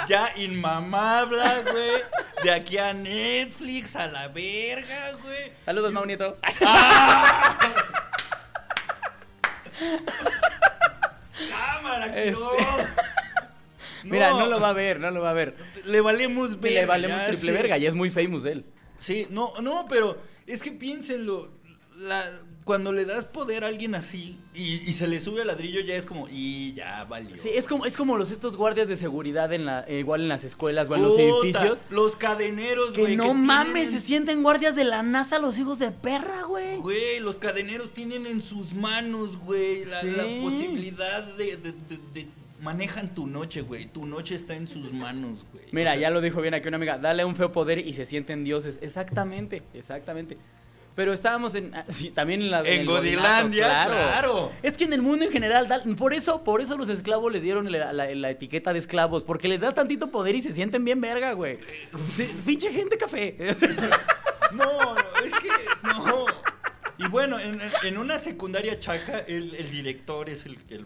Ya 0.07 0.31
inmamable, 0.35 1.41
güey. 1.71 2.01
De 2.43 2.51
aquí 2.51 2.77
a 2.77 2.93
Netflix, 2.93 3.95
a 3.95 4.07
la 4.07 4.27
verga, 4.27 5.13
güey. 5.23 5.51
Saludos, 5.63 5.91
Mau 5.93 6.05
Nieto. 6.05 6.37
Cámara, 11.49 12.11
que 12.11 12.29
Este. 12.29 12.41
no. 12.41 12.51
Mira, 14.03 14.29
no 14.31 14.47
lo 14.47 14.59
va 14.59 14.69
a 14.69 14.73
ver, 14.73 14.99
no 14.99 15.11
lo 15.11 15.21
va 15.21 15.31
a 15.31 15.33
ver. 15.33 15.55
Le 15.85 16.01
valemos 16.01 16.59
verga. 16.59 16.81
Le 16.81 16.85
valemos 16.85 17.17
ya 17.17 17.27
triple 17.27 17.51
verga 17.51 17.77
y 17.77 17.85
es 17.85 17.93
muy 17.93 18.09
famous 18.09 18.45
él. 18.45 18.65
Sí, 18.99 19.27
no, 19.29 19.53
no, 19.61 19.85
pero 19.89 20.17
es 20.45 20.61
que 20.61 20.71
piénsenlo. 20.71 21.51
La, 21.95 22.29
cuando 22.69 22.91
le 22.91 23.03
das 23.03 23.25
poder 23.25 23.63
a 23.63 23.67
alguien 23.67 23.95
así 23.95 24.37
y, 24.53 24.75
y 24.87 24.93
se 24.93 25.07
le 25.07 25.19
sube 25.19 25.41
al 25.41 25.47
ladrillo, 25.47 25.81
ya 25.81 25.95
es 25.95 26.05
como, 26.05 26.27
y 26.29 26.73
ya 26.73 27.03
valió. 27.05 27.35
Sí, 27.35 27.49
es 27.51 27.67
como, 27.67 27.87
es 27.87 27.97
como 27.97 28.15
los 28.15 28.29
estos 28.29 28.55
guardias 28.55 28.87
de 28.87 28.95
seguridad 28.95 29.51
en 29.53 29.65
la, 29.65 29.83
eh, 29.87 29.97
igual 29.97 30.21
en 30.21 30.27
las 30.27 30.43
escuelas 30.43 30.87
o 30.87 30.93
en 30.95 31.01
los 31.01 31.13
Puta, 31.13 31.23
edificios. 31.23 31.81
Los 31.89 32.15
cadeneros, 32.15 32.91
Que 32.91 33.01
güey. 33.01 33.15
no 33.15 33.33
mames, 33.33 33.89
se 33.89 33.99
sienten 33.99 34.43
guardias 34.43 34.75
de 34.75 34.83
la 34.83 35.01
NASA 35.01 35.39
los 35.39 35.57
hijos 35.57 35.79
de 35.79 35.89
perra, 35.89 36.43
güey. 36.43 36.77
Güey, 36.77 37.19
los 37.21 37.39
cadeneros 37.39 37.91
tienen 37.91 38.27
en 38.27 38.39
sus 38.39 38.75
manos, 38.75 39.37
güey, 39.39 39.85
la, 39.85 40.01
Sí. 40.01 40.11
la 40.15 40.23
posibilidad 40.43 41.23
de, 41.37 41.57
de- 41.57 41.71
de- 41.71 41.99
de- 42.13 42.27
Manejan 42.61 43.15
tu 43.15 43.25
noche, 43.25 43.61
güey. 43.61 43.87
Tu 43.87 44.05
noche 44.05 44.35
está 44.35 44.53
en 44.55 44.67
sus 44.67 44.93
manos, 44.93 45.45
güey. 45.53 45.63
Mira, 45.71 45.91
O 45.91 45.93
sea, 45.93 46.01
ya 46.01 46.09
lo 46.11 46.21
dijo 46.21 46.39
bien 46.41 46.53
aquí 46.53 46.67
una 46.67 46.75
amiga, 46.77 46.97
dale 46.99 47.25
un 47.25 47.35
feo 47.35 47.51
poder 47.51 47.79
y 47.79 47.93
se 47.93 48.05
sienten 48.05 48.43
dioses. 48.43 48.77
Exactamente, 48.81 49.63
exactamente. 49.73 50.37
Pero 50.95 51.13
estábamos 51.13 51.55
en, 51.55 51.73
ah, 51.75 51.85
sí, 51.87 52.09
también 52.09 52.41
en 52.41 52.51
la 52.51 52.59
En 52.61 52.81
el 52.81 52.85
Godilandia, 52.85 53.83
claro. 53.85 54.51
Es 54.63 54.77
que 54.77 54.83
en 54.83 54.91
el 54.93 55.01
mundo 55.01 55.23
en 55.25 55.31
general, 55.31 55.67
por 55.97 56.13
eso, 56.13 56.43
por 56.43 56.59
eso 56.61 56.75
los 56.77 56.89
esclavos 56.89 57.31
les 57.31 57.41
dieron 57.41 57.71
la, 57.71 57.93
la- 57.93 58.13
la 58.13 58.29
etiqueta 58.29 58.73
de 58.73 58.79
esclavos, 58.79 59.23
porque 59.23 59.47
les 59.47 59.61
da 59.61 59.73
tantito 59.73 60.11
poder 60.11 60.35
y 60.35 60.41
se 60.41 60.51
sienten 60.51 60.83
bien 60.83 60.99
verga, 60.99 61.31
güey. 61.33 61.59
Sí, 62.11 62.29
pinche 62.45 62.71
gente 62.71 62.97
café. 62.97 63.35
No, 64.51 64.95
es 65.23 65.33
que 65.35 65.49
no. 65.83 66.25
Y 66.97 67.07
bueno, 67.07 67.39
en, 67.39 67.61
en 67.83 67.97
una 67.99 68.17
secundaria 68.17 68.79
chaca, 68.79 69.19
el, 69.19 69.53
el 69.53 69.69
director 69.69 70.27
es 70.27 70.45
el 70.47 70.57
que. 70.65 70.85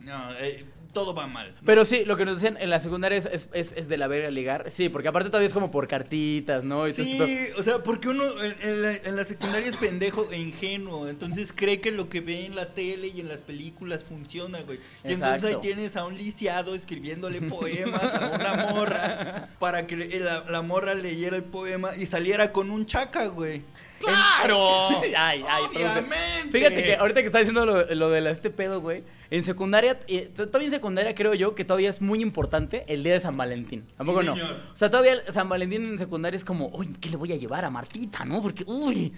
No, 0.00 0.32
eh, 0.40 0.64
todo 0.92 1.14
va 1.14 1.26
mal. 1.26 1.52
¿no? 1.54 1.60
Pero 1.66 1.84
sí, 1.84 2.04
lo 2.04 2.16
que 2.16 2.24
nos 2.24 2.36
decían 2.40 2.56
en 2.60 2.70
la 2.70 2.80
secundaria 2.80 3.16
es, 3.18 3.26
es, 3.26 3.48
es- 3.52 3.72
es 3.76 3.88
de 3.88 3.96
la 3.96 4.06
verga 4.08 4.30
ligar. 4.30 4.70
Sí, 4.70 4.88
porque 4.88 5.08
aparte 5.08 5.28
todavía 5.28 5.46
es 5.48 5.54
como 5.54 5.70
por 5.70 5.86
cartitas, 5.88 6.64
¿no? 6.64 6.86
Y 6.88 6.92
Sí, 6.92 7.12
este 7.12 7.24
pedo. 7.26 7.58
o 7.58 7.62
sea, 7.62 7.82
porque 7.82 8.08
uno 8.08 8.24
en, 8.42 8.56
en 8.62 8.82
la, 8.82 8.92
en 8.96 9.16
la 9.16 9.24
secundaria 9.24 9.68
es 9.68 9.76
pendejo 9.76 10.28
e 10.30 10.38
ingenuo, 10.38 11.08
entonces 11.08 11.52
cree 11.54 11.80
que 11.80 11.90
lo 11.92 12.08
que 12.08 12.20
ve 12.20 12.44
en 12.46 12.54
la 12.56 12.66
tele 12.74 13.08
y 13.08 13.20
en 13.20 13.28
las 13.28 13.40
películas 13.40 14.04
funciona, 14.04 14.60
güey. 14.62 14.78
Y 15.04 15.12
entonces 15.12 15.44
ahí 15.44 15.56
tienes 15.60 15.96
a 15.96 16.04
un 16.04 16.16
liciado 16.16 16.74
escribiéndole 16.74 17.40
poemas 17.48 18.14
a 18.14 18.26
una 18.28 18.54
morra 18.72 19.48
para 19.58 19.86
que 19.86 19.96
la, 19.96 20.44
la 20.48 20.62
morra 20.62 20.94
leyera 20.94 21.36
el 21.36 21.44
poema 21.44 21.90
y 21.96 22.06
saliera 22.06 22.52
con 22.52 22.70
un 22.70 22.86
chaca, 22.86 23.26
güey. 23.26 23.62
¡Claro! 24.00 24.88
Sí, 24.88 25.12
ay, 25.16 25.44
ay. 25.46 25.62
Obviamente. 25.76 26.50
Fíjate 26.50 26.82
que 26.82 26.96
ahorita 26.96 27.20
que 27.20 27.26
está 27.26 27.38
diciendo 27.38 27.66
lo, 27.66 27.84
lo 27.94 28.10
de 28.10 28.20
la- 28.22 28.30
este 28.30 28.50
pedo, 28.50 28.80
güey. 28.80 29.02
En 29.30 29.44
secundaria, 29.44 29.98
eh, 30.08 30.28
todavía 30.34 30.66
en 30.66 30.74
secundaria 30.74 31.14
creo 31.14 31.34
yo 31.34 31.54
que 31.54 31.64
todavía 31.64 31.88
es 31.88 32.00
muy 32.00 32.20
importante 32.20 32.84
el 32.88 33.04
día 33.04 33.14
de 33.14 33.20
San 33.20 33.36
Valentín. 33.36 33.84
¿Tampoco 33.96 34.22
no? 34.22 34.34
señor. 34.34 34.56
O 34.72 34.76
sea, 34.76 34.90
todavía 34.90 35.22
San 35.28 35.48
Valentín 35.48 35.84
en 35.84 35.98
secundaria 35.98 36.36
es 36.36 36.44
como, 36.44 36.68
uy, 36.68 36.88
¿qué 37.00 37.10
le 37.10 37.16
voy 37.16 37.32
a 37.32 37.36
llevar 37.36 37.64
a 37.64 37.70
Martita, 37.70 38.24
no? 38.24 38.42
Porque, 38.42 38.64
uy. 38.66 39.12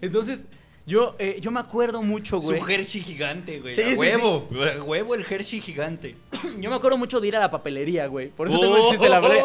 Entonces, 0.00 0.46
yo, 0.88 1.16
eh, 1.18 1.38
yo 1.42 1.50
me 1.50 1.60
acuerdo 1.60 2.00
mucho, 2.00 2.40
güey. 2.40 2.58
Su 2.58 2.66
Hershey 2.66 3.02
gigante, 3.02 3.60
güey. 3.60 3.74
Sí, 3.74 3.82
a 3.82 3.90
sí, 3.90 3.94
huevo, 3.94 4.48
a 4.50 4.82
huevo 4.82 5.14
el 5.14 5.26
Hershey 5.28 5.60
gigante. 5.60 6.16
Yo 6.58 6.70
me 6.70 6.76
acuerdo 6.76 6.96
mucho 6.96 7.20
de 7.20 7.28
ir 7.28 7.36
a 7.36 7.40
la 7.40 7.50
papelería, 7.50 8.06
güey. 8.06 8.30
Por 8.30 8.48
eso 8.48 8.58
tengo 8.58 8.74
el 8.74 8.88
chiste 8.88 9.04
de 9.04 9.10
la 9.10 9.20
papelería. 9.20 9.44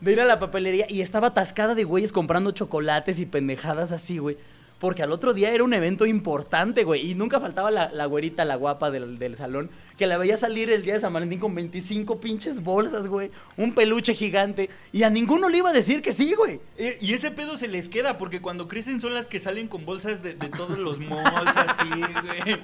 De 0.00 0.12
ir 0.12 0.20
a 0.20 0.24
la 0.24 0.38
papelería 0.38 0.86
y 0.88 1.00
estaba 1.00 1.28
atascada 1.28 1.74
de 1.74 1.82
güeyes 1.82 2.12
comprando 2.12 2.52
chocolates 2.52 3.18
y 3.18 3.26
pendejadas 3.26 3.90
así, 3.90 4.18
güey. 4.18 4.36
Porque 4.78 5.02
al 5.02 5.12
otro 5.12 5.32
día 5.32 5.50
era 5.50 5.64
un 5.64 5.72
evento 5.72 6.04
importante, 6.04 6.84
güey. 6.84 7.10
Y 7.10 7.14
nunca 7.14 7.40
faltaba 7.40 7.70
la, 7.70 7.90
la 7.92 8.06
güerita, 8.06 8.44
la 8.44 8.56
guapa 8.56 8.90
del, 8.90 9.18
del 9.18 9.36
salón, 9.36 9.70
que 9.96 10.06
la 10.06 10.18
veía 10.18 10.36
salir 10.36 10.68
el 10.70 10.82
día 10.82 10.94
de 10.94 11.00
San 11.00 11.12
Valentín 11.12 11.38
con 11.40 11.54
25 11.54 12.20
pinches 12.20 12.62
bolsas, 12.62 13.08
güey. 13.08 13.30
Un 13.56 13.74
peluche 13.74 14.14
gigante. 14.14 14.68
Y 14.92 15.04
a 15.04 15.10
ninguno 15.10 15.48
le 15.48 15.58
iba 15.58 15.70
a 15.70 15.72
decir 15.72 16.02
que 16.02 16.12
sí, 16.12 16.34
güey. 16.34 16.60
Eh, 16.76 16.98
Y 17.00 17.14
ese 17.14 17.30
pedo 17.30 17.56
se 17.56 17.68
les 17.68 17.88
queda, 17.88 18.18
porque 18.18 18.42
cuando 18.42 18.68
crecen 18.68 19.00
son 19.00 19.14
las 19.14 19.26
que 19.28 19.40
salen 19.40 19.68
con 19.68 19.86
bolsas 19.86 20.22
de, 20.22 20.34
de 20.34 20.48
todos 20.48 20.78
los 20.78 20.98
malls, 20.98 21.56
así, 21.56 21.88
güey. 21.88 22.60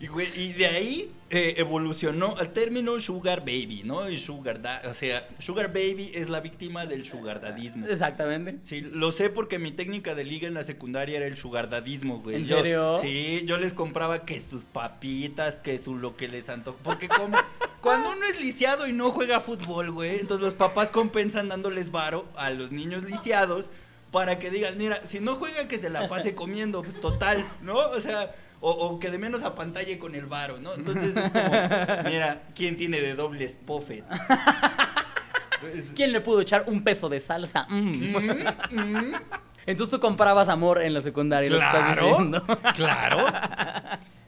Y, 0.00 0.06
güey, 0.06 0.28
y 0.34 0.54
de 0.54 0.66
ahí 0.66 1.12
eh, 1.28 1.56
evolucionó 1.58 2.34
al 2.38 2.54
término 2.54 2.98
sugar 3.00 3.40
baby, 3.40 3.82
¿no? 3.84 4.08
Y 4.08 4.16
sugar 4.16 4.62
da- 4.62 4.80
o 4.88 4.94
sea, 4.94 5.28
sugar 5.38 5.68
baby 5.68 6.10
es 6.14 6.30
la 6.30 6.40
víctima 6.40 6.86
del 6.86 7.04
sugardadismo. 7.04 7.86
Exactamente. 7.86 8.56
Sí, 8.64 8.80
lo 8.80 9.12
sé 9.12 9.28
porque 9.28 9.58
mi 9.58 9.72
técnica 9.72 10.14
de 10.14 10.24
liga 10.24 10.48
en 10.48 10.54
la 10.54 10.64
secundaria 10.64 11.18
era 11.18 11.26
el 11.26 11.36
sugardadismo, 11.36 12.20
güey. 12.20 12.36
¿En 12.36 12.44
Yo- 12.44 12.56
serio? 12.56 12.98
Sí, 12.98 13.42
yo 13.44 13.58
les 13.58 13.74
compraba 13.74 14.24
que 14.24 14.40
sus 14.40 14.64
papitas, 14.64 15.56
que 15.56 15.78
su 15.78 15.94
lo 15.98 16.16
que 16.16 16.28
les 16.28 16.48
antojó. 16.48 16.78
Porque 16.82 17.06
como 17.06 17.36
cuando 17.82 18.10
uno 18.12 18.24
es 18.24 18.40
lisiado 18.40 18.88
y 18.88 18.94
no 18.94 19.10
juega 19.10 19.40
fútbol, 19.40 19.90
güey, 19.90 20.18
entonces 20.18 20.42
los 20.42 20.54
papás 20.54 20.90
compensan 20.90 21.48
dándoles 21.48 21.90
varo 21.90 22.26
a 22.36 22.48
los 22.50 22.72
niños 22.72 23.04
lisiados 23.04 23.68
para 24.10 24.38
que 24.38 24.50
digan, 24.50 24.78
mira, 24.78 25.04
si 25.06 25.20
no 25.20 25.36
juega 25.36 25.68
que 25.68 25.78
se 25.78 25.90
la 25.90 26.08
pase 26.08 26.34
comiendo, 26.34 26.82
pues 26.82 26.98
total, 26.98 27.44
¿no? 27.62 27.76
O 27.90 28.00
sea, 28.00 28.34
o, 28.60 28.70
o 28.70 28.98
que 28.98 29.10
de 29.10 29.18
menos 29.18 29.42
apantalle 29.42 29.98
con 29.98 30.14
el 30.14 30.26
varo, 30.26 30.58
¿no? 30.58 30.74
Entonces 30.74 31.16
es 31.16 31.30
como, 31.30 31.50
mira, 32.04 32.42
¿quién 32.54 32.76
tiene 32.76 33.00
de 33.00 33.14
dobles? 33.14 33.58
Entonces, 35.62 35.92
¿Quién 35.94 36.12
le 36.12 36.20
pudo 36.20 36.40
echar 36.40 36.64
un 36.66 36.82
peso 36.84 37.08
de 37.08 37.20
salsa? 37.20 37.66
Mm. 37.68 37.90
mm, 37.90 38.44
mm. 38.70 39.14
Entonces 39.66 39.90
tú 39.90 40.00
comprabas 40.00 40.48
amor 40.48 40.80
en 40.80 40.94
la 40.94 41.00
secundaria, 41.02 41.50
lo 41.50 41.58
que 41.58 41.64
estás 41.64 41.84
Claro, 41.84 42.08
diciendo. 42.08 42.44
claro. 42.74 43.26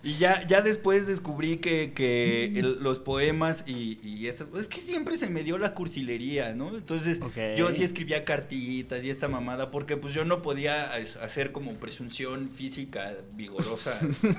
Y 0.04 0.14
ya, 0.14 0.44
ya 0.48 0.62
después 0.62 1.06
descubrí 1.06 1.58
que, 1.58 1.92
que 1.92 2.46
el- 2.46 2.82
los 2.82 2.98
poemas 2.98 3.62
y, 3.68 4.00
y 4.02 4.26
esas- 4.26 4.48
Es 4.58 4.66
que 4.66 4.80
siempre 4.80 5.16
se 5.16 5.30
me 5.30 5.44
dio 5.44 5.58
la 5.58 5.74
cursilería, 5.74 6.54
¿no? 6.54 6.76
Entonces 6.76 7.20
yo 7.56 7.70
sí 7.70 7.84
escribía 7.84 8.24
cartitas 8.24 9.04
y 9.04 9.10
esta 9.10 9.28
mamada 9.28 9.70
porque 9.70 9.96
pues 9.96 10.12
yo 10.12 10.24
no 10.24 10.42
podía 10.42 10.92
hacer 10.94 11.52
como 11.52 11.74
presunción 11.74 12.48
física 12.48 13.14
vigorosa 13.36 13.96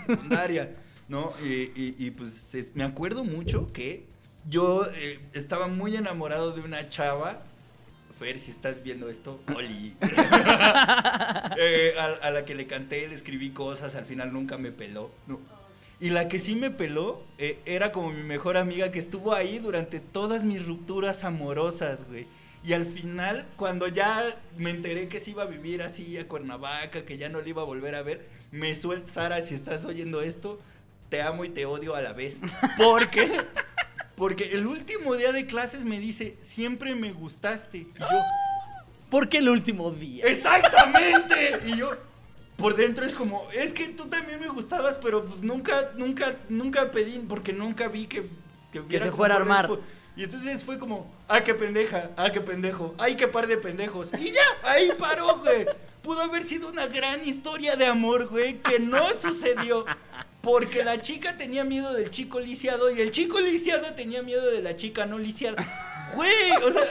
secundaria, 0.08 0.76
¿no? 1.08 1.32
Y, 1.46 1.72
y- 1.82 1.96
y, 1.98 2.12
pues 2.12 2.54
es- 2.56 2.76
me 2.76 2.84
acuerdo 2.84 3.24
mucho 3.24 3.72
que 3.72 4.06
yo 4.50 4.86
eh, 4.96 5.20
estaba 5.34 5.68
muy 5.70 5.96
enamorado 5.96 6.52
de 6.52 6.60
una 6.62 6.90
chava. 6.90 7.44
Fer, 8.24 8.40
si 8.40 8.52
estás 8.52 8.82
viendo 8.82 9.10
esto, 9.10 9.42
Oli. 9.56 9.96
Eh, 11.56 11.94
a, 12.00 12.28
a 12.28 12.32
la 12.32 12.46
que 12.46 12.56
le 12.56 12.66
canté, 12.66 13.08
le 13.08 13.14
escribí 13.14 13.52
cosas, 13.52 13.96
al 13.96 14.06
final 14.06 14.34
nunca 14.34 14.58
me 14.58 14.72
peló. 14.72 15.12
No. 15.28 15.40
Y 16.00 16.10
la 16.10 16.28
que 16.28 16.40
sí 16.40 16.56
me 16.56 16.72
peló 16.72 17.22
eh, 17.38 17.60
era 17.66 17.92
como 17.92 18.12
mi 18.12 18.24
mejor 18.24 18.58
amiga 18.58 18.92
que 18.92 19.00
estuvo 19.00 19.34
ahí 19.34 19.60
durante 19.60 20.00
todas 20.00 20.46
mis 20.46 20.66
rupturas 20.66 21.24
amorosas, 21.24 22.08
güey. 22.08 22.26
Y 22.66 22.74
al 22.74 22.86
final, 22.86 23.46
cuando 23.58 23.88
ya 23.88 24.24
me 24.58 24.70
enteré 24.70 25.08
que 25.10 25.20
se 25.20 25.32
iba 25.32 25.44
a 25.44 25.46
vivir 25.46 25.82
así 25.82 26.18
a 26.18 26.28
Cuernavaca, 26.28 27.06
que 27.06 27.18
ya 27.18 27.30
no 27.30 27.42
le 27.42 27.50
iba 27.50 27.62
a 27.62 27.66
volver 27.66 27.96
a 27.96 28.02
ver, 28.04 28.26
me 28.52 28.74
suelta, 28.74 29.08
Sara, 29.08 29.42
si 29.42 29.54
estás 29.54 29.86
oyendo 29.86 30.22
esto, 30.22 30.60
te 31.10 31.22
amo 31.22 31.46
y 31.46 31.50
te 31.50 31.66
odio 31.66 31.96
a 31.96 32.02
la 32.02 32.14
vez. 32.14 32.42
Porque, 32.78 33.30
porque 34.24 34.54
el 34.54 34.68
último 34.68 35.16
día 35.16 35.34
de 35.34 35.46
clases 35.46 35.84
me 35.84 36.00
dice, 36.00 36.38
siempre 36.40 36.96
me 36.96 37.12
gustaste. 37.12 37.80
Y 37.80 38.00
yo, 38.00 38.22
¿Por 39.10 39.28
qué 39.28 39.40
el 39.40 39.50
último 39.50 39.92
día? 39.92 40.24
Exactamente. 40.26 41.60
Y 41.66 41.76
yo 41.76 41.92
por 42.56 42.74
dentro 42.74 43.06
es 43.06 43.16
como, 43.16 43.46
es 43.52 43.74
que 43.74 43.90
tú 43.90 44.06
también 44.06 44.40
me 44.40 44.48
gustabas, 44.48 44.96
pero 44.96 45.26
pues 45.26 45.42
nunca, 45.42 45.92
nunca, 45.98 46.36
nunca 46.48 46.90
pedí, 46.90 47.20
porque 47.28 47.52
nunca 47.52 47.90
vi 47.90 48.08
que, 48.08 48.26
que, 48.72 48.98
se 48.98 49.12
fuera 49.12 49.34
a 49.34 49.40
armar. 49.40 49.70
Y 50.16 50.24
entonces 50.24 50.64
fue 50.64 50.80
como, 50.80 51.14
ah, 51.28 51.44
qué 51.44 51.54
pendeja, 51.54 52.12
ah, 52.16 52.32
qué 52.32 52.40
pendejo, 52.40 52.96
ay, 53.00 53.18
qué 53.18 53.28
par 53.28 53.48
de 53.48 53.58
pendejos. 53.58 54.10
Y 54.18 54.32
ya, 54.32 54.46
ahí 54.64 54.90
paró, 54.98 55.40
güey. 55.40 55.66
Pudo 56.02 56.22
haber 56.22 56.44
sido 56.44 56.70
una 56.70 56.88
gran 56.88 57.28
historia 57.28 57.76
de 57.76 57.88
amor, 57.88 58.28
güey, 58.28 58.60
que 58.60 58.80
no 58.80 59.06
sucedió. 59.16 59.84
Porque 60.44 60.84
la 60.84 61.00
chica 61.00 61.38
tenía 61.38 61.64
miedo 61.64 61.94
del 61.94 62.12
chico 62.12 62.38
lisiado 62.42 62.94
y 62.94 63.00
el 63.00 63.12
chico 63.12 63.40
lisiado 63.40 63.94
tenía 63.94 64.22
miedo 64.24 64.46
de 64.52 64.62
la 64.62 64.76
chica 64.76 65.06
no 65.06 65.18
lisiada. 65.18 65.56
Güey, 66.14 66.52
o 66.68 66.74
sea, 66.74 66.84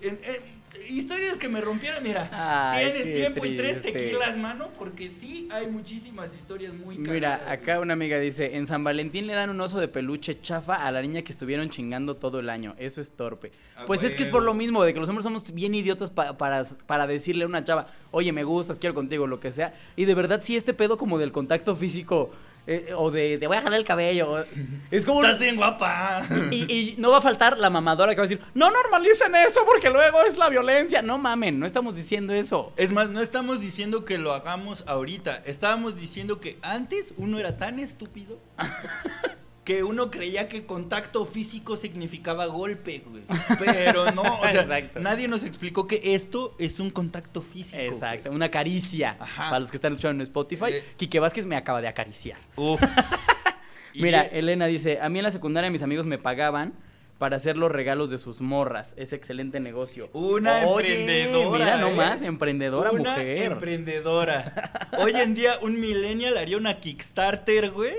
en- 0.00 0.20
en- 0.22 0.54
historias 0.94 1.38
que 1.38 1.48
me 1.48 1.60
rompieron, 1.60 2.04
mira, 2.04 2.28
Ay, 2.32 2.92
tienes 2.92 3.12
tiempo 3.16 3.44
y 3.44 3.56
tres 3.56 3.82
tequilas, 3.82 4.36
mano, 4.36 4.68
porque 4.78 5.10
sí 5.10 5.48
hay 5.50 5.66
muchísimas 5.66 6.36
historias 6.36 6.72
muy 6.72 6.96
Mira, 6.96 7.38
cagadas, 7.38 7.52
acá 7.58 7.80
una 7.80 7.94
amiga 7.94 8.18
dice, 8.20 8.54
en 8.56 8.68
San 8.68 8.84
Valentín 8.84 9.26
le 9.26 9.32
dan 9.34 9.50
un 9.50 9.60
oso 9.60 9.80
de 9.80 9.88
peluche 9.88 10.40
chafa 10.40 10.76
a 10.76 10.92
la 10.92 11.02
niña 11.02 11.22
que 11.22 11.32
estuvieron 11.32 11.70
chingando 11.70 12.14
todo 12.14 12.38
el 12.38 12.48
año. 12.48 12.76
Eso 12.78 13.00
es 13.00 13.10
torpe. 13.10 13.50
A 13.76 13.86
Pues 13.86 14.04
es 14.04 14.14
que 14.14 14.22
es 14.22 14.28
por 14.28 14.42
lo 14.44 14.54
mismo, 14.54 14.84
de 14.84 14.94
que 14.94 15.00
los 15.00 15.08
hombres 15.08 15.24
somos 15.24 15.52
bien 15.52 15.74
idiotas 15.74 16.10
pa- 16.10 16.38
para, 16.38 16.62
para 16.86 17.08
decirle 17.08 17.42
a 17.42 17.48
una 17.48 17.64
chava, 17.64 17.86
oye, 18.12 18.30
me 18.32 18.44
gustas, 18.44 18.78
quiero 18.78 18.94
contigo, 18.94 19.26
lo 19.26 19.40
que 19.40 19.50
sea. 19.50 19.72
Y 19.96 20.04
de 20.04 20.14
verdad 20.14 20.40
sí 20.44 20.54
este 20.54 20.74
pedo 20.74 20.96
como 20.96 21.18
del 21.18 21.32
contacto 21.32 21.74
físico, 21.74 22.30
eh, 22.66 22.92
o 22.96 23.10
de 23.10 23.38
te 23.38 23.46
voy 23.46 23.56
a 23.56 23.62
jalar 23.62 23.78
el 23.78 23.86
cabello, 23.86 24.44
es 24.90 25.04
como... 25.04 25.22
Estás 25.22 25.40
bien 25.40 25.56
guapa. 25.56 26.22
Y, 26.50 26.72
y 26.72 26.94
no 26.98 27.10
va 27.10 27.18
a 27.18 27.20
faltar 27.20 27.58
la 27.58 27.68
mamadora 27.70 28.14
que 28.14 28.20
va 28.20 28.24
a 28.24 28.28
decir, 28.28 28.44
no 28.54 28.70
normalicen 28.70 29.34
eso 29.34 29.64
porque 29.66 29.90
luego 29.90 30.22
es 30.22 30.38
la 30.38 30.48
violencia. 30.48 31.02
No 31.02 31.18
mamen, 31.18 31.58
no 31.58 31.66
estamos 31.66 31.94
diciendo 31.94 32.32
eso. 32.32 32.72
Es 32.76 32.92
más, 32.92 33.10
no 33.10 33.20
estamos 33.20 33.60
diciendo 33.60 34.04
que 34.04 34.18
lo 34.18 34.32
hagamos 34.32 34.84
ahorita. 34.86 35.42
Estábamos 35.44 35.96
diciendo 35.96 36.40
que 36.40 36.58
antes 36.62 37.14
uno 37.16 37.38
era 37.38 37.56
tan 37.56 37.78
estúpido 37.78 38.38
que 39.64 39.82
uno 39.82 40.10
creía 40.10 40.48
que 40.48 40.66
contacto 40.66 41.24
físico 41.24 41.76
significaba 41.76 42.46
golpe, 42.46 43.02
güey. 43.06 43.24
Pero 43.58 44.12
no, 44.12 44.22
o 44.22 44.48
sea, 44.48 44.90
nadie 45.00 45.26
nos 45.26 45.42
explicó 45.44 45.86
que 45.86 46.00
esto 46.14 46.54
es 46.58 46.80
un 46.80 46.90
contacto 46.90 47.40
físico. 47.42 47.76
güey. 47.76 47.88
Exacto, 47.88 48.30
una 48.30 48.50
caricia. 48.50 49.16
Ajá. 49.18 49.44
Para 49.46 49.60
los 49.60 49.70
que 49.70 49.78
están 49.78 49.92
escuchando 49.92 50.16
en 50.22 50.26
Spotify, 50.28 50.66
Eh. 50.68 50.84
Quique 50.96 51.18
Vázquez 51.18 51.46
me 51.46 51.56
acaba 51.56 51.80
de 51.80 51.88
acariciar. 51.88 52.38
Uf. 52.56 52.82
Mira, 53.94 54.22
Elena 54.22 54.66
dice, 54.66 55.00
a 55.00 55.08
mí 55.08 55.18
en 55.20 55.24
la 55.24 55.30
secundaria 55.30 55.70
mis 55.70 55.82
amigos 55.82 56.04
me 56.06 56.18
pagaban 56.18 56.74
para 57.18 57.36
hacer 57.36 57.56
los 57.56 57.70
regalos 57.70 58.10
de 58.10 58.18
sus 58.18 58.40
morras. 58.40 58.94
Es 58.96 59.12
excelente 59.12 59.60
negocio. 59.60 60.10
Una 60.12 60.66
Oye, 60.66 61.00
emprendedora. 61.00 61.58
Mira 61.64 61.76
¿eh? 61.76 61.80
nomás, 61.80 62.22
emprendedora 62.22 62.90
Una 62.90 63.10
mujer. 63.10 63.52
emprendedora. 63.52 64.88
Hoy 64.98 65.12
en 65.16 65.34
día 65.34 65.58
un 65.62 65.78
millennial 65.80 66.36
haría 66.36 66.56
una 66.56 66.80
Kickstarter, 66.80 67.70
güey, 67.70 67.94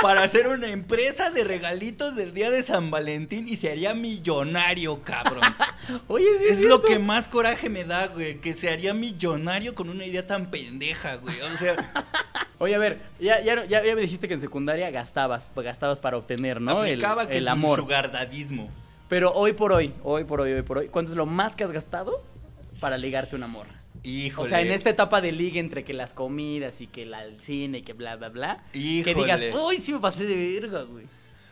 para 0.00 0.22
hacer 0.22 0.48
una 0.48 0.68
empresa 0.68 1.30
de 1.30 1.44
regalitos 1.44 2.16
del 2.16 2.32
día 2.32 2.50
de 2.50 2.62
San 2.62 2.90
Valentín 2.90 3.46
y 3.48 3.56
se 3.56 3.70
haría 3.70 3.94
millonario, 3.94 5.02
cabrón. 5.02 5.42
Oye, 6.08 6.26
sí 6.38 6.44
es 6.48 6.64
lo 6.64 6.82
que 6.82 6.98
más 6.98 7.28
coraje 7.28 7.68
me 7.68 7.84
da, 7.84 8.06
güey, 8.08 8.40
que 8.40 8.54
se 8.54 8.70
haría 8.70 8.94
millonario 8.94 9.74
con 9.74 9.90
una 9.90 10.06
idea 10.06 10.26
tan 10.26 10.50
pendeja, 10.50 11.16
güey. 11.16 11.40
O 11.40 11.56
sea, 11.56 11.76
Oye, 12.58 12.74
a 12.74 12.78
ver, 12.78 13.00
ya, 13.20 13.42
ya, 13.42 13.66
ya, 13.66 13.84
ya 13.84 13.94
me 13.94 14.00
dijiste 14.00 14.28
que 14.28 14.34
en 14.34 14.40
secundaria 14.40 14.90
gastabas, 14.90 15.50
gastabas 15.54 16.00
para 16.00 16.16
obtener, 16.16 16.58
¿no? 16.58 16.84
El, 16.84 17.00
que 17.28 17.36
el 17.36 17.48
amor. 17.48 17.86
Pero 19.08 19.32
hoy 19.32 19.52
por 19.52 19.72
hoy, 19.72 19.92
hoy 20.02 20.24
por 20.24 20.40
hoy, 20.40 20.52
hoy 20.52 20.62
por 20.62 20.78
hoy, 20.78 20.88
¿cuánto 20.88 21.12
es 21.12 21.16
lo 21.16 21.26
más 21.26 21.54
que 21.54 21.64
has 21.64 21.72
gastado 21.72 22.22
para 22.80 22.98
ligarte 22.98 23.36
una 23.36 23.46
morra? 23.46 23.70
Híjole. 24.02 24.46
O 24.46 24.48
sea, 24.48 24.60
en 24.60 24.70
esta 24.70 24.90
etapa 24.90 25.20
de 25.20 25.32
liga 25.32 25.58
entre 25.58 25.84
que 25.84 25.92
las 25.92 26.12
comidas 26.14 26.80
y 26.80 26.86
que 26.86 27.06
la, 27.06 27.24
el 27.24 27.40
cine 27.40 27.78
y 27.78 27.82
que 27.82 27.92
bla, 27.92 28.16
bla, 28.16 28.28
bla. 28.28 28.64
Que 28.72 29.14
digas, 29.14 29.42
uy, 29.54 29.78
sí 29.78 29.92
me 29.92 29.98
pasé 30.00 30.26
de 30.26 30.60
verga, 30.60 30.82
güey. 30.82 31.06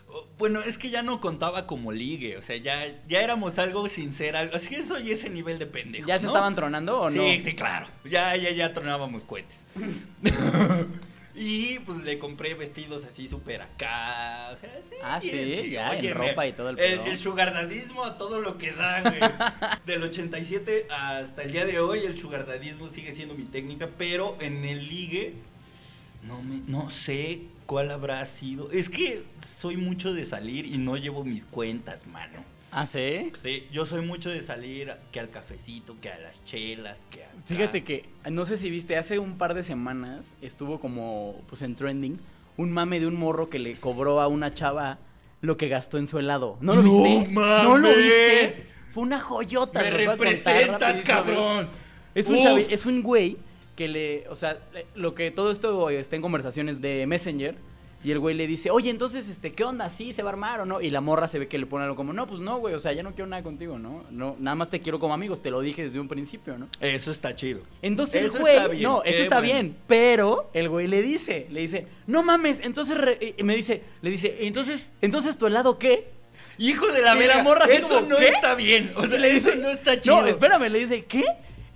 Oh, 0.09 0.27
Bueno, 0.39 0.61
es 0.63 0.79
que 0.79 0.91
ya 0.91 1.03
no 1.03 1.21
contaba 1.21 1.67
como 1.67 1.91
ligue, 1.91 2.37
o 2.37 2.43
sea, 2.43 2.57
ya, 2.57 2.85
ya 3.09 3.21
éramos 3.23 3.59
algo 3.59 3.89
sincero, 3.89 4.39
así 4.53 4.69
que 4.69 4.83
soy 4.85 5.11
ese 5.11 5.31
nivel 5.31 5.59
de 5.59 5.67
pendejo. 5.67 6.07
¿Ya 6.07 6.19
se 6.19 6.27
¿no? 6.27 6.31
estaban 6.31 6.55
tronando 6.55 7.01
o 7.01 7.11
sí, 7.11 7.19
no? 7.19 7.41
Sí, 7.41 7.55
claro. 7.55 7.87
Ya, 8.05 8.37
ya, 8.37 8.51
ya 8.51 8.73
tronábamos 8.73 9.25
cohetes. 9.25 9.65
y 11.35 11.81
pues 11.81 11.99
le 11.99 12.19
compré 12.19 12.55
vestidos 12.55 13.05
así 13.05 13.27
súper 13.27 13.63
acá. 13.63 14.51
O 14.53 14.57
sea, 14.57 14.81
sí. 14.85 14.95
Ah, 15.03 15.21
sí, 15.21 15.71
ya, 15.71 15.93
en 15.93 15.99
óyeme, 15.99 16.29
ropa 16.29 16.47
y 16.47 16.53
todo 16.53 16.71
el 16.71 16.79
El, 16.79 17.01
pedo. 17.01 17.11
el 17.11 17.19
sugardadismo 17.19 18.05
a 18.05 18.17
todo 18.17 18.41
lo 18.41 18.57
que 18.57 18.73
da, 18.73 19.01
güey. 19.03 19.21
Del 19.87 20.03
87 20.05 20.87
hasta 20.91 21.43
el 21.43 21.53
día 21.53 21.67
de 21.67 21.81
hoy, 21.81 22.01
el 22.01 22.17
sugardadismo 22.17 22.89
sigue 22.89 23.13
siendo 23.13 23.35
mi 23.35 23.45
técnica, 23.45 23.89
pero 23.99 24.37
en 24.41 24.65
el 24.65 24.89
ligue. 24.89 25.35
No, 26.23 26.41
me, 26.43 26.61
no 26.67 26.89
sé 26.91 27.43
cuál 27.67 27.91
habrá 27.91 28.25
sido. 28.27 28.71
Es 28.71 28.89
que 28.89 29.25
soy 29.45 29.77
mucho 29.77 30.15
de 30.15 30.25
salir 30.25 30.65
y 30.67 30.79
no 30.79 30.97
llevo 30.97 31.25
mis 31.25 31.45
cuentas, 31.47 32.07
mano. 32.07 32.45
¿Ah, 32.77 32.87
sí? 32.87 33.31
Sí, 33.43 33.69
yo 33.71 33.87
soy 33.87 34.05
mucho 34.05 34.31
de 34.31 34.43
salir 34.43 34.93
que 35.13 35.21
al 35.21 35.31
cafecito, 35.31 35.97
que 36.01 36.11
a 36.11 36.19
las 36.19 36.45
chelas, 36.45 36.99
que 37.11 37.23
a... 37.23 37.29
Fíjate 37.45 37.85
que, 37.85 38.05
no 38.31 38.47
sé 38.47 38.57
si 38.57 38.69
viste, 38.69 38.97
hace 38.97 39.19
un 39.21 39.39
par 39.39 39.55
de 39.55 39.63
semanas 39.63 40.35
estuvo 40.43 40.81
como, 40.81 41.41
pues 41.49 41.63
en 41.63 41.77
trending, 41.77 42.19
un 42.57 42.73
mame 42.73 42.99
de 42.99 43.07
un 43.07 43.15
morro 43.17 43.49
que 43.49 43.59
le 43.61 43.77
cobró 43.79 44.21
a 44.21 44.27
una 44.27 44.55
chava 44.55 44.99
lo 45.41 45.57
que 45.57 45.69
gastó 45.69 45.99
en 45.99 46.07
su 46.09 46.19
helado. 46.19 46.57
¿No 46.61 46.75
lo 46.75 46.83
¡No 46.83 46.89
viste? 47.05 47.33
¿No 47.33 47.79
lo 47.79 47.89
mames! 47.89 47.97
viste? 48.57 48.73
Fue 48.93 49.03
una 49.05 49.21
joyota. 49.21 49.81
Me 49.83 49.91
representas, 49.91 51.03
cabrón. 51.03 51.69
Es 52.15 52.29
un, 52.29 52.37
chavi- 52.37 52.67
es 52.71 52.87
un 52.87 53.03
güey 53.03 53.37
que 53.77 53.89
le, 53.89 54.29
o 54.29 54.37
sea, 54.37 54.59
lo 54.95 55.15
que 55.15 55.31
todo 55.31 55.51
esto 55.51 55.91
está 55.91 56.17
en 56.17 56.23
conversaciones 56.23 56.81
de 56.81 57.07
Messenger 57.07 57.57
y 58.05 58.11
el 58.13 58.19
güey 58.21 58.35
le 58.37 58.47
dice, 58.47 58.71
oye, 58.71 58.91
entonces, 58.91 59.29
este, 59.29 59.53
¿qué 59.53 59.65
onda? 59.65 59.89
¿Sí 59.89 60.13
se 60.13 60.23
va 60.23 60.29
a 60.29 60.33
armar 60.35 60.61
o 60.61 60.67
no? 60.67 60.81
Y 60.81 60.91
la 60.91 61.01
morra 61.01 61.27
se 61.27 61.39
ve 61.39 61.49
que 61.49 61.59
le 61.59 61.65
pone 61.67 61.85
algo 61.85 61.97
como, 61.97 62.13
no, 62.13 62.27
pues 62.27 62.39
no, 62.41 62.59
güey, 62.59 62.75
o 62.75 62.79
sea, 62.79 62.93
ya 62.93 63.03
no 63.03 63.13
quiero 63.15 63.27
nada 63.27 63.43
contigo, 63.43 63.79
¿no? 63.79 64.05
no 64.11 64.37
Nada 64.39 64.55
más 64.55 64.71
te 64.71 64.81
quiero 64.81 64.99
como 65.01 65.15
amigos, 65.15 65.41
te 65.43 65.51
lo 65.51 65.61
dije 65.61 65.83
desde 65.83 65.99
un 65.99 66.07
principio, 66.09 66.57
¿no? 66.59 66.69
Eso 66.81 67.11
está 67.11 67.35
chido. 67.35 67.63
Entonces 67.83 68.23
Eso 68.27 68.37
el 68.37 68.43
güey, 68.43 68.57
está 68.57 68.69
bien, 68.69 68.83
no, 68.85 69.03
eso 69.05 69.23
está 69.23 69.39
bueno. 69.39 69.53
bien, 69.55 69.77
pero 69.87 70.51
el 70.53 70.69
güey 70.69 70.87
le 70.87 71.01
dice, 71.03 71.47
le 71.51 71.63
dice, 71.63 71.87
no 72.07 72.23
mames, 72.23 72.61
entonces 72.61 72.97
re- 72.99 73.35
me 73.43 73.57
dice, 73.57 73.83
le 74.03 74.11
dice, 74.11 74.37
entonces, 74.41 74.91
entonces 75.01 75.39
tu 75.39 75.47
helado 75.47 75.79
qué? 75.79 76.09
Hijo 76.59 76.87
de 76.93 77.01
la 77.03 77.15
la 77.17 77.43
morra 77.43 77.65
eso 77.65 77.97
como, 77.97 78.09
no 78.11 78.17
¿qué? 78.19 78.29
está 78.29 78.55
bien. 78.55 78.93
O 78.97 79.07
sea, 79.07 79.19
le 79.19 79.33
dice, 79.33 79.51
eso 79.51 79.59
no 79.61 79.71
está 79.71 79.99
chido. 79.99 80.21
No, 80.23 80.29
espérame, 80.29 80.69
le 80.71 80.79
dice, 80.79 81.05
¿qué? 81.05 81.25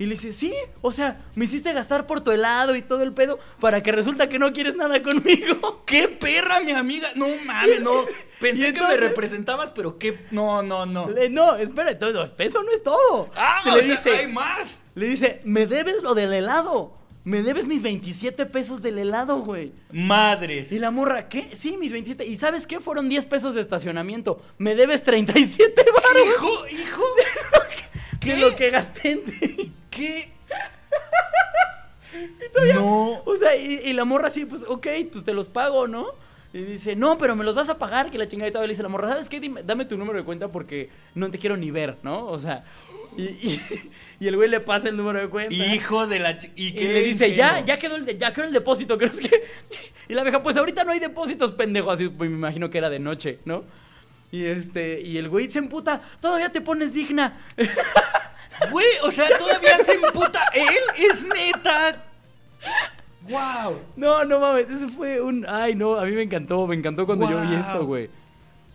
Y 0.00 0.06
le 0.06 0.14
dice, 0.14 0.32
sí, 0.32 0.54
o 0.80 0.92
sea, 0.92 1.26
me 1.34 1.46
hiciste 1.46 1.72
gastar 1.72 2.06
por 2.06 2.20
tu 2.22 2.30
helado 2.30 2.76
y 2.76 2.82
todo 2.82 3.02
el 3.02 3.12
pedo 3.12 3.38
para 3.60 3.82
que 3.82 3.90
resulta 3.90 4.28
que 4.28 4.38
no 4.38 4.52
quieres 4.52 4.76
nada 4.76 5.02
conmigo. 5.02 5.82
¡Qué 5.86 6.06
perra, 6.08 6.60
mi 6.60 6.70
amiga! 6.70 7.10
No 7.16 7.26
mames, 7.44 7.80
no. 7.82 8.04
Pensé 8.40 8.72
que 8.72 8.80
me 8.80 8.96
representabas, 8.96 9.72
pero 9.72 9.98
qué. 9.98 10.26
No, 10.30 10.62
no, 10.62 10.86
no. 10.86 11.08
Le- 11.10 11.28
no, 11.30 11.56
espera, 11.56 11.90
entonces, 11.90 12.32
eso 12.38 12.62
no 12.62 12.70
es 12.70 12.82
todo. 12.84 13.28
¡Ah! 13.34 13.62
le 13.64 13.70
o 13.72 13.74
sea, 13.74 13.82
dice, 13.82 14.10
hay 14.16 14.26
más. 14.28 14.84
le 14.94 15.08
dice, 15.08 15.40
me 15.44 15.66
debes 15.66 16.00
lo 16.02 16.14
del 16.14 16.32
helado. 16.32 16.96
Me 17.24 17.42
debes 17.42 17.66
mis 17.66 17.82
27 17.82 18.46
pesos 18.46 18.80
del 18.80 18.98
helado, 18.98 19.40
güey. 19.40 19.72
Madres. 19.92 20.70
Y 20.72 20.78
la 20.78 20.90
morra, 20.92 21.28
¿qué? 21.28 21.50
Sí, 21.54 21.76
mis 21.76 21.90
27. 21.92 22.24
¿Y 22.24 22.38
sabes 22.38 22.66
qué? 22.66 22.78
Fueron 22.80 23.08
10 23.08 23.26
pesos 23.26 23.54
de 23.54 23.60
estacionamiento. 23.60 24.40
Me 24.56 24.74
debes 24.76 25.02
37 25.02 25.84
baros 25.92 26.26
Hijo, 26.26 26.68
hijo. 26.68 27.02
de 27.16 28.18
¿Qué? 28.20 28.36
lo 28.36 28.56
que 28.56 28.70
gasté 28.70 29.10
en 29.10 29.24
ti. 29.24 29.56
¿Qué? 29.98 30.32
No. 32.74 33.22
O 33.24 33.36
sea, 33.36 33.54
y, 33.54 33.80
y 33.84 33.92
la 33.92 34.04
morra 34.04 34.28
así, 34.28 34.46
pues, 34.46 34.62
ok, 34.66 34.86
pues 35.12 35.24
te 35.24 35.34
los 35.34 35.46
pago, 35.46 35.86
¿no? 35.86 36.06
Y 36.52 36.62
dice, 36.62 36.96
no, 36.96 37.18
pero 37.18 37.36
me 37.36 37.44
los 37.44 37.54
vas 37.54 37.68
a 37.68 37.78
pagar, 37.78 38.10
que 38.10 38.16
la 38.18 38.26
chingada 38.26 38.48
y 38.48 38.52
todavía 38.52 38.68
le 38.68 38.72
dice 38.72 38.82
la 38.82 38.88
morra, 38.88 39.08
¿sabes 39.08 39.28
qué? 39.28 39.40
Dime- 39.40 39.62
dame 39.62 39.84
tu 39.84 39.96
número 39.98 40.18
de 40.18 40.24
cuenta 40.24 40.48
porque 40.48 40.88
no 41.14 41.30
te 41.30 41.38
quiero 41.38 41.56
ni 41.58 41.70
ver, 41.70 41.96
¿no? 42.02 42.26
O 42.26 42.38
sea, 42.38 42.64
y, 43.16 43.24
y- 43.24 43.60
y 44.20 44.26
el 44.28 44.36
güey 44.36 44.48
le 44.48 44.60
pasa 44.60 44.88
el 44.88 44.96
número 44.96 45.20
de 45.20 45.28
cuenta. 45.28 45.54
Hijo 45.54 46.06
de 46.06 46.18
la. 46.18 46.32
¿Y, 46.56 46.68
Y 46.68 46.72
qué 46.72 46.88
le 46.88 47.02
dice, 47.02 47.34
ya, 47.34 47.60
ya 47.60 47.78
quedó 47.78 47.96
el, 47.96 48.06
de- 48.06 48.16
ya 48.16 48.32
quedó 48.32 48.46
el 48.46 48.52
depósito, 48.52 48.96
¿crees 48.96 49.16
que? 49.20 49.30
Y 50.08 50.14
la 50.14 50.22
vieja, 50.22 50.42
pues 50.42 50.56
ahorita 50.56 50.84
no 50.84 50.92
hay 50.92 50.98
depósitos, 51.00 51.50
pendejo. 51.52 51.90
Así, 51.90 52.08
pues 52.08 52.30
me 52.30 52.36
imagino 52.36 52.70
que 52.70 52.78
era 52.78 52.88
de 52.88 52.98
noche, 52.98 53.38
¿no? 53.44 53.64
Y 54.32 54.46
este, 54.46 55.00
y 55.02 55.18
el 55.18 55.28
güey 55.28 55.50
se 55.50 55.58
emputa, 55.58 56.00
todavía 56.20 56.50
te 56.50 56.62
pones 56.62 56.94
digna. 56.94 57.38
Güey, 58.70 58.86
o 59.02 59.10
sea, 59.10 59.28
todavía 59.38 59.78
se 59.84 59.92
emputa. 59.92 60.42
Él 60.52 61.10
es 61.10 61.22
neta. 61.22 62.04
¡Wow! 63.28 63.82
No, 63.96 64.24
no 64.24 64.40
mames, 64.40 64.70
eso 64.70 64.88
fue 64.88 65.20
un. 65.20 65.44
Ay, 65.48 65.74
no, 65.74 65.96
a 65.96 66.04
mí 66.04 66.12
me 66.12 66.22
encantó, 66.22 66.66
me 66.66 66.74
encantó 66.74 67.06
cuando 67.06 67.28
yo 67.28 67.40
vi 67.42 67.54
eso, 67.54 67.84
güey. 67.84 68.08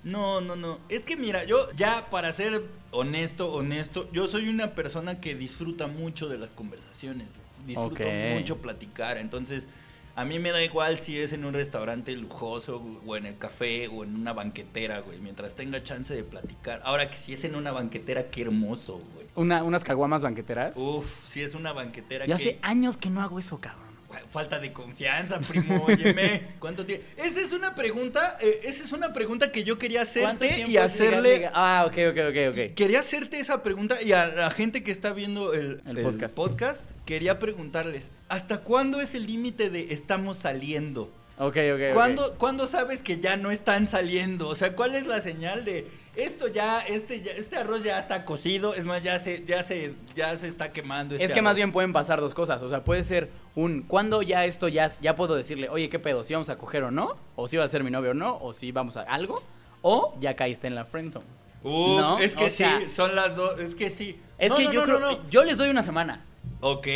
No, 0.03 0.41
no, 0.41 0.55
no. 0.55 0.79
Es 0.89 1.05
que 1.05 1.15
mira, 1.15 1.45
yo 1.45 1.71
ya 1.75 2.09
para 2.09 2.33
ser 2.33 2.63
honesto, 2.91 3.51
honesto, 3.53 4.09
yo 4.11 4.27
soy 4.27 4.49
una 4.49 4.71
persona 4.71 5.21
que 5.21 5.33
disfruta 5.33 5.87
mucho 5.87 6.27
de 6.27 6.37
las 6.37 6.51
conversaciones. 6.51 7.27
Disfruto 7.65 8.03
mucho 8.33 8.57
platicar. 8.57 9.17
Entonces, 9.17 9.67
a 10.15 10.25
mí 10.25 10.37
me 10.39 10.51
da 10.51 10.61
igual 10.61 10.99
si 10.99 11.17
es 11.17 11.31
en 11.31 11.45
un 11.45 11.53
restaurante 11.53 12.11
lujoso 12.15 12.83
o 13.05 13.15
en 13.15 13.25
el 13.25 13.37
café 13.37 13.87
o 13.87 14.03
en 14.03 14.15
una 14.15 14.33
banquetera, 14.33 14.99
güey. 14.99 15.19
Mientras 15.19 15.55
tenga 15.55 15.81
chance 15.81 16.13
de 16.13 16.23
platicar. 16.23 16.81
Ahora 16.83 17.09
que 17.09 17.17
si 17.17 17.33
es 17.33 17.43
en 17.45 17.55
una 17.55 17.71
banquetera, 17.71 18.29
qué 18.29 18.41
hermoso, 18.41 19.01
güey. 19.13 19.22
Una, 19.35 19.63
unas 19.63 19.83
caguamas 19.83 20.21
banqueteras. 20.21 20.73
Uf, 20.77 21.05
si 21.29 21.41
es 21.41 21.55
una 21.55 21.73
banquetera 21.73 22.25
Yo 22.25 22.35
que... 22.37 22.41
hace 22.43 22.59
años 22.61 22.97
que 22.97 23.09
no 23.09 23.21
hago 23.21 23.39
eso, 23.39 23.59
cabrón. 23.59 23.83
Falta 24.27 24.59
de 24.59 24.71
confianza, 24.71 25.39
primo, 25.39 25.85
óyeme. 25.85 26.53
¿Cuánto 26.59 26.85
tiempo? 26.85 27.03
Esa 27.17 27.41
es 27.41 27.51
una 27.51 27.73
pregunta, 27.73 28.37
eh, 28.41 28.59
esa 28.63 28.83
es 28.83 28.91
una 28.91 29.11
pregunta 29.11 29.51
que 29.51 29.63
yo 29.63 29.79
quería 29.79 30.03
¿Cuánto 30.05 30.45
hacerte 30.45 30.69
y 30.71 30.77
hacerle... 30.77 31.21
legal, 31.21 31.33
legal? 31.39 31.51
Ah, 31.55 31.85
ok, 31.87 31.97
ok, 32.11 32.17
ok, 32.29 32.37
ok. 32.51 32.75
Quería 32.75 32.99
hacerte 32.99 33.39
esa 33.39 33.63
pregunta 33.63 33.99
y 34.03 34.11
a 34.11 34.27
la 34.27 34.51
gente 34.51 34.83
que 34.83 34.91
está 34.91 35.13
viendo 35.13 35.53
el, 35.53 35.81
El 35.87 35.97
el 35.97 36.03
podcast. 36.03 36.35
podcast. 36.35 36.85
quería 37.05 37.39
preguntarles, 37.39 38.11
¿hasta 38.29 38.59
cuándo 38.61 39.01
es 39.01 39.15
el 39.15 39.25
límite 39.25 39.71
de 39.71 39.91
estamos 39.93 40.37
saliendo? 40.37 41.11
Ok, 41.39 41.57
ok. 41.73 41.93
¿Cuándo, 41.93 42.35
cuándo 42.37 42.67
sabes 42.67 43.01
que 43.01 43.19
ya 43.19 43.37
no 43.37 43.49
están 43.51 43.87
saliendo? 43.87 44.47
O 44.47 44.55
sea, 44.55 44.75
¿cuál 44.75 44.93
es 44.93 45.07
la 45.07 45.19
señal 45.19 45.65
de 45.65 45.87
esto 46.15 46.47
ya, 46.47 46.79
este, 46.81 47.21
ya- 47.21 47.31
este 47.31 47.55
arroz 47.57 47.83
ya 47.83 47.99
está 47.99 48.23
cocido? 48.23 48.75
Es 48.75 48.85
más, 48.85 49.01
ya 49.01 49.17
se, 49.17 49.43
ya 49.43 49.63
se, 49.63 49.95
ya 50.15 50.35
se 50.37 50.47
está 50.47 50.71
quemando. 50.71 51.15
este 51.15 51.25
Es 51.25 51.33
que 51.33 51.41
más 51.41 51.51
arroz"? 51.51 51.55
bien 51.57 51.71
pueden 51.71 51.91
pasar 51.91 52.19
dos 52.21 52.35
cosas. 52.35 52.61
O 52.61 52.69
sea, 52.69 52.83
puede 52.83 53.03
ser 53.03 53.29
un. 53.55 53.81
¿Cuándo 53.81 54.21
ya 54.21 54.45
esto 54.45 54.67
ya, 54.67 54.87
ya 55.01 55.15
puedo 55.15 55.35
decirle, 55.35 55.69
oye, 55.69 55.89
qué 55.89 55.97
pedo? 55.97 56.21
¿Si 56.23 56.33
vamos 56.33 56.49
a 56.49 56.55
coger 56.57 56.83
o 56.83 56.91
no? 56.91 57.17
¿O 57.35 57.47
si 57.47 57.57
va 57.57 57.63
a 57.63 57.67
ser 57.67 57.83
mi 57.83 57.89
novio 57.89 58.11
o 58.11 58.13
no? 58.13 58.37
¿O 58.39 58.53
si 58.53 58.71
vamos 58.71 58.95
a 58.97 59.01
algo? 59.01 59.41
¿O 59.81 60.15
ya 60.19 60.35
caíste 60.35 60.67
en 60.67 60.75
la 60.75 60.85
friendzone? 60.85 61.25
Uf, 61.63 61.99
¿No? 61.99 62.19
es 62.19 62.35
que 62.35 62.45
O 62.45 62.49
sea, 62.51 62.79
sí, 62.81 62.89
son 62.89 63.15
las 63.15 63.35
dos, 63.35 63.59
es 63.59 63.73
que 63.73 63.89
sí. 63.89 64.19
Es 64.37 64.51
No, 64.51 64.57
que 64.57 64.65
no, 64.65 64.71
yo 64.71 64.79
no, 64.85 64.97
creo. 64.97 64.99
no, 64.99 65.11
no. 65.23 65.29
Yo 65.31 65.43
les 65.43 65.57
doy 65.57 65.69
una 65.69 65.81
semana. 65.81 66.23
Ok. 66.61 66.87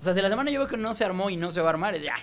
O 0.00 0.02
sea, 0.02 0.14
si 0.14 0.20
la 0.20 0.28
semana 0.30 0.50
yo 0.50 0.58
veo 0.58 0.68
que 0.68 0.76
no 0.76 0.94
se 0.94 1.04
armó 1.04 1.30
y 1.30 1.36
no 1.36 1.50
se 1.52 1.60
va 1.60 1.68
a 1.68 1.70
armar, 1.70 1.94
es 1.94 2.02
ya, 2.02 2.14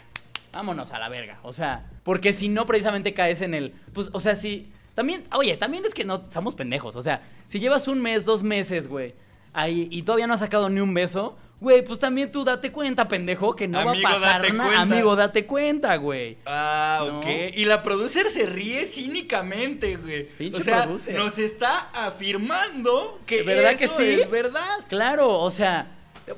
vámonos 0.56 0.92
a 0.92 1.00
la 1.00 1.10
verga. 1.10 1.40
O 1.44 1.54
sea, 1.54 1.86
porque 2.04 2.34
si 2.34 2.50
no, 2.50 2.66
precisamente 2.66 3.14
caes 3.14 3.42
en 3.42 3.54
el. 3.54 3.72
Pues, 3.94 4.10
o 4.14 4.20
sea, 4.20 4.36
si. 4.36 4.72
También, 4.96 5.26
oye, 5.34 5.58
también 5.58 5.86
es 5.86 5.94
que 5.94 6.06
no 6.06 6.24
somos 6.32 6.56
pendejos. 6.56 6.96
O 6.96 7.02
sea, 7.02 7.22
si 7.46 7.60
llevas 7.60 7.88
un 7.88 8.02
mes, 8.02 8.24
dos 8.24 8.44
meses, 8.44 8.88
güey, 8.88 9.14
ahí 9.54 9.90
y 9.92 10.04
todavía 10.04 10.26
no 10.26 10.34
has 10.34 10.40
sacado 10.40 10.70
ni 10.70 10.80
un 10.80 10.94
beso, 10.94 11.36
güey, 11.60 11.84
pues 11.84 12.00
también 12.00 12.32
tú 12.32 12.46
date 12.46 12.72
cuenta, 12.72 13.08
pendejo, 13.10 13.58
que 13.58 13.68
no 13.68 13.80
Amigo, 13.80 14.08
va 14.08 14.12
a 14.12 14.14
pasar 14.14 14.54
nada. 14.54 14.80
Amigo, 14.80 15.16
date 15.18 15.46
cuenta, 15.46 15.98
güey. 15.98 16.38
Ah, 16.46 17.04
¿No? 17.06 17.20
ok. 17.20 17.26
Y 17.56 17.66
la 17.66 17.82
producer 17.82 18.30
se 18.30 18.46
ríe 18.46 18.86
cínicamente, 18.86 19.98
güey. 19.98 20.28
Pinche 20.28 20.62
o 20.62 20.64
sea, 20.64 20.84
producer. 20.84 21.16
nos 21.16 21.38
está 21.40 21.90
afirmando 21.94 23.20
que 23.26 23.44
¿Verdad 23.44 23.74
eso 23.74 23.80
que 23.80 23.88
sí? 23.88 24.22
es 24.22 24.30
verdad. 24.30 24.86
Claro, 24.88 25.40
o 25.40 25.52
sea, 25.52 25.88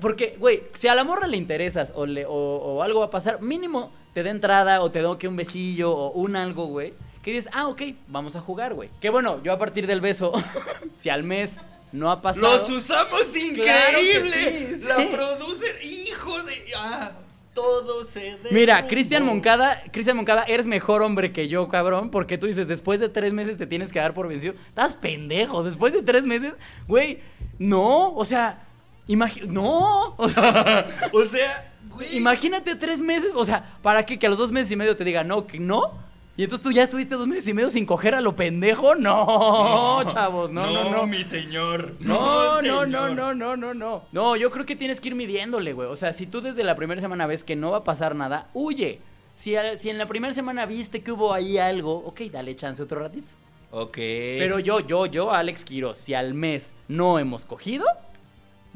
porque, 0.02 0.36
güey, 0.40 0.64
si 0.74 0.88
a 0.88 0.96
la 0.96 1.04
morra 1.04 1.28
le 1.28 1.38
interesas 1.38 1.94
o, 1.96 2.06
le, 2.06 2.26
o, 2.26 2.32
o 2.32 2.82
algo 2.82 3.02
va 3.02 3.06
a 3.06 3.12
pasar, 3.12 3.42
mínimo 3.42 3.92
te 4.18 4.24
da 4.24 4.32
entrada 4.32 4.82
o 4.82 4.90
te 4.90 5.00
da 5.04 5.16
que 5.20 5.28
un 5.28 5.36
besillo 5.36 5.92
o 5.96 6.12
un 6.14 6.36
algo, 6.36 6.66
güey. 6.66 6.96
Que 7.22 7.32
dices, 7.34 7.52
ah, 7.54 7.68
ok, 7.68 7.84
vamos 8.08 8.36
a 8.36 8.42
jugar, 8.42 8.74
güey. 8.74 8.90
Que 9.00 9.12
bueno, 9.12 9.44
yo 9.44 9.54
a 9.54 9.60
partir 9.60 9.86
del 9.86 10.02
beso, 10.02 10.32
si 10.98 11.10
al 11.12 11.22
mes 11.24 11.62
no 11.92 12.10
ha 12.10 12.20
pasado. 12.20 12.52
Los 12.58 12.68
usamos 12.68 13.12
Claro 13.54 14.00
increíble. 14.02 14.76
sí, 14.76 14.86
La 14.88 14.96
sí. 15.02 15.10
producer, 15.12 15.76
hijo 15.86 16.42
de. 16.42 16.64
Ah, 16.76 17.12
todo 17.54 18.04
se 18.06 18.22
derrumbó. 18.22 18.50
Mira, 18.50 18.88
Cristian 18.88 19.24
Moncada, 19.24 19.84
Cristian 19.92 20.18
Moncada, 20.18 20.46
eres 20.48 20.66
mejor 20.66 21.04
hombre 21.04 21.32
que 21.32 21.48
yo, 21.48 21.68
cabrón, 21.68 22.10
porque 22.10 22.40
tú 22.40 22.48
dices, 22.48 22.68
después 22.68 23.00
de 23.00 23.10
tres 23.10 23.34
meses 23.34 23.56
te 23.56 23.68
tienes 23.68 23.94
que 23.94 24.00
dar 24.00 24.16
por 24.16 24.28
vencido. 24.28 24.56
Estás 24.70 24.96
pendejo, 24.96 25.62
después 25.62 25.94
de 25.94 26.02
tres 26.02 26.24
meses, 26.24 26.56
güey, 26.88 27.20
no, 27.60 28.16
o 28.16 28.26
sea, 28.26 28.64
imagi- 29.08 29.46
no, 29.46 30.16
O 30.18 30.28
sea, 30.30 31.72
güey. 31.98 32.18
Imagínate 32.18 32.76
tres 32.76 33.02
meses, 33.02 33.34
o 33.36 33.44
sea, 33.44 33.78
¿para 33.82 34.06
qué? 34.06 34.18
Que 34.18 34.28
a 34.28 34.30
los 34.30 34.38
dos 34.38 34.52
meses 34.52 34.72
y 34.72 34.76
medio 34.76 34.96
te 34.96 35.04
diga 35.04 35.24
no, 35.24 35.46
que 35.46 35.60
no. 35.60 36.08
Y 36.38 36.44
entonces 36.44 36.64
tú 36.64 36.72
ya 36.72 36.84
estuviste 36.84 37.16
dos 37.16 37.26
meses 37.26 37.48
y 37.48 37.54
medio 37.56 37.72
sin 37.72 37.88
coger 37.88 38.14
a 38.14 38.22
lo 38.22 38.36
pendejo. 38.36 38.94
No, 38.94 40.04
chavos, 40.08 40.52
no, 40.52 40.72
no, 40.72 40.92
no. 40.92 41.08
mi 41.08 41.24
señor. 41.24 41.96
No, 42.00 42.56
no, 42.56 42.62
señor. 42.62 42.88
no, 42.88 43.10
no, 43.10 43.34
no, 43.34 43.58
no, 43.58 43.74
no. 43.74 44.04
No, 44.12 44.36
yo 44.36 44.52
creo 44.52 44.64
que 44.64 44.76
tienes 44.76 45.02
que 45.02 45.08
ir 45.10 45.16
midiéndole, 45.16 45.74
güey. 45.74 45.90
O 45.90 45.96
sea, 45.96 46.14
si 46.14 46.28
tú 46.28 46.42
desde 46.42 46.64
la 46.64 46.76
primera 46.76 47.02
semana 47.02 47.26
ves 47.26 47.44
que 47.44 47.56
no 47.56 47.72
va 47.72 47.78
a 47.78 47.84
pasar 47.84 48.16
nada, 48.16 48.50
huye. 48.54 49.02
Si, 49.36 49.56
si 49.78 49.90
en 49.90 49.98
la 49.98 50.06
primera 50.06 50.32
semana 50.32 50.68
viste 50.68 51.02
que 51.02 51.12
hubo 51.12 51.34
ahí 51.34 51.58
algo, 51.58 51.96
ok, 52.06 52.22
dale 52.32 52.56
chance 52.56 52.84
otro 52.84 53.00
ratito. 53.00 53.34
Ok. 53.72 53.98
Pero 53.98 54.60
yo, 54.60 54.80
yo, 54.80 55.08
yo, 55.08 55.32
Alex 55.32 55.66
Quiroz, 55.66 55.98
si 55.98 56.14
al 56.14 56.36
mes 56.36 56.74
no 56.88 57.20
hemos 57.20 57.46
cogido, 57.46 57.86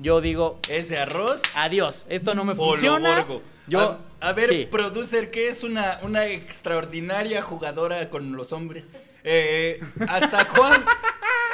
yo 0.02 0.22
digo, 0.22 0.60
Ese 0.68 0.98
arroz. 0.98 1.42
adiós, 1.56 2.06
esto 2.10 2.34
no 2.36 2.44
me 2.44 2.56
funciona. 2.56 3.16
Borgo. 3.18 3.42
Yo, 3.68 4.00
a, 4.20 4.30
a 4.30 4.34
ver, 4.34 4.50
sí. 4.50 4.68
producer, 4.70 5.32
que 5.32 5.48
es 5.48 5.64
una, 5.64 6.00
una 6.02 6.26
extraordinaria 6.26 7.42
jugadora 7.42 8.10
con 8.10 8.36
los 8.36 8.52
hombres. 8.52 8.90
Eh, 9.24 9.80
¿Hasta 10.10 10.46
cuándo? 10.46 10.86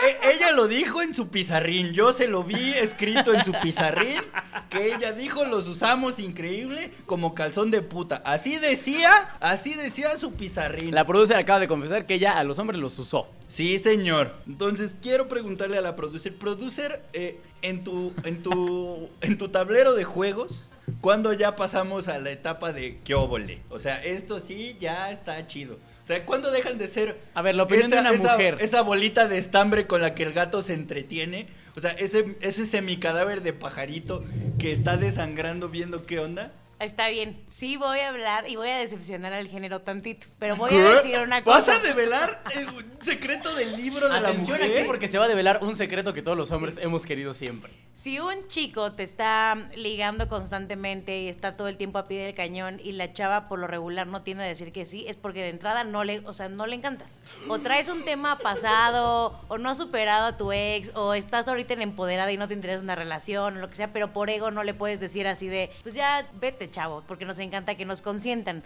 E- 0.05 0.31
ella 0.33 0.51
lo 0.51 0.67
dijo 0.67 1.01
en 1.01 1.13
su 1.13 1.29
pizarrín. 1.29 1.91
Yo 1.93 2.13
se 2.13 2.27
lo 2.27 2.43
vi 2.43 2.71
escrito 2.73 3.33
en 3.33 3.43
su 3.43 3.51
pizarrín. 3.53 4.21
Que 4.69 4.93
ella 4.93 5.11
dijo, 5.13 5.45
los 5.45 5.67
usamos 5.67 6.19
increíble 6.19 6.91
como 7.05 7.33
calzón 7.33 7.71
de 7.71 7.81
puta. 7.81 8.21
Así 8.25 8.57
decía, 8.57 9.37
así 9.39 9.73
decía 9.73 10.17
su 10.17 10.33
pizarrín. 10.33 10.93
La 10.93 11.05
producer 11.05 11.37
acaba 11.37 11.59
de 11.59 11.67
confesar 11.67 12.05
que 12.05 12.15
ella 12.15 12.37
a 12.37 12.43
los 12.43 12.59
hombres 12.59 12.79
los 12.79 12.97
usó. 12.99 13.27
Sí, 13.47 13.79
señor. 13.79 14.33
Entonces 14.45 14.95
quiero 15.01 15.27
preguntarle 15.27 15.77
a 15.77 15.81
la 15.81 15.95
producer, 15.95 16.35
producer, 16.35 17.01
eh, 17.13 17.39
en 17.61 17.83
tu, 17.83 18.13
en 18.23 18.43
tu, 18.43 19.09
en 19.21 19.37
tu 19.37 19.49
tablero 19.49 19.95
de 19.95 20.03
juegos, 20.03 20.65
¿cuándo 21.01 21.33
ya 21.33 21.55
pasamos 21.55 22.07
a 22.07 22.19
la 22.19 22.31
etapa 22.31 22.71
de 22.73 22.99
qué 23.03 23.15
óvole? 23.15 23.61
O 23.69 23.79
sea, 23.79 24.03
esto 24.03 24.39
sí 24.39 24.77
ya 24.79 25.11
está 25.11 25.47
chido. 25.47 25.79
O 26.07 26.09
sea, 26.09 26.25
¿cuándo 26.25 26.51
dejan 26.51 26.77
de 26.77 26.87
ser 26.87 27.17
A 27.33 27.41
ver, 27.41 27.55
la 27.55 27.63
opinión 27.63 27.91
de 27.91 27.99
una 27.99 28.11
esa, 28.11 28.31
mujer. 28.31 28.59
esa 28.61 28.81
bolita 28.81 29.27
de 29.27 29.37
estambre 29.37 29.87
con 29.87 30.01
la 30.01 30.15
que 30.15 30.23
el 30.23 30.31
gato 30.31 30.61
se 30.61 30.73
entretiene? 30.73 31.49
O 31.75 31.81
sea, 31.81 31.91
ese, 31.91 32.37
ese 32.39 32.65
semicadáver 32.65 33.41
de 33.41 33.51
pajarito 33.51 34.23
que 34.57 34.71
está 34.71 34.95
desangrando 34.95 35.67
viendo 35.67 36.05
qué 36.05 36.19
onda. 36.19 36.53
Está 36.79 37.09
bien, 37.09 37.43
sí 37.49 37.75
voy 37.75 37.99
a 38.01 38.09
hablar 38.09 38.47
y 38.47 38.55
voy 38.55 38.69
a 38.69 38.77
decepcionar 38.77 39.33
al 39.33 39.47
género 39.47 39.81
tantito, 39.81 40.27
pero 40.37 40.55
voy 40.55 40.69
¿Qué? 40.69 40.77
a 40.77 40.95
decir 40.95 41.17
una 41.17 41.41
¿Vas 41.41 41.65
cosa. 41.65 41.77
a 41.77 41.79
develar 41.79 42.43
el 42.53 42.67
secreto 42.99 43.55
del 43.55 43.75
libro 43.75 44.07
de 44.07 44.15
Atención 44.15 44.59
la 44.59 44.65
mujer? 44.65 44.79
aquí 44.81 44.87
porque 44.87 45.07
se 45.07 45.17
va 45.17 45.25
a 45.25 45.27
develar 45.27 45.59
un 45.63 45.75
secreto 45.75 46.13
que 46.13 46.21
todos 46.21 46.37
los 46.37 46.51
hombres 46.51 46.77
hemos 46.77 47.07
querido 47.07 47.33
siempre. 47.33 47.71
Si 47.95 48.19
un 48.19 48.47
chico 48.47 48.93
te 48.93 49.01
está 49.01 49.55
ligando 49.75 50.29
constantemente 50.29 51.19
y 51.21 51.29
está 51.29 51.57
todo 51.57 51.67
el 51.67 51.77
tiempo 51.77 51.97
a 51.97 52.07
pie 52.07 52.23
del 52.25 52.35
cañón 52.35 52.79
y 52.83 52.91
la 52.91 53.11
chava 53.11 53.47
por 53.47 53.57
lo 53.57 53.65
regular 53.65 54.05
no 54.05 54.21
tiene 54.21 54.43
a 54.43 54.45
decir 54.45 54.71
que 54.71 54.85
sí, 54.85 55.03
es 55.07 55.15
porque 55.15 55.41
de 55.41 55.49
entrada 55.49 55.83
no 55.83 56.03
le, 56.03 56.19
o 56.19 56.33
sea, 56.33 56.47
no 56.47 56.67
le 56.67 56.75
encantas. 56.75 57.21
O 57.49 57.57
traes 57.57 57.87
un 57.87 58.05
tema 58.05 58.37
pasado, 58.37 59.39
o 59.47 59.57
no 59.57 59.69
has 59.69 59.79
superado 59.79 60.27
a 60.27 60.37
tu 60.37 60.51
ex, 60.51 60.91
o 60.93 61.15
estás 61.15 61.47
ahorita 61.47 61.73
en 61.73 61.81
empoderada 61.81 62.31
y 62.31 62.37
no 62.37 62.47
te 62.47 62.53
interesa 62.53 62.83
una 62.83 62.95
relación, 62.95 63.57
o 63.57 63.59
lo 63.61 63.69
que 63.69 63.75
sea, 63.75 63.91
pero 63.91 64.13
por 64.13 64.29
ego 64.29 64.51
no 64.51 64.61
le 64.63 64.75
puedes 64.75 64.99
decir 64.99 65.25
así 65.25 65.47
de, 65.47 65.71
pues 65.81 65.95
ya 65.95 66.29
vete, 66.35 66.66
chavo, 66.69 67.03
porque 67.07 67.25
nos 67.25 67.39
encanta 67.39 67.75
que 67.75 67.85
nos 67.85 68.01
consientan. 68.01 68.63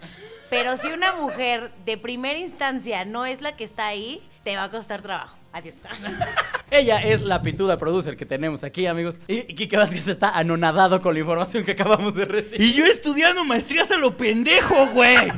Pero 0.50 0.76
si 0.76 0.88
una 0.88 1.12
mujer 1.14 1.70
de 1.84 1.96
primera 1.96 2.38
instancia 2.38 3.04
no 3.04 3.26
es 3.26 3.40
la 3.40 3.56
que 3.56 3.64
está 3.64 3.86
ahí, 3.86 4.22
te 4.44 4.56
va 4.56 4.64
a 4.64 4.70
costar 4.70 5.02
trabajo. 5.02 5.36
Adiós. 5.52 5.76
Ella 6.70 6.98
es 6.98 7.20
la 7.20 7.42
pituda 7.42 7.76
producer 7.76 8.16
que 8.16 8.24
tenemos 8.24 8.64
aquí, 8.64 8.86
amigos. 8.86 9.20
Y 9.28 9.42
Kike 9.54 9.76
Vázquez 9.76 10.08
está 10.08 10.30
anonadado 10.30 11.00
con 11.02 11.12
la 11.12 11.20
información 11.20 11.64
que 11.64 11.72
acabamos 11.72 12.14
de 12.14 12.24
recibir. 12.24 12.62
Y 12.62 12.72
yo 12.72 12.86
estudiando 12.86 13.44
maestrías 13.44 13.90
a 13.90 13.98
lo 13.98 14.16
pendejo, 14.16 14.86
güey. 14.94 15.30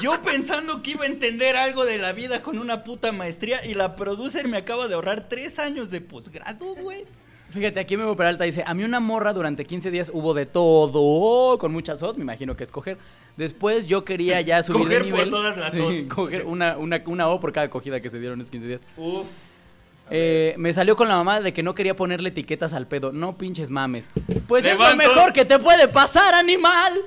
Yo 0.00 0.20
pensando 0.22 0.82
que 0.82 0.92
iba 0.92 1.04
a 1.04 1.06
entender 1.06 1.56
algo 1.56 1.84
de 1.84 1.98
la 1.98 2.12
vida 2.12 2.42
con 2.42 2.58
una 2.58 2.84
puta 2.84 3.12
maestría 3.12 3.64
y 3.64 3.74
la 3.74 3.96
producer 3.96 4.46
me 4.48 4.56
acaba 4.56 4.88
de 4.88 4.94
ahorrar 4.94 5.28
tres 5.28 5.58
años 5.58 5.90
de 5.90 6.00
posgrado, 6.00 6.74
güey. 6.76 7.04
Fíjate, 7.54 7.78
aquí 7.80 7.96
Memo 7.96 8.16
Peralta 8.16 8.44
dice, 8.44 8.64
a 8.66 8.74
mí 8.74 8.82
una 8.84 8.98
morra 9.00 9.32
durante 9.32 9.64
15 9.64 9.90
días 9.90 10.10
hubo 10.12 10.34
de 10.34 10.44
todo, 10.46 11.56
con 11.58 11.72
muchas 11.72 12.02
os, 12.02 12.16
me 12.16 12.22
imagino 12.24 12.56
que 12.56 12.64
escoger. 12.64 12.98
Después 13.36 13.86
yo 13.86 14.04
quería 14.04 14.40
ya 14.40 14.62
subir 14.62 14.82
Coger 14.82 15.04
de 15.04 15.10
por 15.10 15.18
nivel. 15.18 15.30
todas 15.30 15.56
las 15.56 15.72
Sí, 15.72 15.80
os. 15.80 15.94
coger 16.14 16.44
una, 16.46 16.76
una, 16.76 17.02
una 17.06 17.28
O 17.28 17.40
por 17.40 17.52
cada 17.52 17.70
cogida 17.70 18.00
que 18.00 18.10
se 18.10 18.18
dieron 18.18 18.40
esos 18.40 18.50
15 18.50 18.66
días. 18.66 18.80
Uf. 18.96 19.26
Eh, 20.10 20.54
me 20.58 20.70
salió 20.74 20.96
con 20.96 21.08
la 21.08 21.16
mamá 21.16 21.40
de 21.40 21.54
que 21.54 21.62
no 21.62 21.74
quería 21.74 21.96
ponerle 21.96 22.28
etiquetas 22.28 22.74
al 22.74 22.86
pedo. 22.86 23.10
No 23.12 23.38
pinches 23.38 23.70
mames. 23.70 24.10
Pues 24.46 24.62
Levanto. 24.64 24.84
es 25.02 25.08
lo 25.08 25.14
mejor 25.14 25.32
que 25.32 25.44
te 25.46 25.58
puede 25.58 25.88
pasar, 25.88 26.34
animal. 26.34 27.00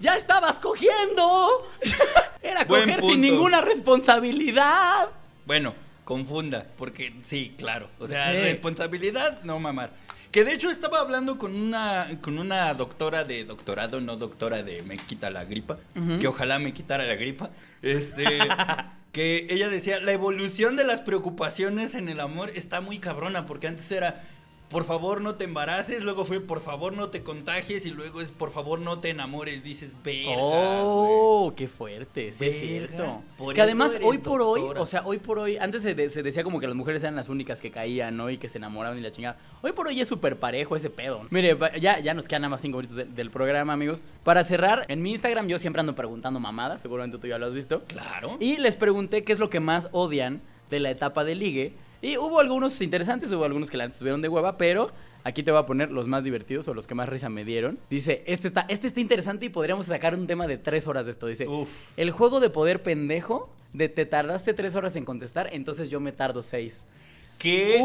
ya 0.00 0.14
estabas 0.16 0.60
cogiendo. 0.60 1.66
Era 2.42 2.64
Buen 2.66 2.82
coger 2.82 3.00
punto. 3.00 3.12
sin 3.12 3.20
ninguna 3.22 3.60
responsabilidad. 3.62 5.08
Bueno, 5.44 5.74
confunda, 6.06 6.64
porque 6.78 7.12
sí, 7.22 7.52
claro. 7.58 7.90
O 7.98 8.06
sea, 8.06 8.30
Sí. 8.32 8.38
responsabilidad, 8.38 9.42
no 9.42 9.58
mamar. 9.58 9.90
Que 10.30 10.44
de 10.44 10.52
hecho 10.54 10.70
estaba 10.70 11.00
hablando 11.00 11.36
con 11.36 11.54
una, 11.54 12.08
con 12.22 12.38
una 12.38 12.72
doctora 12.74 13.24
de 13.24 13.44
doctorado, 13.44 14.00
no 14.00 14.16
doctora 14.16 14.62
de 14.62 14.82
me 14.84 14.96
quita 14.96 15.28
la 15.30 15.44
gripa, 15.44 15.78
que 16.20 16.28
ojalá 16.28 16.58
me 16.58 16.72
quitara 16.72 17.04
la 17.04 17.14
gripa. 17.16 17.50
Este, 17.82 18.24
que 19.12 19.46
ella 19.50 19.68
decía, 19.68 19.98
la 20.00 20.12
evolución 20.12 20.76
de 20.76 20.84
las 20.84 21.00
preocupaciones 21.00 21.94
en 21.94 22.08
el 22.08 22.20
amor 22.20 22.50
está 22.54 22.80
muy 22.80 22.98
cabrona, 22.98 23.44
porque 23.46 23.66
antes 23.66 23.90
era, 23.90 24.22
por 24.68 24.84
favor 24.84 25.20
no 25.20 25.36
te 25.36 25.44
embaraces, 25.44 26.02
luego 26.02 26.24
fue, 26.24 26.40
por 26.40 26.60
favor 26.60 26.92
no 26.92 27.08
te 27.08 27.22
contagies, 27.22 27.86
y 27.86 27.90
luego 27.90 28.20
es, 28.20 28.32
por 28.32 28.50
favor 28.50 28.80
no 28.80 28.98
te 28.98 29.10
enamores, 29.10 29.62
dices, 29.62 29.94
verga. 30.02 30.24
güey". 30.34 30.36
Oh, 30.40 31.52
qué 31.56 31.68
fuerte, 31.68 32.32
sí 32.32 32.46
es 32.46 32.58
cierto. 32.58 33.22
Por 33.38 33.54
que 33.54 33.62
además 33.62 33.98
hoy 34.02 34.18
por 34.18 34.42
hoy, 34.42 34.60
o 34.76 34.86
sea, 34.86 35.02
hoy 35.06 35.18
por 35.18 35.38
hoy, 35.38 35.56
antes 35.56 35.82
se, 35.82 35.94
de- 35.94 36.10
se 36.10 36.22
decía 36.22 36.42
como 36.42 36.58
que 36.58 36.66
las 36.66 36.74
mujeres 36.76 37.02
eran 37.04 37.14
las 37.14 37.28
únicas 37.28 37.60
que 37.60 37.70
caían, 37.70 38.16
¿no? 38.16 38.28
Y 38.28 38.38
que 38.38 38.48
se 38.48 38.58
enamoraban 38.58 38.98
y 38.98 39.02
la 39.02 39.12
chingada. 39.12 39.36
Hoy 39.62 39.72
por 39.72 39.86
hoy 39.86 40.00
es 40.00 40.08
súper 40.08 40.36
parejo 40.36 40.74
ese 40.74 40.90
pedo. 40.90 41.22
Mire, 41.30 41.54
va- 41.54 41.76
ya, 41.76 42.00
ya 42.00 42.12
nos 42.14 42.26
quedan 42.26 42.42
nada 42.42 42.50
más 42.50 42.60
cinco 42.60 42.78
minutos 42.78 42.96
de- 42.96 43.04
del 43.04 43.30
programa, 43.30 43.72
amigos. 43.72 44.02
Para 44.24 44.42
cerrar, 44.44 44.84
en 44.88 45.00
mi 45.00 45.12
Instagram 45.12 45.46
yo 45.46 45.58
siempre 45.58 45.80
ando 45.80 45.94
preguntando 45.94 46.40
mamadas, 46.40 46.80
seguramente 46.80 47.18
tú 47.18 47.28
ya 47.28 47.38
lo 47.38 47.46
has 47.46 47.54
visto. 47.54 47.84
Claro. 47.86 48.36
Y 48.40 48.56
les 48.58 48.74
pregunté 48.74 49.22
qué 49.22 49.32
es 49.32 49.38
lo 49.38 49.48
que 49.48 49.60
más 49.60 49.88
odian 49.92 50.40
de 50.70 50.80
la 50.80 50.90
etapa 50.90 51.22
de 51.22 51.36
ligue. 51.36 51.74
Y 52.02 52.16
hubo 52.16 52.40
algunos 52.40 52.80
interesantes, 52.82 53.32
hubo 53.32 53.44
algunos 53.44 53.70
que 53.70 53.76
la 53.76 53.86
estuvieron 53.86 54.22
de 54.22 54.28
hueva, 54.28 54.58
pero 54.58 54.90
aquí 55.24 55.42
te 55.42 55.50
voy 55.50 55.60
a 55.60 55.66
poner 55.66 55.90
los 55.90 56.06
más 56.06 56.24
divertidos 56.24 56.68
o 56.68 56.74
los 56.74 56.86
que 56.86 56.94
más 56.94 57.08
risa 57.08 57.28
me 57.28 57.44
dieron. 57.44 57.78
Dice, 57.90 58.22
este 58.26 58.48
está, 58.48 58.66
este 58.68 58.86
está 58.88 59.00
interesante 59.00 59.46
y 59.46 59.48
podríamos 59.48 59.86
sacar 59.86 60.14
un 60.14 60.26
tema 60.26 60.46
de 60.46 60.58
tres 60.58 60.86
horas 60.86 61.06
de 61.06 61.12
esto. 61.12 61.26
Dice, 61.26 61.48
Uf. 61.48 61.68
el 61.96 62.10
juego 62.10 62.40
de 62.40 62.50
poder 62.50 62.82
pendejo, 62.82 63.50
de 63.72 63.88
te 63.88 64.06
tardaste 64.06 64.54
tres 64.54 64.74
horas 64.74 64.94
en 64.96 65.04
contestar, 65.04 65.48
entonces 65.52 65.88
yo 65.88 66.00
me 66.00 66.12
tardo 66.12 66.42
seis. 66.42 66.84
Qué, 67.38 67.78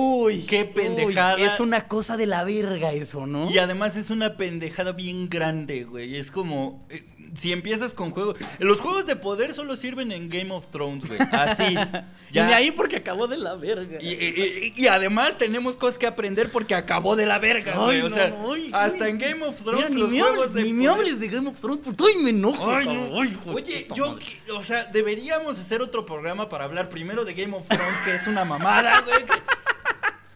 qué 0.48 0.64
pendejada. 0.64 1.38
es 1.38 1.60
una 1.60 1.88
cosa 1.88 2.16
de 2.16 2.26
la 2.26 2.44
verga 2.46 2.94
eso, 2.94 3.28
¿no? 3.28 3.52
Y 3.52 3.58
además 3.58 3.98
es 3.98 4.10
una 4.10 4.38
pendejada 4.38 4.94
bien 4.94 5.28
grande, 5.28 5.84
güey. 5.84 6.16
Es 6.16 6.32
como. 6.32 6.88
Si 7.34 7.52
empiezas 7.52 7.94
con 7.94 8.12
juegos. 8.12 8.36
Los 8.60 8.80
juegos 8.82 9.06
de 9.06 9.16
poder 9.16 9.54
solo 9.54 9.76
sirven 9.76 10.12
en 10.12 10.30
Game 10.30 10.52
of 10.52 10.68
Thrones, 10.68 11.06
güey. 11.08 11.20
Así. 11.32 11.76
Y 12.34 12.36
de 12.36 12.54
ahí 12.54 12.72
porque 12.72 12.96
acabó 12.96 13.28
de 13.28 13.38
la 13.38 13.56
verga. 13.56 13.98
Y, 14.02 14.08
y- 14.08 14.74
y- 14.78 14.84
y 14.84 14.88
además 14.88 15.38
tenemos 15.38 15.76
cosas 15.76 15.98
que 15.98 16.08
aprender 16.08 16.50
porque 16.50 16.74
acabó 16.76 17.18
de 17.18 17.26
la 17.26 17.40
verga, 17.40 17.74
Ay, 17.76 17.82
güey. 17.84 18.00
O 18.00 18.04
no, 18.04 18.10
sea, 18.10 18.34
ay, 18.54 18.72
hasta 18.74 19.10
en 19.10 19.18
Game 19.18 19.44
of 19.44 19.62
Thrones 19.62 19.94
los 19.94 20.10
me 20.12 20.22
juegos 20.22 20.38
hables, 20.48 20.54
de 20.54 20.64
ni 20.64 20.72
me 20.72 20.86
poder- 20.86 20.98
hables 21.00 21.20
de 21.20 21.28
Game 21.28 21.50
of 21.50 21.60
Thrones 21.60 21.80
porque 21.84 22.04
me 22.24 22.30
enojo. 22.30 22.72
Ay, 22.72 22.86
no. 22.88 23.52
Oye, 23.54 23.86
yo, 23.94 24.18
o 24.56 24.64
sea, 24.64 24.86
deberíamos 24.86 25.60
hacer 25.60 25.82
otro 25.82 26.06
programa 26.06 26.48
para 26.48 26.64
hablar 26.64 26.88
primero 26.88 27.26
de 27.26 27.34
Game 27.34 27.54
of 27.54 27.68
Thrones, 27.68 28.00
que 28.06 28.16
es 28.16 28.26
una 28.28 28.46
mamada, 28.46 29.02
güey. 29.02 29.26
que- 29.26 29.34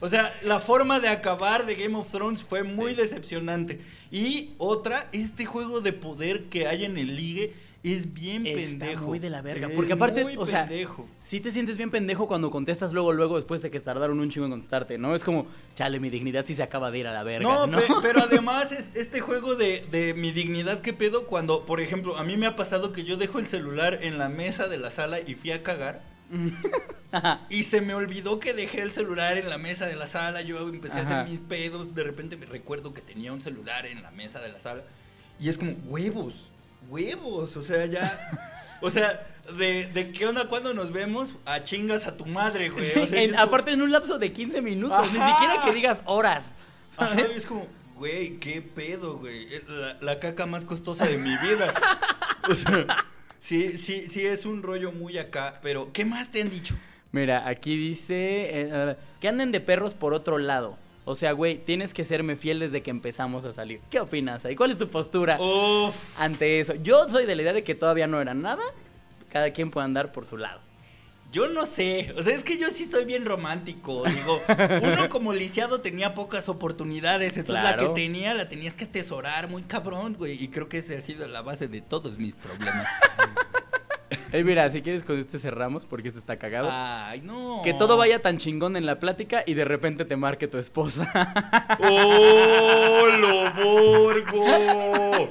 O 0.02 0.08
sea, 0.08 0.34
la 0.44 0.60
forma 0.60 1.00
de 1.00 1.08
acabar 1.08 1.66
de 1.66 1.76
Game 1.76 1.96
of 1.98 2.10
Thrones 2.12 2.44
fue 2.44 2.64
muy 2.64 2.94
decepcionante. 2.96 3.80
Y 4.12 4.52
otra, 4.58 5.08
este 5.14 5.46
juego 5.46 5.82
de 5.82 5.94
poder 5.94 6.46
que 6.46 6.68
hay 6.68 6.86
en 6.86 6.98
el 6.98 7.16
ligue 7.16 7.54
es 7.82 8.14
bien 8.14 8.46
Está 8.48 8.86
pendejo. 8.88 9.06
muy 9.06 9.20
de 9.20 9.30
la 9.30 9.42
verga. 9.44 9.68
Es 9.68 9.74
Porque 9.76 9.94
aparte, 9.94 10.24
muy 10.24 10.36
o 10.38 10.46
sea, 10.48 10.68
pendejo. 10.68 11.08
sí 11.22 11.40
te 11.40 11.52
sientes 11.52 11.78
bien 11.78 11.92
pendejo 11.92 12.28
cuando 12.28 12.50
contestas 12.50 12.92
luego, 12.94 13.14
luego, 13.14 13.36
después 13.36 13.62
de 13.62 13.70
que 13.70 13.80
tardaron 13.80 14.20
un 14.20 14.30
chingo 14.32 14.46
en 14.48 14.52
contestarte, 14.54 14.98
¿no? 14.98 15.14
Es 15.16 15.24
como, 15.24 15.46
chale, 15.76 16.00
mi 16.00 16.10
dignidad 16.10 16.46
sí 16.48 16.56
se 16.56 16.64
acaba 16.64 16.90
de 16.90 16.98
ir 17.00 17.08
a 17.08 17.14
la 17.14 17.22
verga, 17.24 17.48
No, 17.48 17.68
¿no? 17.68 17.78
pe- 17.78 17.86
pero 18.02 18.22
además 18.24 18.72
es 18.72 18.90
este 18.96 19.22
juego 19.22 19.56
de, 19.56 19.86
de 19.92 20.16
mi 20.16 20.32
dignidad 20.32 20.82
que 20.82 20.94
pedo 20.94 21.28
cuando, 21.28 21.64
por 21.64 21.80
ejemplo, 21.80 22.18
a 22.18 22.24
mí 22.24 22.38
me 22.38 22.48
ha 22.48 22.56
pasado 22.56 22.92
que 22.92 23.04
yo 23.04 23.18
dejo 23.18 23.38
el 23.38 23.46
celular 23.46 24.00
en 24.02 24.18
la 24.18 24.30
mesa 24.30 24.68
de 24.68 24.78
la 24.80 24.90
sala 24.90 25.20
y 25.20 25.36
fui 25.36 25.52
a 25.52 25.62
cagar. 25.62 26.02
Y 27.50 27.64
se 27.64 27.82
me 27.82 27.94
olvidó 27.94 28.40
que 28.40 28.54
dejé 28.54 28.82
el 28.82 28.92
celular 28.92 29.38
en 29.38 29.50
la 29.50 29.58
mesa 29.58 29.86
de 29.86 29.96
la 29.96 30.08
sala. 30.08 30.42
Yo 30.42 30.60
empecé 30.70 31.00
a 31.00 31.04
hacer 31.04 31.26
mis 31.30 31.42
pedos. 31.42 31.96
De 31.96 32.04
repente 32.04 32.38
me 32.38 32.46
recuerdo 32.46 32.94
que 32.94 33.02
tenía 33.02 33.32
un 33.34 33.42
celular 33.42 33.86
en 33.86 34.02
la 34.04 34.12
mesa 34.12 34.40
de 34.42 34.50
la 34.50 34.60
sala. 34.60 34.84
Y 35.40 35.50
es 35.50 35.58
como, 35.58 35.72
huevos, 35.86 36.34
huevos. 36.90 37.56
O 37.58 37.62
sea, 37.62 37.86
ya. 37.86 38.20
O 38.82 38.92
sea, 38.92 39.26
de, 39.58 39.86
de 39.94 40.12
qué 40.12 40.28
onda 40.28 40.48
cuando 40.50 40.74
nos 40.74 40.92
vemos, 40.92 41.38
a 41.46 41.64
chingas 41.64 42.08
a 42.08 42.18
tu 42.18 42.26
madre, 42.26 42.70
güey. 42.70 42.92
O 43.00 43.08
sea, 43.08 43.22
En- 43.22 43.30
es 43.32 43.36
como- 43.38 43.48
aparte 43.48 43.72
en 43.72 43.82
un 43.82 43.92
lapso 43.92 44.20
de 44.20 44.32
15 44.34 44.62
minutos, 44.62 45.02
ni 45.08 45.20
siquiera 45.20 45.56
que 45.64 45.72
digas 45.74 46.02
horas. 46.06 46.56
Es 47.36 47.46
como, 47.46 47.68
güey, 47.96 48.38
qué 48.40 48.62
pedo, 48.62 49.18
güey. 49.18 49.54
Es 49.54 49.68
La, 49.68 49.98
la 50.02 50.20
caca 50.20 50.46
más 50.46 50.66
costosa 50.66 51.06
de 51.06 51.18
mi 51.18 51.36
vida. 51.38 51.74
O 52.50 52.54
sea, 52.54 53.06
sí, 53.40 53.78
sí, 53.78 54.08
sí 54.08 54.26
es 54.26 54.46
un 54.46 54.64
rollo 54.64 54.92
muy 54.92 55.18
acá, 55.18 55.60
pero 55.62 55.92
¿qué 55.94 56.06
más 56.06 56.32
te 56.32 56.42
han 56.42 56.50
dicho? 56.50 56.76
Mira, 57.12 57.48
aquí 57.48 57.78
dice 57.78 58.16
eh, 58.52 58.96
que 59.22 59.28
anden 59.28 59.52
de 59.52 59.62
perros 59.62 59.94
por 59.94 60.14
otro 60.14 60.38
lado. 60.38 60.78
O 61.06 61.14
sea, 61.14 61.34
güey, 61.34 61.60
tienes 61.60 61.94
que 61.94 62.04
serme 62.04 62.36
fiel 62.36 62.60
desde 62.60 62.82
que 62.82 62.90
empezamos 62.90 63.46
a 63.46 63.52
salir. 63.52 63.80
¿Qué 63.92 64.00
opinas 64.00 64.44
ahí? 64.44 64.56
¿Cuál 64.56 64.72
es 64.72 64.78
tu 64.78 64.90
postura 64.90 65.40
Uf. 65.40 66.20
ante 66.20 66.60
eso? 66.60 66.74
Yo 66.76 67.08
soy 67.08 67.28
de 67.28 67.36
la 67.36 67.44
idea 67.44 67.54
de 67.54 67.64
que 67.64 67.76
todavía 67.76 68.08
no 68.08 68.20
era 68.20 68.34
nada. 68.34 68.64
Cada 69.30 69.52
quien 69.52 69.70
puede 69.70 69.86
andar 69.86 70.12
por 70.12 70.26
su 70.26 70.38
lado. 70.38 70.62
Yo 71.32 71.48
no 71.50 71.66
sé, 71.66 72.14
o 72.18 72.22
sea, 72.24 72.34
es 72.34 72.44
que 72.46 72.58
yo 72.58 72.70
sí 72.70 72.84
estoy 72.84 73.04
bien 73.04 73.26
romántico. 73.26 74.04
Digo, 74.08 74.42
uno 74.82 75.10
como 75.10 75.34
lisiado 75.34 75.82
tenía 75.82 76.14
pocas 76.14 76.48
oportunidades, 76.48 77.36
entonces 77.38 77.62
la 77.64 77.74
Claro. 77.76 77.94
que 77.94 78.02
tenía 78.02 78.34
la 78.34 78.48
tenías 78.48 78.76
que 78.76 78.86
atesorar 78.86 79.50
muy 79.50 79.64
cabrón, 79.64 80.14
güey. 80.18 80.42
Y 80.42 80.48
creo 80.48 80.70
que 80.70 80.78
esa 80.78 80.94
ha 80.94 81.02
sido 81.02 81.28
la 81.28 81.42
base 81.42 81.68
de 81.68 81.82
todos 81.82 82.18
mis 82.18 82.36
problemas. 82.36 82.88
Eh, 84.32 84.44
mira, 84.44 84.68
si 84.70 84.82
quieres 84.82 85.04
con 85.04 85.18
este 85.18 85.40
cerramos 85.40 85.86
porque 85.86 86.10
este 86.10 86.20
está 86.20 86.38
cagado. 86.38 86.68
Ay, 86.72 87.22
no. 87.22 87.62
Que 87.64 87.74
todo 87.74 87.96
vaya 87.96 88.22
tan 88.22 88.38
chingón 88.38 88.76
en 88.76 88.86
la 88.86 89.00
plática 89.00 89.44
y 89.46 89.54
de 89.54 89.64
repente 89.64 90.04
te 90.04 90.18
marque 90.18 90.48
tu 90.50 90.58
esposa. 90.58 91.10
¡Oh, 91.80 93.06
lo 93.18 93.52
borgo! 93.64 95.30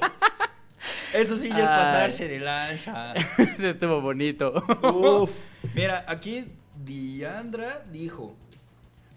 Eso 1.15 1.35
sí 1.37 1.49
ya 1.49 1.63
es 1.63 1.69
pasarse 1.69 2.27
de 2.27 2.39
lancha. 2.39 3.13
Ese 3.37 3.71
estuvo 3.71 4.01
bonito. 4.01 4.53
Uf. 4.93 5.31
Mira, 5.75 6.05
aquí 6.07 6.45
Diandra 6.83 7.83
dijo: 7.91 8.35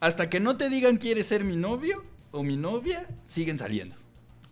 Hasta 0.00 0.30
que 0.30 0.40
no 0.40 0.56
te 0.56 0.68
digan 0.68 0.96
quieres 0.96 1.26
ser 1.26 1.44
mi 1.44 1.56
novio 1.56 2.04
o 2.30 2.42
mi 2.42 2.56
novia, 2.56 3.06
siguen 3.24 3.58
saliendo. 3.58 3.96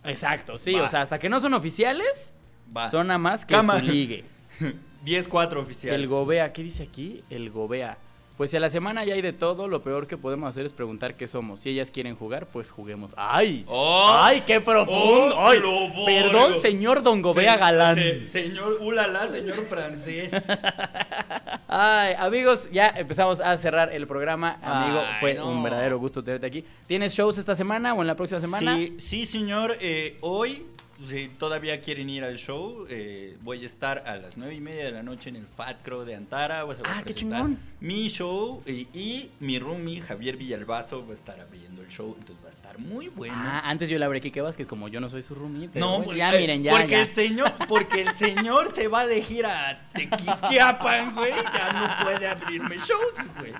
Exacto, 0.05 0.59
sí. 0.59 0.75
Va. 0.75 0.85
O 0.85 0.89
sea, 0.89 1.01
hasta 1.03 1.19
que 1.19 1.29
no 1.29 1.41
son 1.41 1.55
oficiales, 1.55 2.33
Va. 2.77 2.91
son 2.91 3.09
nada 3.09 3.19
más 3.19 3.45
que 3.45 3.55
Cama. 3.55 3.79
su 3.81 3.87
ligue. 3.87 4.25
10-4 5.05 5.57
oficial. 5.59 5.95
El 5.95 6.09
Gobea, 6.09 6.53
¿qué 6.53 6.63
dice 6.63 6.83
aquí? 6.83 7.23
El 7.31 7.51
Gobea. 7.51 7.99
Pues 8.37 8.51
si 8.51 8.57
a 8.59 8.61
la 8.61 8.69
semana 8.69 9.03
ya 9.05 9.15
hay 9.15 9.23
de 9.23 9.33
todo, 9.33 9.67
lo 9.67 9.83
peor 9.83 10.07
que 10.07 10.19
podemos 10.19 10.49
hacer 10.51 10.67
es 10.67 10.73
preguntar 10.75 11.15
qué 11.17 11.27
somos. 11.27 11.61
Si 11.61 11.71
ellas 11.71 11.91
quieren 11.91 12.15
jugar, 12.17 12.47
pues 12.47 12.71
juguemos. 12.71 13.15
¡Ay! 13.17 13.65
¡Oh! 13.67 14.11
¡Ay, 14.13 14.43
qué 14.47 14.61
profundo! 14.61 15.35
¡Oh, 15.37 15.49
¡Ay! 15.49 15.59
Perdón, 16.05 16.59
señor 16.59 17.03
Don 17.03 17.23
Gobea 17.23 17.55
Se- 17.55 17.59
Galán. 17.59 17.95
se- 17.97 18.27
señor, 18.27 18.77
ulala, 18.83 19.27
señor 19.29 19.55
francés. 19.55 20.33
Ay, 21.69 22.15
amigos, 22.19 22.71
ya 22.71 22.89
empezamos 22.97 23.41
a 23.41 23.57
cerrar 23.57 23.93
el 23.93 24.07
programa. 24.07 24.59
Amigo, 24.63 25.01
Ay, 25.01 25.15
fue 25.21 25.35
no. 25.35 25.49
un 25.49 25.63
verdadero 25.63 25.99
gusto 25.99 26.23
tenerte 26.23 26.47
aquí. 26.47 26.65
¿Tienes 26.87 27.15
shows 27.15 27.39
esta 27.39 27.55
semana 27.55 27.95
o 27.95 28.01
en 28.03 28.07
la 28.07 28.15
próxima 28.17 28.41
semana? 28.41 28.77
Sí, 28.77 28.95
sí, 28.99 29.27
señor. 29.27 29.77
eh, 29.81 30.19
hoy, 30.21 30.67
si 31.09 31.29
todavía 31.29 31.81
quieren 31.81 32.09
ir 32.09 32.25
al 32.25 32.37
show, 32.39 32.87
eh, 32.89 33.37
voy 33.43 33.63
a 33.63 33.67
estar 33.67 34.05
a 34.07 34.17
las 34.17 34.37
nueve 34.37 34.55
y 34.55 34.61
media 34.61 34.85
de 34.87 34.93
la 34.93 35.03
noche 35.03 35.29
en 35.29 35.37
el 35.37 35.47
Fat 35.47 35.83
Crow 35.83 36.05
de 36.05 36.15
Antara. 36.15 36.63
Voy 36.65 36.75
a 36.77 36.79
Ah, 36.99 37.03
qué 37.05 37.15
chingón. 37.15 37.59
Mi 37.81 38.09
show 38.09 38.63
y, 38.67 38.89
y 38.95 39.31
mi 39.41 39.59
roomie, 39.59 40.01
Javier 40.01 40.37
Villalbazo, 40.37 41.05
va 41.07 41.13
a 41.13 41.15
estar 41.15 41.39
abriendo 41.41 41.83
el 41.83 41.89
show. 41.89 42.15
Entonces 42.19 42.43
va 42.45 42.49
a 42.49 42.53
estar 42.53 42.79
muy 42.79 43.09
bueno. 43.09 43.35
Ah, 43.37 43.63
antes 43.69 43.89
yo 43.91 43.99
le 43.99 44.05
hablé 44.05 44.19
a 44.19 44.23
Kike 44.23 44.41
Vázquez, 44.41 44.67
como 44.67 44.89
yo 44.89 45.01
no 45.01 45.09
soy 45.09 45.23
su 45.23 45.35
roomie. 45.35 45.69
pero 45.73 45.85
No, 45.85 45.91
bueno, 45.93 46.05
porque, 46.07 46.19
ya 46.19 46.35
eh, 46.35 46.41
miren, 46.41 46.63
ya, 46.63 46.71
porque 46.73 46.89
ya. 46.89 47.03
el 47.03 47.09
señor, 47.09 47.53
porque 47.69 48.01
el 48.03 48.15
señor 48.15 48.73
se 48.75 48.89
va 48.89 49.07
de 49.07 49.21
gira 49.23 49.69
a 49.71 49.79
Tequisquiapan, 49.93 51.15
güey, 51.15 51.33
ya 51.53 51.73
no 51.73 52.05
puede 52.05 52.27
abrirme 52.27 52.77
shows, 52.79 53.29
güey. 53.39 53.53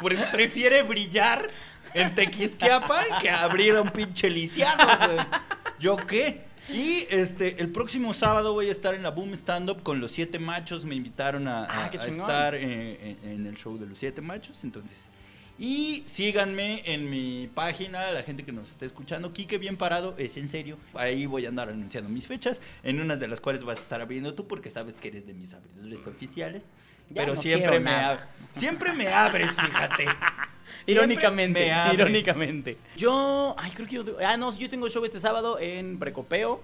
Por 0.00 0.12
eso 0.12 0.24
prefiere 0.30 0.82
brillar 0.82 1.50
en 1.94 2.14
Tequisquiapan 2.14 3.04
que 3.20 3.30
abrir 3.30 3.74
a 3.76 3.82
un 3.82 3.90
pinche 3.90 4.30
lisiado, 4.30 4.86
güey. 5.12 5.26
¿Yo 5.78 5.96
qué? 6.06 6.45
Y 6.72 7.06
este, 7.10 7.60
el 7.60 7.70
próximo 7.70 8.12
sábado 8.12 8.52
voy 8.52 8.68
a 8.68 8.72
estar 8.72 8.94
en 8.94 9.02
la 9.02 9.10
Boom 9.10 9.34
Stand 9.34 9.70
Up 9.70 9.82
con 9.82 10.00
los 10.00 10.10
siete 10.12 10.38
machos. 10.38 10.84
Me 10.84 10.94
invitaron 10.94 11.46
a, 11.46 11.64
Ah, 11.64 11.90
a 11.92 12.06
estar 12.06 12.54
eh, 12.54 13.16
en, 13.22 13.30
en 13.30 13.46
el 13.46 13.56
show 13.56 13.78
de 13.78 13.86
los 13.86 13.98
siete 13.98 14.20
machos. 14.20 14.64
Entonces, 14.64 15.04
y 15.58 16.02
síganme 16.06 16.82
en 16.84 17.08
mi 17.08 17.48
página, 17.54 18.10
la 18.10 18.22
gente 18.22 18.44
que 18.44 18.52
nos 18.52 18.68
está 18.68 18.84
escuchando. 18.84 19.32
Quique 19.32 19.58
Bien 19.58 19.76
Parado, 19.76 20.14
es 20.18 20.36
en 20.36 20.48
serio. 20.50 20.76
Ahí 20.94 21.24
voy 21.26 21.46
a 21.46 21.48
andar 21.48 21.68
anunciando 21.70 22.10
mis 22.10 22.26
fechas, 22.26 22.60
en 22.82 23.00
unas 23.00 23.20
de 23.20 23.28
las 23.28 23.40
cuales 23.40 23.64
vas 23.64 23.78
a 23.78 23.82
estar 23.82 24.00
abriendo 24.00 24.34
tú, 24.34 24.46
porque 24.46 24.70
sabes 24.70 24.94
que 24.94 25.08
eres 25.08 25.26
de 25.26 25.34
mis 25.34 25.54
abridores 25.54 26.06
oficiales. 26.06 26.64
Ya 27.10 27.22
pero 27.22 27.34
no 27.34 27.40
siempre 27.42 27.78
me, 27.80 27.90
nada. 27.90 28.12
ab- 28.14 28.58
siempre 28.58 28.92
me 28.92 29.08
abres, 29.08 29.52
fíjate. 29.52 30.06
Irónicamente, 30.88 31.60
me 31.60 31.72
abres. 31.72 31.94
irónicamente. 31.94 32.76
Yo, 32.96 33.54
ay, 33.58 33.70
creo 33.72 33.88
que 33.88 33.94
yo, 33.96 34.04
tengo- 34.04 34.18
ah, 34.24 34.36
no, 34.36 34.56
yo 34.56 34.70
tengo 34.70 34.88
show 34.88 35.04
este 35.04 35.18
sábado 35.20 35.58
en 35.58 35.98
Precopeo. 35.98 36.62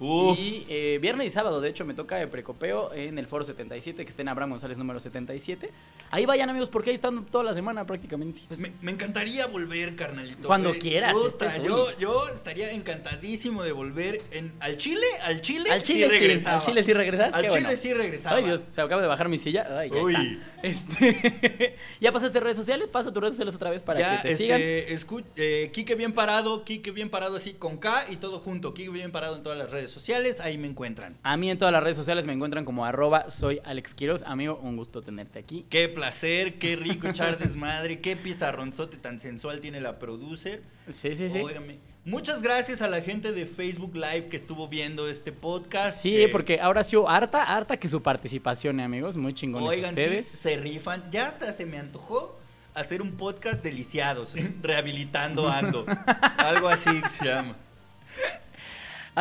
Uf. 0.00 0.38
Y 0.38 0.64
eh, 0.68 0.98
viernes 1.00 1.26
y 1.26 1.30
sábado, 1.30 1.60
de 1.60 1.68
hecho, 1.68 1.84
me 1.84 1.94
toca 1.94 2.20
el 2.22 2.28
Precopeo 2.28 2.92
en 2.94 3.18
el 3.18 3.26
Foro 3.26 3.44
77, 3.44 4.04
que 4.04 4.08
está 4.10 4.22
en 4.22 4.28
Abraham 4.28 4.50
González 4.50 4.78
número 4.78 5.00
77. 5.00 5.70
Ahí 6.10 6.24
vayan, 6.26 6.48
amigos, 6.50 6.68
porque 6.68 6.90
ahí 6.90 6.94
están 6.94 7.24
toda 7.26 7.44
la 7.44 7.54
semana 7.54 7.86
prácticamente. 7.86 8.40
Pues, 8.48 8.60
Me, 8.60 8.72
me 8.80 8.92
encantaría 8.92 9.46
volver, 9.46 9.96
carnalito. 9.96 10.46
Cuando 10.48 10.70
güey. 10.70 10.80
quieras, 10.80 11.16
este 11.26 11.46
es 11.46 11.62
yo, 11.98 12.28
estaría 12.28 12.70
encantadísimo 12.70 13.62
de 13.62 13.72
volver 13.72 14.22
en, 14.30 14.52
al 14.60 14.76
Chile, 14.76 15.06
al 15.24 15.40
Chile, 15.40 15.70
al 15.70 15.82
Chile 15.82 16.06
sí, 16.06 16.10
regresaba. 16.18 16.56
al 16.58 16.62
Chile 16.64 16.82
sí 16.84 16.92
regresas. 16.92 17.34
Al 17.34 17.42
Qué 17.42 17.48
Chile 17.48 17.60
bueno. 17.62 17.76
sí 17.80 17.92
regresaba. 17.92 18.36
Ay, 18.36 18.44
Dios, 18.44 18.60
se 18.70 18.80
acaba 18.80 19.02
de 19.02 19.08
bajar 19.08 19.28
mi 19.28 19.38
silla. 19.38 19.66
Ay, 19.78 19.90
ya 19.90 20.02
Uy. 20.02 20.14
está. 20.14 20.48
Este, 20.62 21.76
¿Ya 22.00 22.10
pasaste 22.12 22.40
redes 22.40 22.56
sociales? 22.56 22.88
Pasa 22.88 23.12
tus 23.12 23.20
redes 23.20 23.34
sociales 23.34 23.54
otra 23.54 23.70
vez 23.70 23.82
para 23.82 24.00
ya, 24.00 24.16
que 24.16 24.28
te 24.28 24.32
este, 24.32 24.44
sigan. 24.44 24.60
escu- 24.60 25.24
eh, 25.36 25.70
Quique 25.72 25.94
bien 25.94 26.12
parado, 26.12 26.64
Quique 26.64 26.90
bien 26.90 27.10
parado 27.10 27.36
así 27.36 27.54
con 27.54 27.76
K 27.78 28.06
y 28.10 28.16
todo 28.16 28.38
junto. 28.40 28.74
Quique 28.74 28.90
bien 28.90 29.12
parado 29.12 29.36
en 29.36 29.42
todas 29.42 29.58
las 29.58 29.70
redes 29.70 29.87
sociales, 29.90 30.40
ahí 30.40 30.58
me 30.58 30.68
encuentran. 30.68 31.16
A 31.22 31.36
mí 31.36 31.50
en 31.50 31.58
todas 31.58 31.72
las 31.72 31.82
redes 31.82 31.96
sociales 31.96 32.26
me 32.26 32.32
encuentran 32.32 32.64
como 32.64 32.84
arroba 32.84 33.30
soy 33.30 33.60
Alex 33.64 33.94
Quiroz. 33.94 34.22
Amigo, 34.24 34.58
un 34.62 34.76
gusto 34.76 35.02
tenerte 35.02 35.38
aquí. 35.38 35.64
Qué 35.70 35.88
placer, 35.88 36.58
qué 36.58 36.76
rico 36.76 37.08
echar 37.08 37.38
desmadre, 37.38 38.00
qué 38.00 38.16
pizarronzote 38.16 38.96
tan 38.96 39.20
sensual 39.20 39.60
tiene 39.60 39.80
la 39.80 39.98
producer. 39.98 40.62
Sí, 40.88 41.14
sí, 41.16 41.30
sí. 41.30 41.38
Óigame. 41.38 41.78
Muchas 42.04 42.40
gracias 42.40 42.80
a 42.80 42.88
la 42.88 43.02
gente 43.02 43.32
de 43.32 43.44
Facebook 43.44 43.94
Live 43.94 44.28
que 44.30 44.36
estuvo 44.38 44.66
viendo 44.66 45.08
este 45.08 45.30
podcast. 45.30 46.00
Sí, 46.00 46.22
Eh, 46.22 46.28
porque 46.30 46.58
ahora 46.58 46.82
sí, 46.82 46.96
harta, 47.06 47.42
harta 47.44 47.76
que 47.76 47.86
su 47.88 48.02
participación, 48.02 48.80
eh, 48.80 48.84
amigos. 48.84 49.16
Muy 49.16 49.34
chingones 49.34 49.68
Oigan, 49.68 49.94
sí, 49.94 50.00
ustedes. 50.00 50.26
se 50.28 50.56
rifan. 50.56 51.04
Ya 51.10 51.26
hasta 51.26 51.52
se 51.52 51.66
me 51.66 51.78
antojó 51.78 52.38
hacer 52.72 53.02
un 53.02 53.12
podcast 53.18 53.62
deliciados, 53.62 54.32
rehabilitando 54.62 55.50
ando. 55.50 55.84
Algo 56.38 56.68
así 56.70 56.90
se 57.10 57.26
llama. 57.26 57.56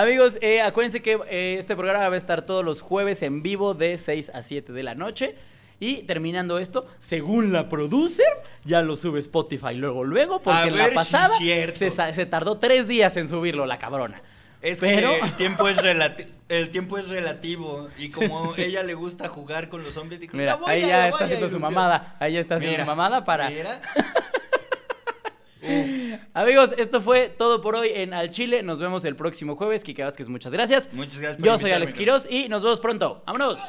Amigos, 0.01 0.37
eh, 0.41 0.61
acuérdense 0.61 1.01
que 1.01 1.17
eh, 1.27 1.55
este 1.57 1.75
programa 1.75 2.07
va 2.07 2.13
a 2.13 2.17
estar 2.17 2.43
todos 2.43 2.63
los 2.63 2.81
jueves 2.81 3.23
en 3.23 3.41
vivo 3.41 3.73
de 3.73 3.97
6 3.97 4.29
a 4.31 4.43
7 4.43 4.71
de 4.71 4.83
la 4.83 4.93
noche. 4.93 5.33
Y 5.79 6.03
terminando 6.03 6.59
esto, 6.59 6.85
según 6.99 7.51
la 7.51 7.67
producer, 7.67 8.27
ya 8.63 8.83
lo 8.83 8.95
sube 8.95 9.17
Spotify 9.19 9.73
luego, 9.73 10.03
luego, 10.03 10.39
porque 10.39 10.59
A 10.59 10.63
en 10.67 10.73
ver 10.75 10.83
la 10.83 10.89
si 10.89 10.95
pasada 10.95 11.33
es 11.33 11.39
cierto. 11.39 11.79
se, 11.79 11.89
sa- 11.89 12.13
se 12.13 12.27
tardó 12.27 12.59
tres 12.59 12.87
días 12.87 13.17
en 13.17 13.27
subirlo, 13.27 13.65
la 13.65 13.79
cabrona. 13.79 14.21
Es 14.61 14.79
Pero- 14.81 15.13
que 15.15 15.19
el 15.25 15.33
tiempo 15.35 15.67
es, 15.67 15.77
relati- 15.77 16.27
el 16.49 16.69
tiempo 16.69 16.99
es 16.99 17.09
relativo. 17.09 17.87
Y 17.97 18.11
como 18.11 18.53
ella 18.55 18.83
le 18.83 18.93
gusta 18.93 19.27
jugar 19.29 19.67
con 19.69 19.83
los 19.83 19.97
hombres, 19.97 20.19
dijo, 20.19 20.37
Mira, 20.37 20.51
"La 20.51 20.55
voy 20.57 20.69
ahí 20.71 20.83
a- 20.83 20.87
ya 20.87 21.07
está 21.09 21.21
a 21.21 21.25
haciendo 21.25 21.49
su 21.49 21.57
ilusionar". 21.57 21.71
mamada. 21.73 22.15
Ahí 22.19 22.33
ya 22.33 22.39
está 22.39 22.55
haciendo 22.55 22.73
Mira, 22.73 22.83
su 22.83 22.87
mamada 22.87 23.23
para. 23.25 23.49
mira. 23.49 23.81
Amigos, 26.33 26.73
esto 26.77 27.01
fue 27.01 27.29
todo 27.29 27.61
por 27.61 27.75
hoy 27.75 27.89
en 27.93 28.13
Al 28.13 28.31
Chile. 28.31 28.63
Nos 28.63 28.79
vemos 28.79 29.05
el 29.05 29.15
próximo 29.15 29.55
jueves. 29.55 29.83
Kike 29.83 30.03
Vázquez, 30.03 30.27
muchas 30.29 30.53
gracias. 30.53 30.89
Muchas 30.93 31.19
gracias 31.19 31.37
por 31.37 31.45
Yo 31.45 31.57
soy 31.57 31.71
Alex. 31.71 31.93
Quiroz 31.93 32.27
y 32.29 32.49
nos 32.49 32.63
vemos 32.63 32.79
pronto. 32.79 33.23
¡Vámonos! 33.25 33.59